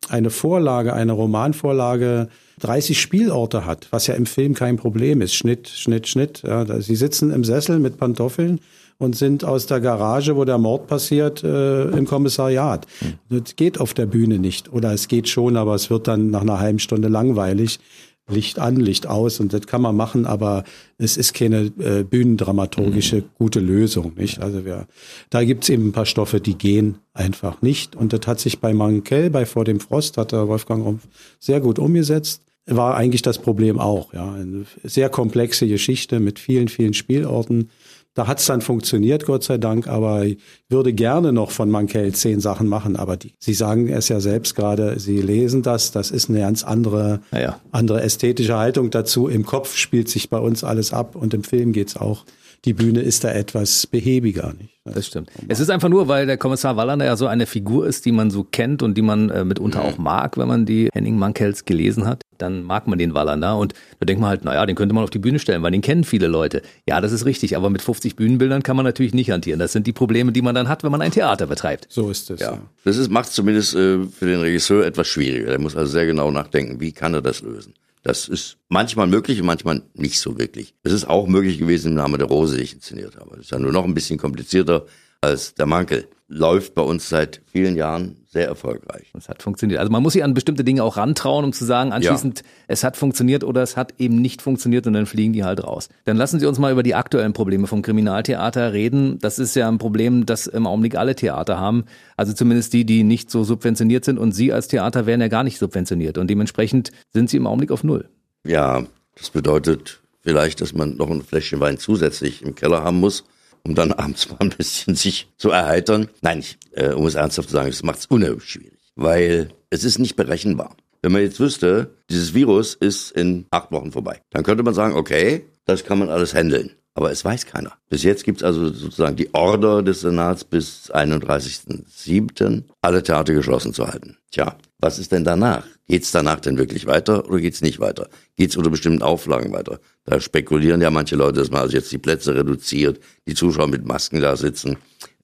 eine 0.10 0.30
Vorlage, 0.30 0.94
eine 0.94 1.14
Romanvorlage 1.14 2.28
30 2.60 3.00
Spielorte 3.00 3.66
hat, 3.66 3.88
was 3.92 4.08
ja 4.08 4.16
im 4.16 4.26
Film 4.26 4.54
kein 4.54 4.78
Problem 4.78 5.22
ist, 5.22 5.36
Schnitt, 5.36 5.68
Schnitt, 5.68 6.08
Schnitt. 6.08 6.44
Ja. 6.46 6.66
Sie 6.82 6.96
sitzen 6.96 7.32
im 7.32 7.44
Sessel 7.44 7.80
mit 7.80 7.98
Pantoffeln 7.98 8.60
und 8.98 9.16
sind 9.16 9.44
aus 9.44 9.66
der 9.66 9.82
Garage, 9.82 10.36
wo 10.36 10.46
der 10.46 10.58
Mord 10.58 10.88
passiert, 10.88 11.44
äh, 11.44 11.84
im 11.90 12.06
Kommissariat. 12.06 12.88
Mhm. 13.02 13.42
Das 13.42 13.56
geht 13.56 13.80
auf 13.80 13.94
der 13.94 14.06
Bühne 14.06 14.40
nicht. 14.40 14.72
Oder 14.72 14.94
es 14.94 15.08
geht 15.08 15.28
schon, 15.28 15.58
aber 15.58 15.76
es 15.76 15.90
wird 15.90 16.08
dann 16.08 16.30
nach 16.30 16.42
einer 16.42 16.60
halben 16.60 16.80
Stunde 16.80 17.10
langweilig. 17.10 17.80
Licht 18.28 18.58
an, 18.58 18.78
Licht 18.78 19.06
aus 19.06 19.40
und 19.40 19.54
das 19.54 19.68
kann 19.68 19.82
man 19.82 19.96
machen, 19.96 20.26
aber 20.26 20.64
es 20.98 21.16
ist 21.16 21.34
keine 21.34 21.72
äh, 21.80 22.04
bühnendramaturgische 22.04 23.18
mhm. 23.18 23.26
gute 23.38 23.60
Lösung. 23.60 24.14
Nicht? 24.18 24.42
Also 24.42 24.66
wir, 24.66 24.88
da 25.30 25.44
gibt's 25.44 25.70
eben 25.70 25.90
ein 25.90 25.92
paar 25.92 26.08
Stoffe, 26.08 26.42
die 26.42 26.58
gehen 26.58 26.98
einfach 27.14 27.62
nicht. 27.62 27.96
Und 27.96 28.14
das 28.14 28.22
hat 28.26 28.40
sich 28.40 28.60
bei 28.60 28.74
Mankell, 28.74 29.30
bei 29.30 29.46
Vor 29.46 29.64
dem 29.64 29.80
Frost, 29.80 30.18
hat 30.18 30.32
der 30.32 30.48
Wolfgang 30.48 30.84
Rumpf 30.84 31.08
sehr 31.40 31.60
gut 31.62 31.78
umgesetzt. 31.78 32.42
War 32.66 32.96
eigentlich 32.96 33.22
das 33.22 33.38
Problem 33.38 33.80
auch. 33.80 34.12
Ja, 34.14 34.34
eine 34.34 34.66
sehr 34.84 35.10
komplexe 35.10 35.68
Geschichte 35.68 36.20
mit 36.20 36.40
vielen, 36.40 36.68
vielen 36.68 36.96
Spielorten 36.96 37.70
da 38.16 38.28
hat 38.28 38.40
es 38.40 38.46
dann 38.46 38.62
funktioniert, 38.62 39.26
Gott 39.26 39.44
sei 39.44 39.58
Dank, 39.58 39.88
aber 39.88 40.26
ich 40.26 40.38
würde 40.70 40.94
gerne 40.94 41.34
noch 41.34 41.52
von 41.52 41.70
Mankell 41.70 42.14
zehn 42.14 42.40
Sachen 42.40 42.68
machen, 42.68 42.96
aber 42.96 43.18
die, 43.18 43.34
Sie 43.40 43.54
sagen 43.54 43.90
es 43.90 44.08
ja 44.08 44.22
selbst 44.22 44.56
gerade, 44.56 45.00
Sie 45.00 45.22
lesen 45.22 45.62
das, 45.62 45.92
das 45.92 46.12
ist 46.12 46.30
eine 46.30 46.40
ganz 46.40 46.64
andere, 46.64 47.20
ja. 47.34 47.60
andere 47.72 48.02
ästhetische 48.02 48.58
Haltung 48.58 48.90
dazu. 48.90 49.28
Im 49.28 49.46
Kopf 49.46 49.76
spielt 49.76 50.10
sich 50.10 50.30
bei 50.30 50.40
uns 50.40 50.64
alles 50.64 50.94
ab 50.94 51.16
und 51.16 51.34
im 51.34 51.44
Film 51.44 51.74
geht's 51.74 51.98
auch 51.98 52.24
die 52.66 52.74
Bühne 52.74 53.02
ist 53.02 53.24
da 53.24 53.32
etwas 53.32 53.88
behäbiger. 53.88 54.54
Nicht? 54.58 54.76
Das 54.86 55.08
stimmt. 55.08 55.32
Es 55.48 55.60
ist 55.60 55.70
einfach 55.70 55.90
nur, 55.90 56.08
weil 56.08 56.26
der 56.26 56.38
Kommissar 56.38 56.78
Wallander 56.78 57.06
ja 57.06 57.16
so 57.16 57.28
eine 57.28 57.46
Figur 57.46 57.88
ist, 57.88 58.06
die 58.06 58.12
man 58.12 58.30
so 58.30 58.44
kennt 58.44 58.84
und 58.84 58.96
die 58.96 59.02
man 59.02 59.30
äh, 59.30 59.44
mitunter 59.44 59.80
mhm. 59.80 59.86
auch 59.86 59.98
mag, 59.98 60.38
wenn 60.38 60.48
man 60.48 60.66
die 60.66 60.90
Henning 60.94 61.18
Mankels 61.18 61.66
gelesen 61.66 62.06
hat. 62.06 62.22
Dann 62.38 62.64
mag 62.64 62.88
man 62.88 63.00
den 63.00 63.14
Wallander 63.14 63.58
und 63.58 63.74
da 64.00 64.06
denkt 64.06 64.22
man 64.22 64.30
halt, 64.30 64.46
naja, 64.46 64.66
den 64.66 64.76
könnte 64.76 64.94
man 64.94 65.04
auf 65.04 65.10
die 65.10 65.20
Bühne 65.20 65.40
stellen, 65.40 65.64
weil 65.64 65.72
den 65.72 65.82
kennen 65.82 66.04
viele 66.04 66.28
Leute. 66.28 66.62
Ja, 66.88 67.02
das 67.02 67.12
ist 67.12 67.26
richtig, 67.26 67.56
aber 67.56 67.70
mit 67.70 67.82
50 67.82 68.16
Bühnenbildern 68.16 68.62
kann 68.62 68.76
man 68.76 68.86
natürlich 68.86 69.14
nicht 69.14 69.32
hantieren. 69.32 69.60
Das 69.60 69.72
sind 69.72 69.88
die 69.88 69.94
Probleme, 69.94 70.32
die 70.32 70.42
man 70.42 70.54
dann 70.54 70.68
hat, 70.68 70.84
wenn 70.84 70.92
man 70.92 71.02
ein 71.02 71.12
Theater 71.12 71.48
betreibt. 71.48 71.88
So 71.90 72.10
ist 72.10 72.30
es. 72.30 72.42
Ja. 72.42 72.54
ja. 72.54 72.62
Das 72.84 73.10
macht 73.10 73.30
es 73.30 73.34
zumindest 73.34 73.74
äh, 73.76 74.04
für 74.06 74.26
den 74.26 74.40
Regisseur 74.40 74.86
etwas 74.86 75.08
schwieriger. 75.08 75.52
Er 75.52 75.60
muss 75.60 75.76
also 75.76 75.92
sehr 75.92 76.06
genau 76.06 76.30
nachdenken, 76.32 76.80
wie 76.80 76.92
kann 76.92 77.14
er 77.14 77.22
das 77.22 77.42
lösen. 77.42 77.74
Das 78.06 78.28
ist 78.28 78.60
manchmal 78.70 79.08
möglich 79.08 79.40
und 79.40 79.48
manchmal 79.48 79.82
nicht 79.96 80.20
so 80.20 80.38
wirklich. 80.38 80.76
Es 80.84 80.94
ist 80.94 81.10
auch 81.10 81.26
möglich 81.26 81.58
gewesen 81.58 81.88
im 81.88 81.94
Namen 81.96 82.20
der 82.20 82.28
Rose, 82.28 82.56
die 82.56 82.62
ich 82.62 82.76
inszeniert 82.76 83.16
habe. 83.16 83.32
Das 83.32 83.46
ist 83.46 83.52
ja 83.52 83.58
nur 83.58 83.72
noch 83.72 83.84
ein 83.84 83.96
bisschen 83.96 84.20
komplizierter 84.20 84.86
als 85.22 85.56
der 85.56 85.66
Mankel. 85.66 86.08
Läuft 86.28 86.74
bei 86.74 86.82
uns 86.82 87.08
seit 87.08 87.42
vielen 87.46 87.76
Jahren 87.76 88.18
sehr 88.26 88.48
erfolgreich. 88.48 89.12
Es 89.16 89.30
hat 89.30 89.44
funktioniert. 89.44 89.80
Also 89.80 89.92
man 89.92 90.02
muss 90.02 90.14
sich 90.14 90.24
an 90.24 90.34
bestimmte 90.34 90.64
Dinge 90.64 90.84
auch 90.84 90.98
rantrauen, 90.98 91.46
um 91.46 91.54
zu 91.54 91.66
sagen, 91.66 91.92
anschließend, 91.92 92.40
ja. 92.40 92.46
es 92.68 92.84
hat 92.84 92.98
funktioniert 92.98 93.44
oder 93.44 93.62
es 93.62 93.78
hat 93.78 93.94
eben 94.00 94.22
nicht 94.22 94.42
funktioniert 94.42 94.88
und 94.88 94.94
dann 94.94 95.06
fliegen 95.06 95.34
die 95.34 95.44
halt 95.44 95.64
raus. 95.64 95.88
Dann 96.04 96.18
lassen 96.18 96.40
Sie 96.40 96.48
uns 96.48 96.58
mal 96.58 96.72
über 96.72 96.82
die 96.82 96.96
aktuellen 96.96 97.34
Probleme 97.34 97.68
vom 97.68 97.84
Kriminaltheater 97.84 98.74
reden. 98.74 99.20
Das 99.20 99.38
ist 99.38 99.56
ja 99.56 99.68
ein 99.68 99.78
Problem, 99.78 100.26
das 100.26 100.48
im 100.48 100.66
Augenblick 100.66 100.96
alle 100.96 101.16
Theater 101.16 101.60
haben. 101.60 101.86
Also 102.18 102.34
zumindest 102.34 102.74
die, 102.74 102.86
die 102.86 103.04
nicht 103.04 103.30
so 103.30 103.44
subventioniert 103.44 104.04
sind. 104.04 104.18
Und 104.18 104.32
Sie 104.32 104.52
als 104.52 104.68
Theater 104.68 105.06
werden 105.06 105.22
ja 105.22 105.28
gar 105.28 105.44
nicht 105.44 105.60
subventioniert. 105.60 106.18
Und 106.18 106.28
dementsprechend 106.28 106.92
sind 107.14 107.30
Sie 107.30 107.38
im 107.38 107.46
Augenblick 107.46 107.70
auf 107.70 107.84
Null. 107.84 108.10
Ja, 108.44 108.84
das 109.16 109.30
bedeutet 109.30 110.02
vielleicht, 110.22 110.60
dass 110.60 110.74
man 110.74 110.98
noch 110.98 111.12
ein 111.12 111.22
Fläschchen 111.22 111.60
Wein 111.60 111.78
zusätzlich 111.78 112.42
im 112.42 112.56
Keller 112.56 112.84
haben 112.84 113.00
muss 113.00 113.26
um 113.66 113.76
dann 113.76 113.92
abends 113.94 114.30
mal 114.30 114.38
ein 114.40 114.50
bisschen 114.50 114.96
sich 114.96 115.28
zu 115.38 115.50
erheitern. 115.50 116.08
Nein, 116.22 116.40
ich, 116.40 116.58
äh, 116.72 116.92
um 116.92 117.06
es 117.06 117.16
ernsthaft 117.16 117.50
zu 117.50 117.56
sagen, 117.56 117.70
das 117.70 117.84
macht 117.84 118.00
es 118.00 118.06
unheimlich 118.06 118.44
schwierig, 118.44 118.80
weil 118.96 119.50
es 119.70 119.84
ist 119.84 120.00
nicht 120.00 120.16
berechenbar. 120.16 120.76
Wenn 121.02 121.12
man 121.12 121.22
jetzt 121.22 121.40
wüsste, 121.40 121.92
dieses 122.10 122.34
Virus 122.34 122.74
ist 122.74 123.12
in 123.12 123.46
acht 123.52 123.72
Wochen 123.72 123.92
vorbei, 123.92 124.22
dann 124.32 124.44
könnte 124.44 124.64
man 124.64 124.74
sagen, 124.74 124.96
okay, 124.96 125.46
das 125.66 125.84
kann 125.84 126.00
man 126.00 126.10
alles 126.10 126.34
handeln. 126.34 126.72
Aber 126.98 127.12
es 127.12 127.26
weiß 127.26 127.46
keiner. 127.46 127.74
Bis 127.90 128.04
jetzt 128.04 128.24
gibt's 128.24 128.42
also 128.42 128.70
sozusagen 128.70 129.18
die 129.18 129.34
Order 129.34 129.84
des 129.84 130.00
Senats 130.00 130.46
bis 130.46 130.90
31.07. 130.92 132.64
alle 132.82 133.04
Theater 133.04 133.34
geschlossen 133.34 133.74
zu 133.74 133.86
halten. 133.86 134.18
Tja, 134.32 134.58
was 134.80 134.98
ist 134.98 135.12
denn 135.12 135.26
danach? 135.26 135.66
Geht's 135.90 136.12
danach 136.12 136.40
denn 136.40 136.58
wirklich 136.58 136.86
weiter 136.86 137.28
oder 137.28 137.40
geht's 137.40 137.62
nicht 137.62 137.82
weiter? 137.82 138.08
Geht's 138.38 138.56
unter 138.56 138.70
bestimmten 138.70 139.04
Auflagen 139.04 139.52
weiter? 139.52 139.80
Da 140.06 140.22
spekulieren 140.22 140.82
ja 140.82 140.90
manche 140.90 141.18
Leute, 141.18 141.40
dass 141.40 141.52
man 141.52 141.62
also 141.62 141.76
jetzt 141.76 141.92
die 141.92 141.98
Plätze 141.98 142.34
reduziert, 142.34 143.02
die 143.28 143.36
Zuschauer 143.36 143.68
mit 143.68 143.86
Masken 143.86 144.22
da 144.22 144.38
sitzen. 144.38 144.78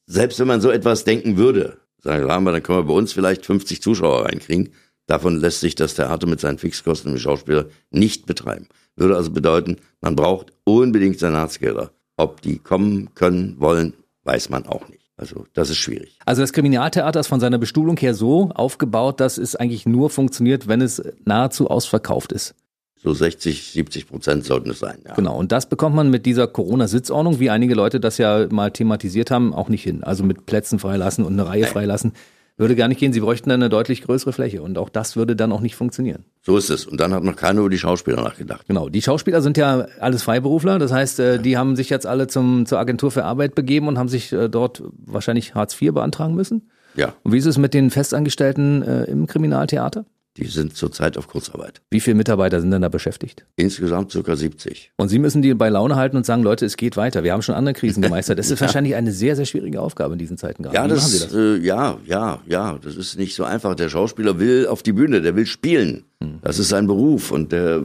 Selbst 0.06 0.40
wenn 0.40 0.48
man 0.48 0.60
so 0.60 0.72
etwas 0.72 1.06
denken 1.06 1.38
würde, 1.38 1.78
sagen 2.04 2.26
wir, 2.26 2.52
dann 2.52 2.64
können 2.64 2.80
wir 2.80 2.84
bei 2.84 2.94
uns 2.94 3.14
vielleicht 3.14 3.46
50 3.46 3.82
Zuschauer 3.82 4.26
reinkriegen. 4.26 4.74
Davon 5.08 5.38
lässt 5.38 5.62
sich 5.62 5.76
das 5.76 5.96
Theater 5.96 6.28
mit 6.28 6.42
seinen 6.42 6.58
Fixkosten 6.58 7.14
im 7.14 7.18
Schauspieler 7.18 7.68
nicht 7.92 8.26
betreiben. 8.26 8.68
Würde 8.96 9.16
also 9.16 9.32
bedeuten, 9.32 9.78
man 10.02 10.16
braucht 10.16 10.54
unbedingt 10.64 11.20
Senatsgelder. 11.20 11.92
Ob 12.18 12.42
die 12.42 12.60
kommen 12.60 13.14
können, 13.16 13.56
wollen, 13.60 13.94
weiß 14.24 14.50
man 14.50 14.66
auch 14.66 14.88
nicht. 14.90 15.02
Also 15.18 15.46
das 15.54 15.70
ist 15.70 15.78
schwierig. 15.78 16.18
Also 16.26 16.42
das 16.42 16.52
Kriminaltheater 16.52 17.20
ist 17.20 17.28
von 17.28 17.40
seiner 17.40 17.60
Bestuhlung 17.60 17.96
her 17.98 18.14
so 18.14 18.50
aufgebaut, 18.56 19.20
dass 19.20 19.38
es 19.38 19.56
eigentlich 19.56 19.86
nur 19.86 20.10
funktioniert, 20.10 20.68
wenn 20.68 20.82
es 20.82 21.02
nahezu 21.26 21.70
ausverkauft 21.70 22.32
ist. 22.32 22.56
So 23.04 23.14
60, 23.14 23.72
70 23.72 24.08
Prozent 24.08 24.46
sollten 24.46 24.70
es 24.72 24.80
sein. 24.80 25.00
Ja. 25.06 25.16
Genau. 25.16 25.36
Und 25.36 25.52
das 25.52 25.68
bekommt 25.68 25.96
man 25.96 26.10
mit 26.10 26.26
dieser 26.28 26.48
Corona-Sitzordnung, 26.48 27.40
wie 27.40 27.50
einige 27.50 27.74
Leute 27.74 28.00
das 28.00 28.20
ja 28.20 28.48
mal 28.52 28.72
thematisiert 28.72 29.32
haben, 29.32 29.54
auch 29.54 29.70
nicht 29.70 29.84
hin. 29.84 30.04
Also 30.04 30.24
mit 30.24 30.46
Plätzen 30.46 30.78
freilassen 30.78 31.26
und 31.26 31.34
eine 31.34 31.48
Reihe 31.48 31.66
freilassen. 31.66 32.14
Würde 32.62 32.76
gar 32.76 32.88
nicht 32.88 33.00
gehen. 33.00 33.12
Sie 33.12 33.22
bräuchten 33.22 33.50
dann 33.50 33.60
eine 33.60 33.70
deutlich 33.70 34.04
größere 34.04 34.34
Fläche 34.34 34.62
und 34.62 34.78
auch 34.78 34.90
das 34.90 35.16
würde 35.16 35.36
dann 35.36 35.52
auch 35.52 35.62
nicht 35.62 35.76
funktionieren. 35.76 36.26
So 36.44 36.58
ist 36.58 36.70
es. 36.70 36.86
Und 36.86 37.02
dann 37.02 37.12
hat 37.12 37.24
noch 37.24 37.36
keiner 37.36 37.62
über 37.62 37.72
die 37.72 37.80
Schauspieler 37.80 38.22
nachgedacht. 38.22 38.68
Genau. 38.68 38.88
Die 38.88 39.02
Schauspieler 39.02 39.42
sind 39.42 39.58
ja 39.58 39.88
alles 40.00 40.22
Freiberufler. 40.22 40.78
Das 40.78 40.92
heißt, 40.92 41.20
äh, 41.20 41.40
die 41.40 41.58
haben 41.58 41.76
sich 41.76 41.90
jetzt 41.90 42.06
alle 42.06 42.28
zum, 42.28 42.68
zur 42.68 42.78
Agentur 42.78 43.10
für 43.10 43.26
Arbeit 43.26 43.56
begeben 43.56 43.88
und 43.88 43.98
haben 43.98 44.10
sich 44.10 44.32
äh, 44.32 44.48
dort 44.48 44.84
wahrscheinlich 44.94 45.56
Hartz 45.56 45.82
IV 45.82 45.92
beantragen 45.92 46.36
müssen. 46.36 46.70
Ja. 46.96 47.16
Und 47.24 47.34
wie 47.34 47.40
ist 47.40 47.48
es 47.48 47.58
mit 47.58 47.74
den 47.74 47.90
Festangestellten 47.90 48.84
äh, 48.84 49.06
im 49.06 49.26
Kriminaltheater? 49.26 50.06
Die 50.38 50.46
sind 50.46 50.78
zurzeit 50.78 51.18
auf 51.18 51.28
Kurzarbeit. 51.28 51.82
Wie 51.90 52.00
viele 52.00 52.16
Mitarbeiter 52.16 52.62
sind 52.62 52.72
denn 52.72 52.82
da 52.82 52.88
beschäftigt? 52.88 53.46
Insgesamt 53.58 54.12
circa 54.12 54.38
70. 54.38 54.94
Und 54.96 55.10
Sie 55.10 55.20
müssen 55.20 55.42
die 55.42 55.54
bei 55.54 55.68
Laune 55.68 55.98
halten 55.98 56.16
und 56.16 56.26
sagen, 56.26 56.42
Leute, 56.42 56.66
es 56.66 56.78
geht 56.78 56.96
weiter. 56.96 57.24
Wir 57.24 57.34
haben 57.34 57.42
schon 57.42 57.54
andere 57.54 57.74
Krisen 57.74 58.02
gemeistert. 58.02 58.40
Das 58.40 58.46
ist 58.52 58.60
ja. 58.60 58.68
wahrscheinlich 58.68 58.96
eine 58.96 59.12
sehr, 59.12 59.36
sehr 59.36 59.46
schwierige 59.46 59.82
Aufgabe 59.82 60.14
in 60.14 60.20
diesen 60.20 60.38
Zeiten 60.38 60.64
gerade. 60.64 60.76
Ja, 60.76 60.88
das, 60.88 61.12
das? 61.20 61.34
Äh, 61.34 61.58
ja, 61.58 61.98
ja, 62.06 62.40
ja. 62.48 62.80
Das 62.82 62.96
ist 62.96 63.18
nicht 63.18 63.36
so 63.36 63.44
einfach. 63.44 63.76
Der 63.76 63.90
Schauspieler 63.90 64.40
will 64.40 64.68
auf 64.68 64.84
die 64.84 64.94
Bühne, 64.94 65.22
der 65.22 65.36
will 65.36 65.46
spielen. 65.46 66.06
Hm. 66.24 66.40
Das 66.42 66.60
ist 66.60 66.70
sein 66.70 66.88
Beruf 66.88 67.32
und 67.32 67.52
der 67.52 67.84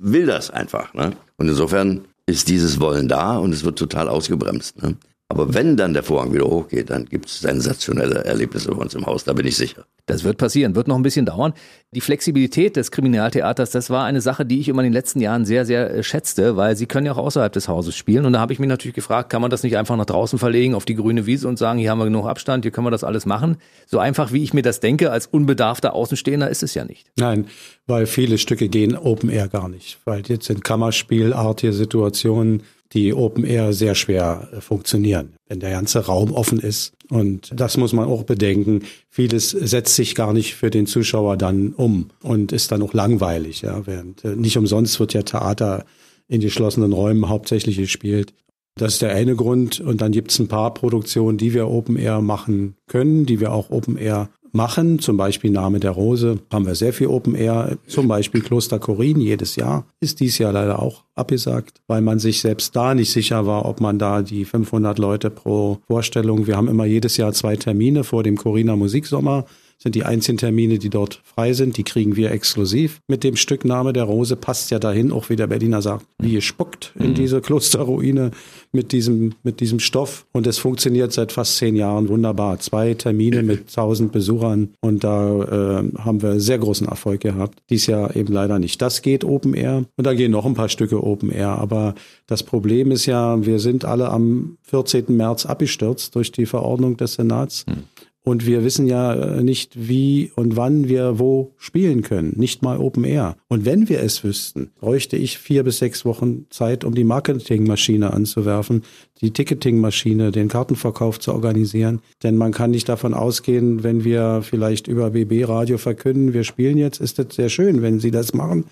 will 0.00 0.26
das 0.26 0.50
einfach. 0.50 0.94
Ne? 0.94 1.12
Und 1.36 1.48
insofern 1.48 2.06
ist 2.26 2.48
dieses 2.48 2.80
Wollen 2.80 3.08
da 3.08 3.38
und 3.38 3.52
es 3.52 3.64
wird 3.64 3.78
total 3.78 4.08
ausgebremst. 4.08 4.82
Ne? 4.82 4.96
Aber 5.30 5.52
wenn 5.52 5.76
dann 5.76 5.92
der 5.92 6.02
Vorhang 6.02 6.32
wieder 6.32 6.46
hochgeht, 6.46 6.88
dann 6.88 7.04
gibt 7.04 7.26
es 7.26 7.40
sensationelle 7.40 8.24
Erlebnisse 8.24 8.70
bei 8.70 8.78
uns 8.78 8.94
im 8.94 9.04
Haus, 9.04 9.24
da 9.24 9.34
bin 9.34 9.46
ich 9.46 9.56
sicher. 9.56 9.84
Das 10.06 10.24
wird 10.24 10.38
passieren, 10.38 10.74
wird 10.74 10.88
noch 10.88 10.96
ein 10.96 11.02
bisschen 11.02 11.26
dauern. 11.26 11.52
Die 11.94 12.00
Flexibilität 12.00 12.76
des 12.76 12.90
Kriminaltheaters, 12.90 13.70
das 13.70 13.90
war 13.90 14.06
eine 14.06 14.22
Sache, 14.22 14.46
die 14.46 14.58
ich 14.58 14.68
immer 14.68 14.80
in 14.80 14.86
den 14.86 14.94
letzten 14.94 15.20
Jahren 15.20 15.44
sehr, 15.44 15.66
sehr 15.66 15.94
äh, 15.94 16.02
schätzte, 16.02 16.56
weil 16.56 16.76
sie 16.76 16.86
können 16.86 17.04
ja 17.04 17.12
auch 17.12 17.18
außerhalb 17.18 17.52
des 17.52 17.68
Hauses 17.68 17.94
spielen. 17.94 18.24
Und 18.24 18.32
da 18.32 18.40
habe 18.40 18.54
ich 18.54 18.58
mich 18.58 18.70
natürlich 18.70 18.94
gefragt, 18.94 19.28
kann 19.28 19.42
man 19.42 19.50
das 19.50 19.62
nicht 19.62 19.76
einfach 19.76 19.96
nach 19.96 20.06
draußen 20.06 20.38
verlegen, 20.38 20.74
auf 20.74 20.86
die 20.86 20.94
grüne 20.94 21.26
Wiese 21.26 21.46
und 21.46 21.58
sagen, 21.58 21.78
hier 21.78 21.90
haben 21.90 21.98
wir 21.98 22.06
genug 22.06 22.26
Abstand, 22.26 22.64
hier 22.64 22.72
können 22.72 22.86
wir 22.86 22.90
das 22.90 23.04
alles 23.04 23.26
machen. 23.26 23.58
So 23.86 23.98
einfach, 23.98 24.32
wie 24.32 24.42
ich 24.42 24.54
mir 24.54 24.62
das 24.62 24.80
denke, 24.80 25.10
als 25.10 25.26
unbedarfter 25.26 25.92
Außenstehender 25.92 26.48
ist 26.48 26.62
es 26.62 26.72
ja 26.72 26.86
nicht. 26.86 27.06
Nein, 27.18 27.48
weil 27.86 28.06
viele 28.06 28.38
Stücke 28.38 28.70
gehen 28.70 28.96
Open 28.96 29.28
Air 29.28 29.48
gar 29.48 29.68
nicht. 29.68 29.98
Weil 30.06 30.22
jetzt 30.26 30.46
sind 30.46 30.64
Kammerspielartige 30.64 31.74
Situationen, 31.74 32.62
die 32.92 33.12
Open 33.12 33.44
Air 33.44 33.72
sehr 33.72 33.94
schwer 33.94 34.48
äh, 34.52 34.60
funktionieren, 34.60 35.34
wenn 35.46 35.60
der 35.60 35.70
ganze 35.70 36.06
Raum 36.06 36.32
offen 36.32 36.58
ist. 36.58 36.92
Und 37.10 37.50
das 37.54 37.76
muss 37.76 37.92
man 37.92 38.06
auch 38.06 38.24
bedenken. 38.24 38.82
Vieles 39.08 39.50
setzt 39.50 39.94
sich 39.94 40.14
gar 40.14 40.32
nicht 40.32 40.54
für 40.54 40.70
den 40.70 40.86
Zuschauer 40.86 41.36
dann 41.36 41.72
um 41.72 42.10
und 42.22 42.52
ist 42.52 42.72
dann 42.72 42.82
auch 42.82 42.94
langweilig. 42.94 43.62
Ja, 43.62 43.86
während 43.86 44.24
äh, 44.24 44.36
nicht 44.36 44.56
umsonst 44.56 44.98
wird 45.00 45.14
ja 45.14 45.22
Theater 45.22 45.84
in 46.28 46.40
geschlossenen 46.40 46.92
Räumen 46.92 47.28
hauptsächlich 47.28 47.76
gespielt. 47.76 48.34
Das 48.78 48.94
ist 48.94 49.02
der 49.02 49.14
eine 49.14 49.34
Grund. 49.34 49.80
Und 49.80 50.00
dann 50.00 50.12
gibt 50.12 50.30
es 50.30 50.38
ein 50.38 50.48
paar 50.48 50.72
Produktionen, 50.72 51.36
die 51.36 51.52
wir 51.52 51.68
Open 51.68 51.96
Air 51.96 52.20
machen 52.22 52.76
können, 52.86 53.26
die 53.26 53.40
wir 53.40 53.52
auch 53.52 53.70
Open 53.70 53.96
Air 53.96 54.30
machen. 54.52 54.98
Zum 54.98 55.16
Beispiel 55.16 55.50
Name 55.50 55.80
der 55.80 55.92
Rose 55.92 56.38
haben 56.52 56.66
wir 56.66 56.74
sehr 56.74 56.92
viel 56.92 57.08
Open 57.08 57.34
Air. 57.34 57.78
Zum 57.86 58.08
Beispiel 58.08 58.40
Kloster 58.40 58.78
Korin 58.78 59.20
jedes 59.20 59.56
Jahr. 59.56 59.86
Ist 60.00 60.20
dies 60.20 60.38
Jahr 60.38 60.52
leider 60.52 60.80
auch 60.80 61.04
abgesagt, 61.14 61.80
weil 61.86 62.00
man 62.00 62.18
sich 62.18 62.40
selbst 62.40 62.74
da 62.76 62.94
nicht 62.94 63.10
sicher 63.10 63.46
war, 63.46 63.64
ob 63.64 63.80
man 63.80 63.98
da 63.98 64.22
die 64.22 64.44
500 64.44 64.98
Leute 64.98 65.30
pro 65.30 65.78
Vorstellung, 65.86 66.46
wir 66.46 66.56
haben 66.56 66.68
immer 66.68 66.84
jedes 66.84 67.16
Jahr 67.16 67.32
zwei 67.32 67.56
Termine 67.56 68.04
vor 68.04 68.22
dem 68.22 68.36
Coriner 68.36 68.76
Musiksommer 68.76 69.44
sind 69.78 69.94
die 69.94 70.04
einzigen 70.04 70.38
Termine, 70.38 70.78
die 70.78 70.90
dort 70.90 71.20
frei 71.24 71.52
sind. 71.52 71.76
Die 71.76 71.84
kriegen 71.84 72.16
wir 72.16 72.32
exklusiv. 72.32 73.00
Mit 73.06 73.22
dem 73.22 73.36
Stückname 73.36 73.92
der 73.92 74.04
Rose 74.04 74.34
passt 74.34 74.70
ja 74.70 74.78
dahin, 74.78 75.12
auch 75.12 75.30
wie 75.30 75.36
der 75.36 75.46
Berliner 75.46 75.82
sagt, 75.82 76.04
wie 76.18 76.32
gespuckt 76.32 76.92
in 76.98 77.10
mhm. 77.10 77.14
diese 77.14 77.40
Klosterruine 77.40 78.32
mit 78.72 78.92
diesem, 78.92 79.34
mit 79.44 79.60
diesem 79.60 79.78
Stoff. 79.78 80.26
Und 80.32 80.46
es 80.46 80.58
funktioniert 80.58 81.12
seit 81.12 81.30
fast 81.30 81.56
zehn 81.56 81.76
Jahren 81.76 82.08
wunderbar. 82.08 82.58
Zwei 82.58 82.94
Termine 82.94 83.42
mit 83.42 83.72
tausend 83.72 84.10
Besuchern 84.10 84.70
und 84.80 85.04
da 85.04 85.42
äh, 85.42 85.98
haben 85.98 86.22
wir 86.22 86.40
sehr 86.40 86.58
großen 86.58 86.88
Erfolg 86.88 87.20
gehabt. 87.20 87.60
Dies 87.70 87.86
Jahr 87.86 88.16
eben 88.16 88.32
leider 88.32 88.58
nicht. 88.58 88.82
Das 88.82 89.02
geht 89.02 89.24
Open 89.24 89.54
Air 89.54 89.84
und 89.96 90.06
da 90.06 90.14
gehen 90.14 90.32
noch 90.32 90.44
ein 90.44 90.54
paar 90.54 90.68
Stücke 90.68 91.02
Open 91.02 91.30
Air. 91.30 91.50
Aber 91.50 91.94
das 92.26 92.42
Problem 92.42 92.90
ist 92.90 93.06
ja, 93.06 93.44
wir 93.46 93.60
sind 93.60 93.84
alle 93.84 94.10
am 94.10 94.58
14. 94.62 95.04
März 95.16 95.46
abgestürzt 95.46 96.14
durch 96.16 96.32
die 96.32 96.46
Verordnung 96.46 96.96
des 96.96 97.14
Senats. 97.14 97.64
Hm. 97.68 97.84
Und 98.28 98.44
wir 98.44 98.62
wissen 98.62 98.86
ja 98.86 99.14
äh, 99.14 99.42
nicht, 99.42 99.88
wie 99.88 100.30
und 100.36 100.54
wann 100.54 100.86
wir 100.86 101.18
wo 101.18 101.54
spielen 101.56 102.02
können. 102.02 102.34
Nicht 102.36 102.60
mal 102.60 102.76
Open 102.76 103.04
Air. 103.04 103.36
Und 103.48 103.64
wenn 103.64 103.88
wir 103.88 104.02
es 104.02 104.22
wüssten, 104.22 104.70
bräuchte 104.78 105.16
ich 105.16 105.38
vier 105.38 105.64
bis 105.64 105.78
sechs 105.78 106.04
Wochen 106.04 106.44
Zeit, 106.50 106.84
um 106.84 106.94
die 106.94 107.04
Marketingmaschine 107.04 108.12
anzuwerfen, 108.12 108.82
die 109.22 109.30
Ticketingmaschine, 109.30 110.30
den 110.30 110.48
Kartenverkauf 110.48 111.18
zu 111.18 111.32
organisieren. 111.32 112.00
Denn 112.22 112.36
man 112.36 112.52
kann 112.52 112.70
nicht 112.70 112.90
davon 112.90 113.14
ausgehen, 113.14 113.82
wenn 113.82 114.04
wir 114.04 114.42
vielleicht 114.42 114.88
über 114.88 115.08
BB 115.08 115.48
Radio 115.48 115.78
verkünden, 115.78 116.34
wir 116.34 116.44
spielen 116.44 116.76
jetzt, 116.76 117.00
ist 117.00 117.18
das 117.18 117.28
sehr 117.34 117.48
schön, 117.48 117.80
wenn 117.80 117.98
Sie 117.98 118.10
das 118.10 118.34
machen. 118.34 118.66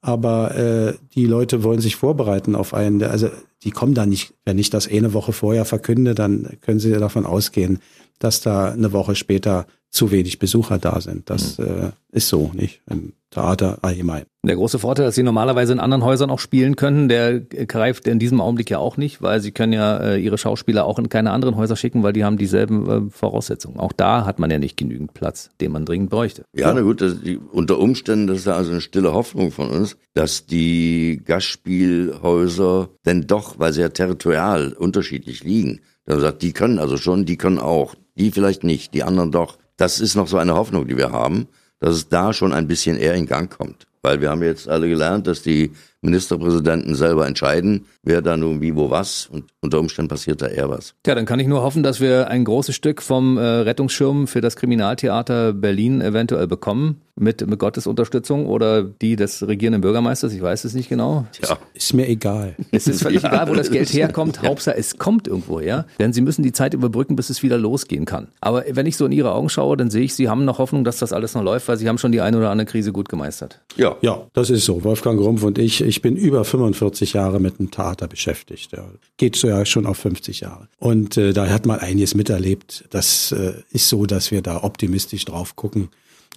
Aber 0.00 0.56
äh, 0.56 0.94
die 1.14 1.26
Leute 1.26 1.62
wollen 1.62 1.80
sich 1.80 1.96
vorbereiten 1.96 2.56
auf 2.56 2.72
einen, 2.74 3.02
also 3.04 3.28
die 3.62 3.70
kommen 3.70 3.94
da 3.94 4.04
nicht, 4.04 4.34
wenn 4.44 4.58
ich 4.58 4.68
das 4.68 4.90
eine 4.90 5.12
Woche 5.12 5.32
vorher 5.32 5.64
verkünde, 5.64 6.16
dann 6.16 6.56
können 6.60 6.80
sie 6.80 6.90
davon 6.90 7.24
ausgehen, 7.24 7.78
dass 8.18 8.40
da 8.40 8.70
eine 8.70 8.92
Woche 8.92 9.14
später 9.14 9.66
zu 9.92 10.10
wenig 10.10 10.38
Besucher 10.38 10.78
da 10.78 11.00
sind. 11.00 11.28
Das 11.28 11.58
mhm. 11.58 11.66
äh, 11.66 11.90
ist 12.12 12.28
so, 12.28 12.50
nicht? 12.54 12.80
Im 12.88 13.12
Theater 13.30 13.78
allgemein. 13.82 14.24
Der 14.44 14.56
große 14.56 14.78
Vorteil, 14.78 15.06
dass 15.06 15.14
Sie 15.14 15.22
normalerweise 15.22 15.72
in 15.72 15.80
anderen 15.80 16.02
Häusern 16.02 16.30
auch 16.30 16.38
spielen 16.38 16.76
können, 16.76 17.08
der 17.08 17.40
greift 17.40 18.06
in 18.06 18.18
diesem 18.18 18.40
Augenblick 18.40 18.70
ja 18.70 18.78
auch 18.78 18.96
nicht, 18.96 19.22
weil 19.22 19.40
Sie 19.40 19.52
können 19.52 19.72
ja 19.72 19.98
äh, 19.98 20.18
Ihre 20.18 20.38
Schauspieler 20.38 20.86
auch 20.86 20.98
in 20.98 21.08
keine 21.08 21.30
anderen 21.30 21.56
Häuser 21.56 21.76
schicken, 21.76 22.02
weil 22.02 22.12
die 22.12 22.24
haben 22.24 22.38
dieselben 22.38 22.88
äh, 22.88 23.10
Voraussetzungen. 23.10 23.78
Auch 23.78 23.92
da 23.92 24.24
hat 24.24 24.38
man 24.38 24.50
ja 24.50 24.58
nicht 24.58 24.76
genügend 24.76 25.14
Platz, 25.14 25.50
den 25.60 25.72
man 25.72 25.84
dringend 25.84 26.10
bräuchte. 26.10 26.44
Ja, 26.54 26.72
na 26.72 26.80
gut, 26.80 27.02
das, 27.02 27.20
die, 27.20 27.36
unter 27.38 27.78
Umständen, 27.78 28.26
das 28.26 28.38
ist 28.38 28.46
ja 28.46 28.54
also 28.54 28.70
eine 28.70 28.80
stille 28.80 29.12
Hoffnung 29.12 29.50
von 29.50 29.70
uns, 29.70 29.96
dass 30.14 30.46
die 30.46 31.22
Gastspielhäuser 31.24 32.88
denn 33.06 33.26
doch, 33.26 33.58
weil 33.58 33.72
sie 33.72 33.82
ja 33.82 33.90
territorial 33.90 34.72
unterschiedlich 34.72 35.44
liegen, 35.44 35.80
dann 36.04 36.20
sagt, 36.20 36.42
die 36.42 36.52
können 36.52 36.78
also 36.78 36.96
schon, 36.96 37.24
die 37.24 37.36
können 37.36 37.58
auch, 37.58 37.94
die 38.16 38.30
vielleicht 38.30 38.64
nicht, 38.64 38.94
die 38.94 39.02
anderen 39.02 39.30
doch. 39.30 39.58
Das 39.76 40.00
ist 40.00 40.14
noch 40.14 40.28
so 40.28 40.38
eine 40.38 40.54
Hoffnung, 40.54 40.86
die 40.86 40.96
wir 40.96 41.12
haben, 41.12 41.48
dass 41.80 41.96
es 41.96 42.08
da 42.08 42.32
schon 42.32 42.52
ein 42.52 42.68
bisschen 42.68 42.96
eher 42.96 43.14
in 43.14 43.26
Gang 43.26 43.50
kommt. 43.50 43.86
Weil 44.02 44.20
wir 44.20 44.30
haben 44.30 44.42
jetzt 44.42 44.68
alle 44.68 44.88
gelernt, 44.88 45.26
dass 45.26 45.42
die 45.42 45.72
Ministerpräsidenten 46.00 46.94
selber 46.94 47.26
entscheiden, 47.26 47.86
wer 48.02 48.22
da 48.22 48.36
nun 48.36 48.60
wie, 48.60 48.74
wo 48.76 48.90
was 48.90 49.26
und 49.26 49.44
unter 49.60 49.78
Umständen 49.78 50.08
passiert 50.08 50.42
da 50.42 50.46
eher 50.46 50.68
was. 50.68 50.94
Tja, 51.02 51.14
dann 51.14 51.26
kann 51.26 51.40
ich 51.40 51.46
nur 51.46 51.62
hoffen, 51.62 51.82
dass 51.82 52.00
wir 52.00 52.28
ein 52.28 52.44
großes 52.44 52.74
Stück 52.74 53.02
vom 53.02 53.38
äh, 53.38 53.40
Rettungsschirm 53.40 54.26
für 54.26 54.40
das 54.40 54.56
Kriminaltheater 54.56 55.52
Berlin 55.52 56.00
eventuell 56.00 56.46
bekommen 56.46 57.00
mit, 57.14 57.46
mit 57.46 57.58
Gottes 57.58 57.86
Unterstützung 57.86 58.46
oder 58.46 58.82
die 58.82 59.16
des 59.16 59.46
regierenden 59.46 59.82
Bürgermeisters, 59.82 60.32
ich 60.32 60.42
weiß 60.42 60.64
es 60.64 60.74
nicht 60.74 60.88
genau. 60.88 61.26
Ja, 61.42 61.58
ist 61.74 61.92
mir 61.94 62.08
egal. 62.08 62.56
Es 62.72 62.86
ist 62.86 63.02
völlig 63.02 63.22
egal, 63.22 63.48
wo 63.48 63.54
das 63.54 63.70
Geld 63.70 63.92
herkommt, 63.92 64.40
ja. 64.42 64.48
Hauptsache 64.48 64.76
es 64.76 64.98
kommt 64.98 65.28
irgendwo 65.28 65.60
her, 65.60 65.86
denn 66.00 66.12
sie 66.12 66.22
müssen 66.22 66.42
die 66.42 66.52
Zeit 66.52 66.74
überbrücken, 66.74 67.16
bis 67.16 67.28
es 67.28 67.42
wieder 67.42 67.58
losgehen 67.58 68.06
kann. 68.06 68.28
Aber 68.40 68.64
wenn 68.70 68.86
ich 68.86 68.96
so 68.96 69.04
in 69.04 69.12
ihre 69.12 69.32
Augen 69.32 69.50
schaue, 69.50 69.76
dann 69.76 69.90
sehe 69.90 70.02
ich, 70.02 70.14
sie 70.14 70.28
haben 70.28 70.44
noch 70.44 70.58
Hoffnung, 70.58 70.84
dass 70.84 70.98
das 70.98 71.12
alles 71.12 71.34
noch 71.34 71.42
läuft, 71.42 71.68
weil 71.68 71.76
sie 71.76 71.88
haben 71.88 71.98
schon 71.98 72.12
die 72.12 72.20
eine 72.20 72.38
oder 72.38 72.50
andere 72.50 72.66
Krise 72.66 72.92
gut 72.92 73.08
gemeistert. 73.08 73.60
Ja, 73.76 73.96
ja, 74.00 74.26
das 74.32 74.50
ist 74.50 74.64
so. 74.64 74.82
Wolfgang 74.82 75.20
Rumpf 75.20 75.42
und 75.42 75.58
ich, 75.58 75.82
ich 75.82 76.02
bin 76.02 76.16
über 76.16 76.44
45 76.44 77.12
Jahre 77.12 77.40
mit 77.40 77.58
dem 77.58 77.70
Theater 77.92 78.08
beschäftigt. 78.08 78.72
Ja. 78.72 78.84
Geht 79.16 79.36
so 79.36 79.48
ja 79.48 79.64
schon 79.64 79.86
auf 79.86 79.98
50 79.98 80.40
Jahre. 80.40 80.68
Und 80.78 81.16
äh, 81.16 81.32
da 81.32 81.48
hat 81.48 81.66
man 81.66 81.78
einiges 81.78 82.14
miterlebt. 82.14 82.84
Das 82.90 83.32
äh, 83.32 83.54
ist 83.70 83.88
so, 83.88 84.06
dass 84.06 84.30
wir 84.30 84.42
da 84.42 84.62
optimistisch 84.62 85.24
drauf 85.24 85.56
gucken 85.56 85.88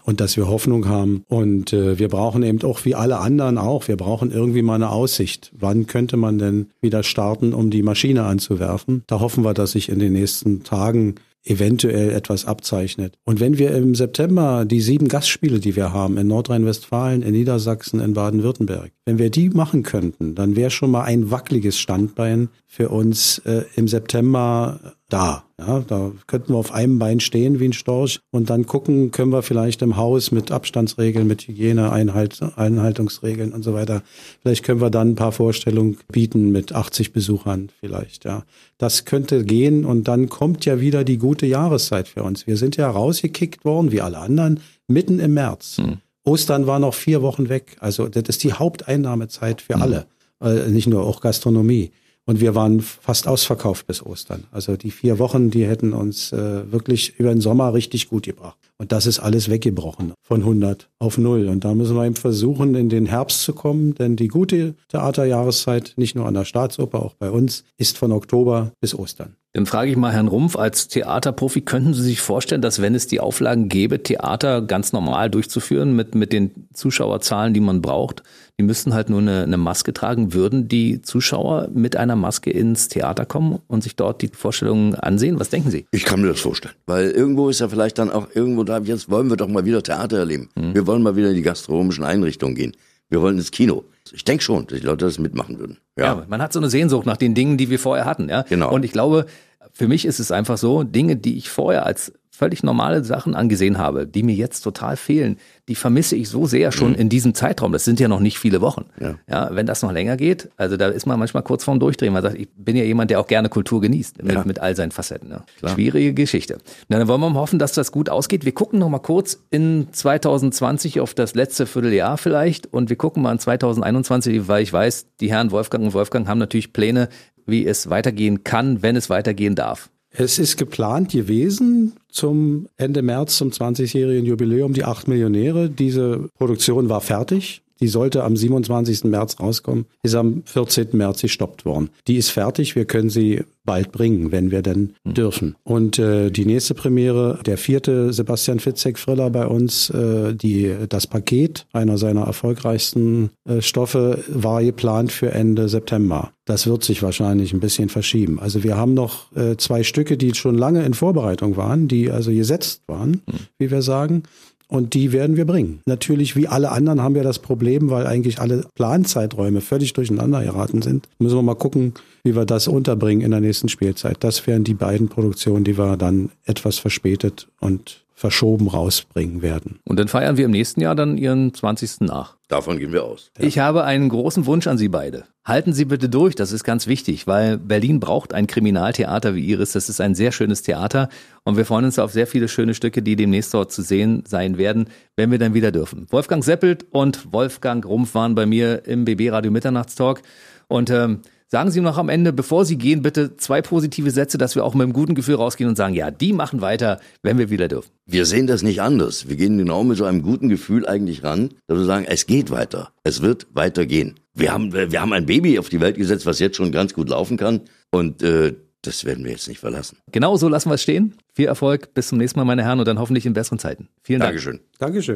und 0.04 0.20
dass 0.20 0.38
wir 0.38 0.48
Hoffnung 0.48 0.88
haben. 0.88 1.24
Und 1.28 1.74
äh, 1.74 1.98
wir 1.98 2.10
brauchen 2.10 2.44
eben 2.44 2.62
auch 2.64 2.86
wie 2.86 2.96
alle 2.96 3.20
anderen 3.20 3.58
auch, 3.58 3.88
wir 3.88 3.98
brauchen 3.98 4.32
irgendwie 4.32 4.62
mal 4.62 4.76
eine 4.76 4.90
Aussicht. 4.90 5.52
Wann 5.58 5.88
könnte 5.88 6.18
man 6.18 6.38
denn 6.38 6.68
wieder 6.82 7.04
starten, 7.04 7.54
um 7.54 7.70
die 7.70 7.84
Maschine 7.84 8.24
anzuwerfen? 8.24 9.04
Da 9.08 9.20
hoffen 9.20 9.44
wir, 9.44 9.54
dass 9.54 9.72
sich 9.72 9.90
in 9.90 10.00
den 10.00 10.14
nächsten 10.14 10.64
Tagen 10.64 11.16
eventuell 11.46 12.12
etwas 12.12 12.46
abzeichnet. 12.46 13.18
Und 13.24 13.40
wenn 13.40 13.58
wir 13.58 13.72
im 13.72 13.96
September 13.96 14.66
die 14.66 14.82
sieben 14.82 15.08
Gastspiele, 15.08 15.60
die 15.60 15.76
wir 15.76 15.94
haben 15.94 16.18
in 16.18 16.28
Nordrhein-Westfalen, 16.28 17.22
in 17.22 17.32
Niedersachsen, 17.32 18.00
in 18.00 18.14
Baden-Württemberg, 18.14 18.92
wenn 19.06 19.20
wir 19.20 19.30
die 19.30 19.50
machen 19.50 19.84
könnten, 19.84 20.36
dann 20.36 20.56
wäre 20.56 20.72
schon 20.72 20.92
mal 20.92 21.04
ein 21.04 21.32
wackeliges 21.32 21.80
Standbein 21.80 22.50
für 22.68 22.90
uns 22.90 23.40
äh, 23.40 23.64
im 23.76 23.88
September 23.88 24.96
da. 25.10 25.44
Ja, 25.58 25.80
da 25.80 26.12
könnten 26.28 26.54
wir 26.54 26.58
auf 26.58 26.74
einem 26.74 27.00
Bein 27.00 27.20
stehen 27.20 27.60
wie 27.60 27.66
ein 27.66 27.74
Storch 27.74 28.20
und 28.32 28.50
dann 28.50 28.66
gucken, 28.66 29.12
können 29.12 29.32
wir 29.32 29.42
vielleicht 29.42 29.82
im 29.82 29.96
Haus 29.96 30.32
mit 30.32 30.52
Abstandsregeln, 30.52 31.28
mit 31.28 31.48
Hygieneeinhaltungsregeln 31.48 33.54
und 33.54 33.64
so 33.64 33.74
weiter. 33.74 34.02
Vielleicht 34.42 34.64
können 34.64 34.82
wir 34.82 34.90
dann 34.90 35.12
ein 35.12 35.16
paar 35.16 35.32
Vorstellungen 35.32 35.98
bieten 36.12 36.52
mit 36.52 36.74
80 36.74 37.14
Besuchern 37.14 37.70
vielleicht. 37.80 38.26
Ja, 38.26 38.44
das 38.78 39.06
könnte 39.06 39.46
gehen 39.46 39.86
und 39.86 40.08
dann 40.08 40.28
kommt 40.28 40.66
ja 40.66 40.82
wieder 40.82 41.04
die 41.04 41.18
gute 41.18 41.46
Jahreszeit 41.46 42.10
für 42.10 42.24
uns. 42.24 42.48
Wir 42.48 42.58
sind 42.58 42.76
ja 42.76 42.90
rausgekickt 42.90 43.64
worden, 43.64 43.92
wie 43.92 44.02
alle 44.02 44.18
anderen, 44.18 44.60
mitten 44.88 45.20
im 45.20 45.36
März. 45.36 45.78
Hm. 45.78 46.00
Ostern 46.26 46.68
war 46.68 46.80
noch 46.80 46.96
vier 46.96 47.22
Wochen 47.22 47.48
weg. 47.48 47.78
Also 47.80 48.10
das 48.10 48.24
ist 48.28 48.44
die 48.44 48.54
Haupteinnahmezeit 48.54 49.62
für 49.62 49.76
hm. 49.76 49.82
alle, 49.82 50.06
äh, 50.42 50.70
nicht 50.70 50.88
nur 50.88 51.06
auch 51.06 51.22
Gastronomie. 51.22 51.92
Und 52.26 52.40
wir 52.40 52.56
waren 52.56 52.82
fast 52.82 53.28
ausverkauft 53.28 53.86
bis 53.86 54.04
Ostern. 54.04 54.46
Also 54.52 54.76
die 54.78 54.92
vier 54.92 55.20
Wochen, 55.20 55.52
die 55.52 55.68
hätten 55.68 55.94
uns 55.94 56.32
äh, 56.32 56.72
wirklich 56.72 57.20
über 57.20 57.30
den 57.30 57.42
Sommer 57.42 57.74
richtig 57.74 58.10
gut 58.10 58.24
gebracht. 58.24 58.58
Und 58.78 58.92
das 58.92 59.06
ist 59.06 59.20
alles 59.20 59.50
weggebrochen 59.50 60.14
von 60.22 60.42
100 60.42 60.90
auf 61.00 61.18
0. 61.18 61.48
Und 61.48 61.64
da 61.64 61.74
müssen 61.74 61.96
wir 61.96 62.06
eben 62.06 62.16
versuchen, 62.16 62.76
in 62.76 62.90
den 62.90 63.06
Herbst 63.06 63.42
zu 63.42 63.54
kommen, 63.54 63.96
denn 63.96 64.18
die 64.18 64.28
gute 64.28 64.76
Theaterjahreszeit, 64.90 65.94
nicht 65.96 66.16
nur 66.16 66.26
an 66.26 66.34
der 66.34 66.46
Staatsoper, 66.46 67.02
auch 67.02 67.14
bei 67.14 67.32
uns, 67.32 67.64
ist 67.78 67.98
von 67.98 68.12
Oktober 68.12 68.72
bis 68.82 68.94
Ostern. 68.94 69.38
Dann 69.56 69.66
frage 69.66 69.90
ich 69.90 69.96
mal 69.96 70.12
Herrn 70.12 70.28
Rumpf, 70.28 70.58
als 70.58 70.90
Theaterprofi, 70.90 71.62
könnten 71.62 71.94
Sie 71.94 72.04
sich 72.04 72.20
vorstellen, 72.20 72.62
dass 72.62 72.82
wenn 72.82 72.94
es 72.94 73.08
die 73.08 73.22
Auflagen 73.22 73.70
gäbe, 73.70 74.04
Theater 74.04 74.62
ganz 74.62 74.92
normal 74.92 75.30
durchzuführen 75.30 75.96
mit, 75.96 76.14
mit 76.14 76.34
den 76.34 76.68
Zuschauerzahlen, 76.74 77.54
die 77.54 77.62
man 77.62 77.82
braucht, 77.82 78.22
die 78.60 78.64
müssten 78.64 78.94
halt 78.94 79.10
nur 79.10 79.22
eine, 79.22 79.44
eine 79.44 79.56
Maske 79.56 79.94
tragen, 79.94 80.34
würden 80.34 80.68
die 80.68 81.02
Zuschauer 81.02 81.70
mit 81.74 81.96
einer 81.96 82.18
Maske 82.18 82.52
ins 82.52 82.90
Theater 82.90 83.26
kommen 83.26 83.60
und 83.68 83.82
sich 83.82 83.96
dort 83.96 84.22
die 84.22 84.28
Vorstellungen 84.28 84.94
ansehen? 84.96 85.40
Was 85.40 85.52
denken 85.52 85.72
Sie? 85.72 85.86
Ich 85.92 86.04
kann 86.04 86.20
mir 86.20 86.28
das 86.28 86.42
vorstellen, 86.42 86.76
weil 86.86 87.12
irgendwo 87.12 87.48
ist 87.48 87.62
ja 87.62 87.70
vielleicht 87.70 87.98
dann 87.98 88.12
auch 88.12 88.28
irgendwo 88.34 88.65
da, 88.66 88.80
jetzt 88.80 89.10
wollen 89.10 89.30
wir 89.30 89.38
doch 89.38 89.48
mal 89.48 89.66
wieder 89.66 89.82
Theater 89.82 90.18
erleben. 90.20 90.50
Mhm. 90.56 90.74
Wir 90.74 90.88
wollen 90.88 91.04
mal 91.04 91.16
wieder 91.16 91.30
in 91.30 91.36
die 91.36 91.42
gastronomischen 91.42 92.04
Einrichtungen 92.04 92.56
gehen. 92.56 92.76
Wir 93.10 93.22
wollen 93.22 93.38
ins 93.38 93.52
Kino. 93.52 93.84
Ich 94.12 94.24
denke 94.24 94.44
schon, 94.44 94.68
dass 94.68 94.80
die 94.80 94.86
Leute 94.86 95.06
das 95.06 95.20
mitmachen 95.20 95.60
würden. 95.60 95.78
Ja. 95.98 96.06
ja, 96.06 96.26
man 96.28 96.42
hat 96.42 96.54
so 96.54 96.60
eine 96.60 96.70
Sehnsucht 96.70 97.06
nach 97.06 97.18
den 97.18 97.36
Dingen, 97.36 97.58
die 97.58 97.70
wir 97.70 97.80
vorher 97.80 98.06
hatten. 98.06 98.30
Ja? 98.30 98.44
Genau. 98.44 98.72
Und 98.72 98.84
ich 98.84 98.92
glaube, 98.92 99.26
für 99.74 99.88
mich 99.88 100.06
ist 100.06 100.20
es 100.20 100.32
einfach 100.32 100.58
so, 100.58 100.84
Dinge, 100.84 101.16
die 101.16 101.38
ich 101.38 101.50
vorher 101.50 101.86
als 101.86 102.14
völlig 102.36 102.64
normale 102.64 103.04
Sachen 103.04 103.36
angesehen 103.36 103.78
habe, 103.78 104.06
die 104.06 104.24
mir 104.24 104.36
jetzt 104.36 104.62
total 104.62 104.98
fehlen, 104.98 105.38
die 105.68 105.76
vermisse 105.76 106.16
ich 106.16 106.30
so 106.30 106.46
sehr 106.46 106.72
schon 106.72 106.90
mhm. 106.90 106.96
in 106.96 107.10
diesem 107.10 107.34
Zeitraum. 107.34 107.72
Das 107.72 107.86
sind 107.86 108.00
ja 108.00 108.08
noch 108.08 108.20
nicht 108.20 108.38
viele 108.38 108.62
Wochen. 108.62 108.86
Ja. 109.00 109.16
ja. 109.30 109.50
wenn 109.52 109.66
das 109.66 109.82
noch 109.82 109.92
länger 109.92 110.18
geht, 110.18 110.50
also 110.58 110.78
da 110.78 110.88
ist 110.90 111.06
man 111.06 111.18
manchmal 111.18 111.44
kurz 111.44 111.64
vorm 111.64 111.80
Durchdrehen. 111.80 112.14
Man 112.14 112.22
sagt, 112.22 112.38
ich 112.38 112.48
bin 112.56 112.76
ja 112.76 112.84
jemand, 112.84 113.12
der 113.12 113.20
auch 113.20 113.28
gerne 113.28 113.50
Kultur 113.50 113.82
genießt, 113.82 114.24
mit, 114.24 114.34
ja. 114.34 114.44
mit 114.46 114.60
all 114.60 114.76
seinen 114.76 114.92
Facetten. 114.92 115.30
Ne? 115.30 115.44
Schwierige 115.64 116.14
Geschichte. 116.14 116.60
Na, 116.90 117.00
dann 117.00 117.08
wollen 117.08 117.22
wir 117.22 117.30
mal 117.30 117.40
hoffen, 117.40 117.60
dass 117.60 117.74
das 117.74 117.92
gut 117.92 118.10
ausgeht. 118.10 118.46
Wir 118.46 118.54
gucken 118.54 118.80
noch 118.80 118.90
mal 118.90 119.00
kurz 119.00 119.40
in 119.50 119.88
2020 119.92 121.00
auf 121.00 121.14
das 121.14 121.36
letzte 121.36 121.66
Vierteljahr 121.66 122.18
vielleicht 122.18 122.72
und 122.72 122.90
wir 122.90 122.98
gucken 122.98 123.24
mal 123.24 123.32
in 123.32 123.40
2021, 123.40 124.48
weil 124.48 124.62
ich 124.62 124.72
weiß, 124.72 125.08
die 125.20 125.32
Herren 125.32 125.52
Wolfgang 125.52 125.86
und 125.86 125.94
Wolfgang 125.94 126.28
haben 126.28 126.40
natürlich 126.40 126.74
Pläne, 126.74 127.10
wie 127.46 127.66
es 127.66 127.90
weitergehen 127.90 128.44
kann, 128.44 128.82
wenn 128.82 128.96
es 128.96 129.10
weitergehen 129.10 129.56
darf. 129.56 129.90
Es 130.18 130.40
ist 130.40 130.56
geplant 130.56 131.12
gewesen 131.12 131.94
zum 132.10 132.68
Ende 132.78 133.02
März 133.02 133.38
zum 133.38 133.50
20-jährigen 133.50 134.26
Jubiläum 134.26 134.72
die 134.72 134.86
acht 134.86 135.10
Millionäre. 135.10 135.70
Diese 135.70 136.30
Produktion 136.38 136.88
war 136.88 137.02
fertig 137.02 137.65
Die 137.82 137.88
sollte 137.88 138.24
am 138.24 138.38
27. 138.38 139.06
März 139.06 139.40
rauskommen, 139.40 139.86
ist 140.04 140.16
am 140.16 140.44
14. 140.46 140.90
März 140.94 141.22
gestoppt 141.22 141.66
worden. 141.66 141.90
Die 142.08 142.18
ist 142.18 142.30
fertig, 142.30 142.76
wir 142.76 142.86
können 142.86 143.10
sie 143.10 143.44
bald 143.66 143.92
bringen, 143.92 144.32
wenn 144.32 144.52
wir 144.52 144.62
denn 144.62 144.94
mhm. 145.04 145.14
dürfen. 145.14 145.56
Und 145.64 146.00
äh, 146.00 146.30
die 146.30 146.46
nächste 146.46 146.74
Premiere, 146.74 147.40
der 147.46 147.58
vierte 147.58 148.14
Sebastian 148.14 148.60
Fitzek-Friller 148.60 149.30
bei 149.30 149.48
uns, 149.48 149.90
äh, 149.90 150.34
die, 150.34 150.74
das 150.88 151.08
Paket, 151.08 151.66
einer 151.74 151.98
seiner 151.98 152.22
erfolgreichsten 152.22 153.32
äh, 153.48 153.62
Stoffe, 153.62 154.24
war 154.28 154.64
geplant 154.64 155.12
für 155.12 155.32
Ende 155.32 155.68
September. 155.68 156.32
Das 156.46 156.68
wird 156.68 156.84
sich 156.84 157.02
wahrscheinlich 157.02 157.54
ein 157.54 157.60
bisschen 157.60 157.90
verschieben. 157.90 158.40
Also 158.40 158.64
wir 158.64 158.78
haben 158.78 158.94
noch 158.94 159.36
äh, 159.36 159.58
zwei 159.58 159.84
Stücke, 159.84 160.16
die 160.16 160.34
schon 160.36 160.56
lange 160.56 160.86
in 160.86 160.94
Vorbereitung 160.94 161.58
waren, 161.58 161.88
die 161.88 162.12
also 162.12 162.32
gesetzt 162.32 162.84
waren, 162.88 163.24
mhm. 163.26 163.40
wie 163.58 163.72
wir 163.72 163.82
sagen. 163.82 164.24
Und 164.68 164.94
die 164.94 165.12
werden 165.12 165.38
wir 165.38 165.46
bringen. 165.46 165.82
Natürlich, 165.86 166.36
wie 166.36 166.48
alle 166.48 166.72
anderen, 166.72 167.02
haben 167.02 167.16
wir 167.16 167.24
das 167.24 167.40
Problem, 167.40 167.90
weil 167.90 168.08
eigentlich 168.08 168.40
alle 168.40 168.66
Planzeiträume 168.76 169.62
völlig 169.62 169.94
durcheinander 169.94 170.44
geraten 170.44 170.82
sind. 170.82 171.08
Müssen 171.20 171.38
wir 171.38 171.44
mal 171.44 171.56
gucken, 171.56 171.94
wie 172.24 172.36
wir 172.36 172.46
das 172.46 172.68
unterbringen 172.68 173.22
in 173.22 173.32
der 173.32 173.42
nächsten 173.42 173.70
Spielzeit. 173.70 174.18
Das 174.22 174.48
wären 174.48 174.64
die 174.64 174.74
beiden 174.74 175.08
Produktionen, 175.08 175.64
die 175.64 175.78
wir 175.78 175.98
dann 175.98 176.30
etwas 176.46 176.80
verspätet 176.80 177.48
und 177.60 178.05
verschoben 178.16 178.70
rausbringen 178.70 179.42
werden. 179.42 179.80
Und 179.84 180.00
dann 180.00 180.08
feiern 180.08 180.38
wir 180.38 180.46
im 180.46 180.52
nächsten 180.52 180.80
Jahr 180.80 180.96
dann 180.96 181.18
Ihren 181.18 181.54
20. 181.54 182.02
nach. 182.02 182.38
Davon 182.48 182.80
gehen 182.80 182.94
wir 182.94 183.04
aus. 183.04 183.32
Ja. 183.38 183.46
Ich 183.46 183.60
habe 183.60 183.84
einen 183.84 184.08
großen 184.08 184.46
Wunsch 184.46 184.68
an 184.68 184.78
Sie 184.78 184.88
beide. 184.88 185.26
Halten 185.44 185.74
Sie 185.74 185.84
bitte 185.84 186.08
durch, 186.08 186.34
das 186.34 186.54
ist 186.54 186.64
ganz 186.64 186.88
wichtig, 186.88 187.28
weil 187.28 187.58
Berlin 187.58 188.00
braucht 188.00 188.34
ein 188.34 188.48
Kriminaltheater 188.48 189.36
wie 189.36 189.46
Ihres. 189.46 189.74
Das 189.74 189.90
ist 189.90 190.00
ein 190.00 190.16
sehr 190.16 190.32
schönes 190.32 190.62
Theater 190.62 191.10
und 191.44 191.58
wir 191.58 191.66
freuen 191.66 191.86
uns 191.86 192.00
auf 192.00 192.14
sehr 192.14 192.26
viele 192.26 192.48
schöne 192.48 192.74
Stücke, 192.74 193.02
die 193.02 193.18
demnächst 193.18 193.54
dort 193.54 193.72
zu 193.72 193.82
sehen 193.82 194.24
sein 194.26 194.58
werden, 194.58 194.88
wenn 195.18 195.30
wir 195.30 195.38
dann 195.38 195.54
wieder 195.54 195.72
dürfen. 195.72 196.08
Wolfgang 196.10 196.44
Seppelt 196.44 196.86
und 196.92 197.34
Wolfgang 197.34 197.86
Rumpf 197.86 198.16
waren 198.16 198.34
bei 198.34 198.46
mir 198.46 198.86
im 198.86 199.04
BB 199.04 199.32
Radio 199.32 199.52
Mitternachtstalk 199.52 200.22
und 200.68 200.90
ähm, 200.90 201.20
Sagen 201.56 201.72
Sie 201.72 201.80
noch 201.80 201.98
am 201.98 202.10
Ende, 202.10 202.34
bevor 202.34 202.66
Sie 202.66 202.78
gehen, 202.78 203.02
bitte 203.02 203.38
zwei 203.38 203.62
positive 203.62 204.12
Sätze, 204.12 204.38
dass 204.38 204.56
wir 204.56 204.66
auch 204.66 204.74
mit 204.74 204.84
einem 204.84 204.92
guten 204.92 205.16
Gefühl 205.16 205.36
rausgehen 205.36 205.70
und 205.70 205.78
sagen, 205.78 205.94
ja, 205.94 206.12
die 206.12 206.34
machen 206.34 206.60
weiter, 206.60 207.00
wenn 207.24 207.38
wir 207.38 207.50
wieder 207.50 207.70
dürfen. 207.70 207.92
Wir 208.06 208.26
sehen 208.26 208.46
das 208.46 208.62
nicht 208.62 208.82
anders. 208.82 209.30
Wir 209.30 209.38
gehen 209.38 209.58
genau 209.58 209.86
mit 209.86 209.98
so 209.98 210.04
einem 210.04 210.22
guten 210.22 210.50
Gefühl 210.50 210.86
eigentlich 210.86 211.24
ran, 211.24 211.52
dass 211.68 211.78
wir 211.78 211.86
sagen, 211.86 212.04
es 212.10 212.28
geht 212.28 212.52
weiter. 212.52 212.92
Es 213.06 213.22
wird 213.22 213.48
weitergehen. 213.54 214.16
Wir 214.34 214.52
haben, 214.52 214.74
wir 214.74 215.00
haben 215.00 215.14
ein 215.14 215.26
Baby 215.26 215.58
auf 215.58 215.70
die 215.70 215.80
Welt 215.80 215.96
gesetzt, 215.96 216.26
was 216.26 216.40
jetzt 216.40 216.58
schon 216.58 216.74
ganz 216.74 216.94
gut 216.94 217.08
laufen 217.08 217.38
kann. 217.38 217.62
Und 217.90 218.22
äh, 218.22 218.54
das 218.82 219.06
werden 219.06 219.24
wir 219.24 219.32
jetzt 219.32 219.48
nicht 219.48 219.62
verlassen. 219.62 219.98
Genau 220.12 220.36
so 220.36 220.50
lassen 220.50 220.70
wir 220.70 220.76
es 220.76 220.84
stehen. 220.84 221.14
Viel 221.32 221.46
Erfolg, 221.48 221.94
bis 221.94 222.10
zum 222.10 222.18
nächsten 222.18 222.38
Mal, 222.38 222.44
meine 222.44 222.66
Herren, 222.66 222.80
und 222.80 222.86
dann 222.86 223.00
hoffentlich 223.00 223.26
in 223.26 223.32
besseren 223.32 223.60
Zeiten. 223.60 223.88
Vielen 224.04 224.20
Dank. 224.20 224.32
Dankeschön. 224.32 224.60
Dankeschön. 224.78 225.16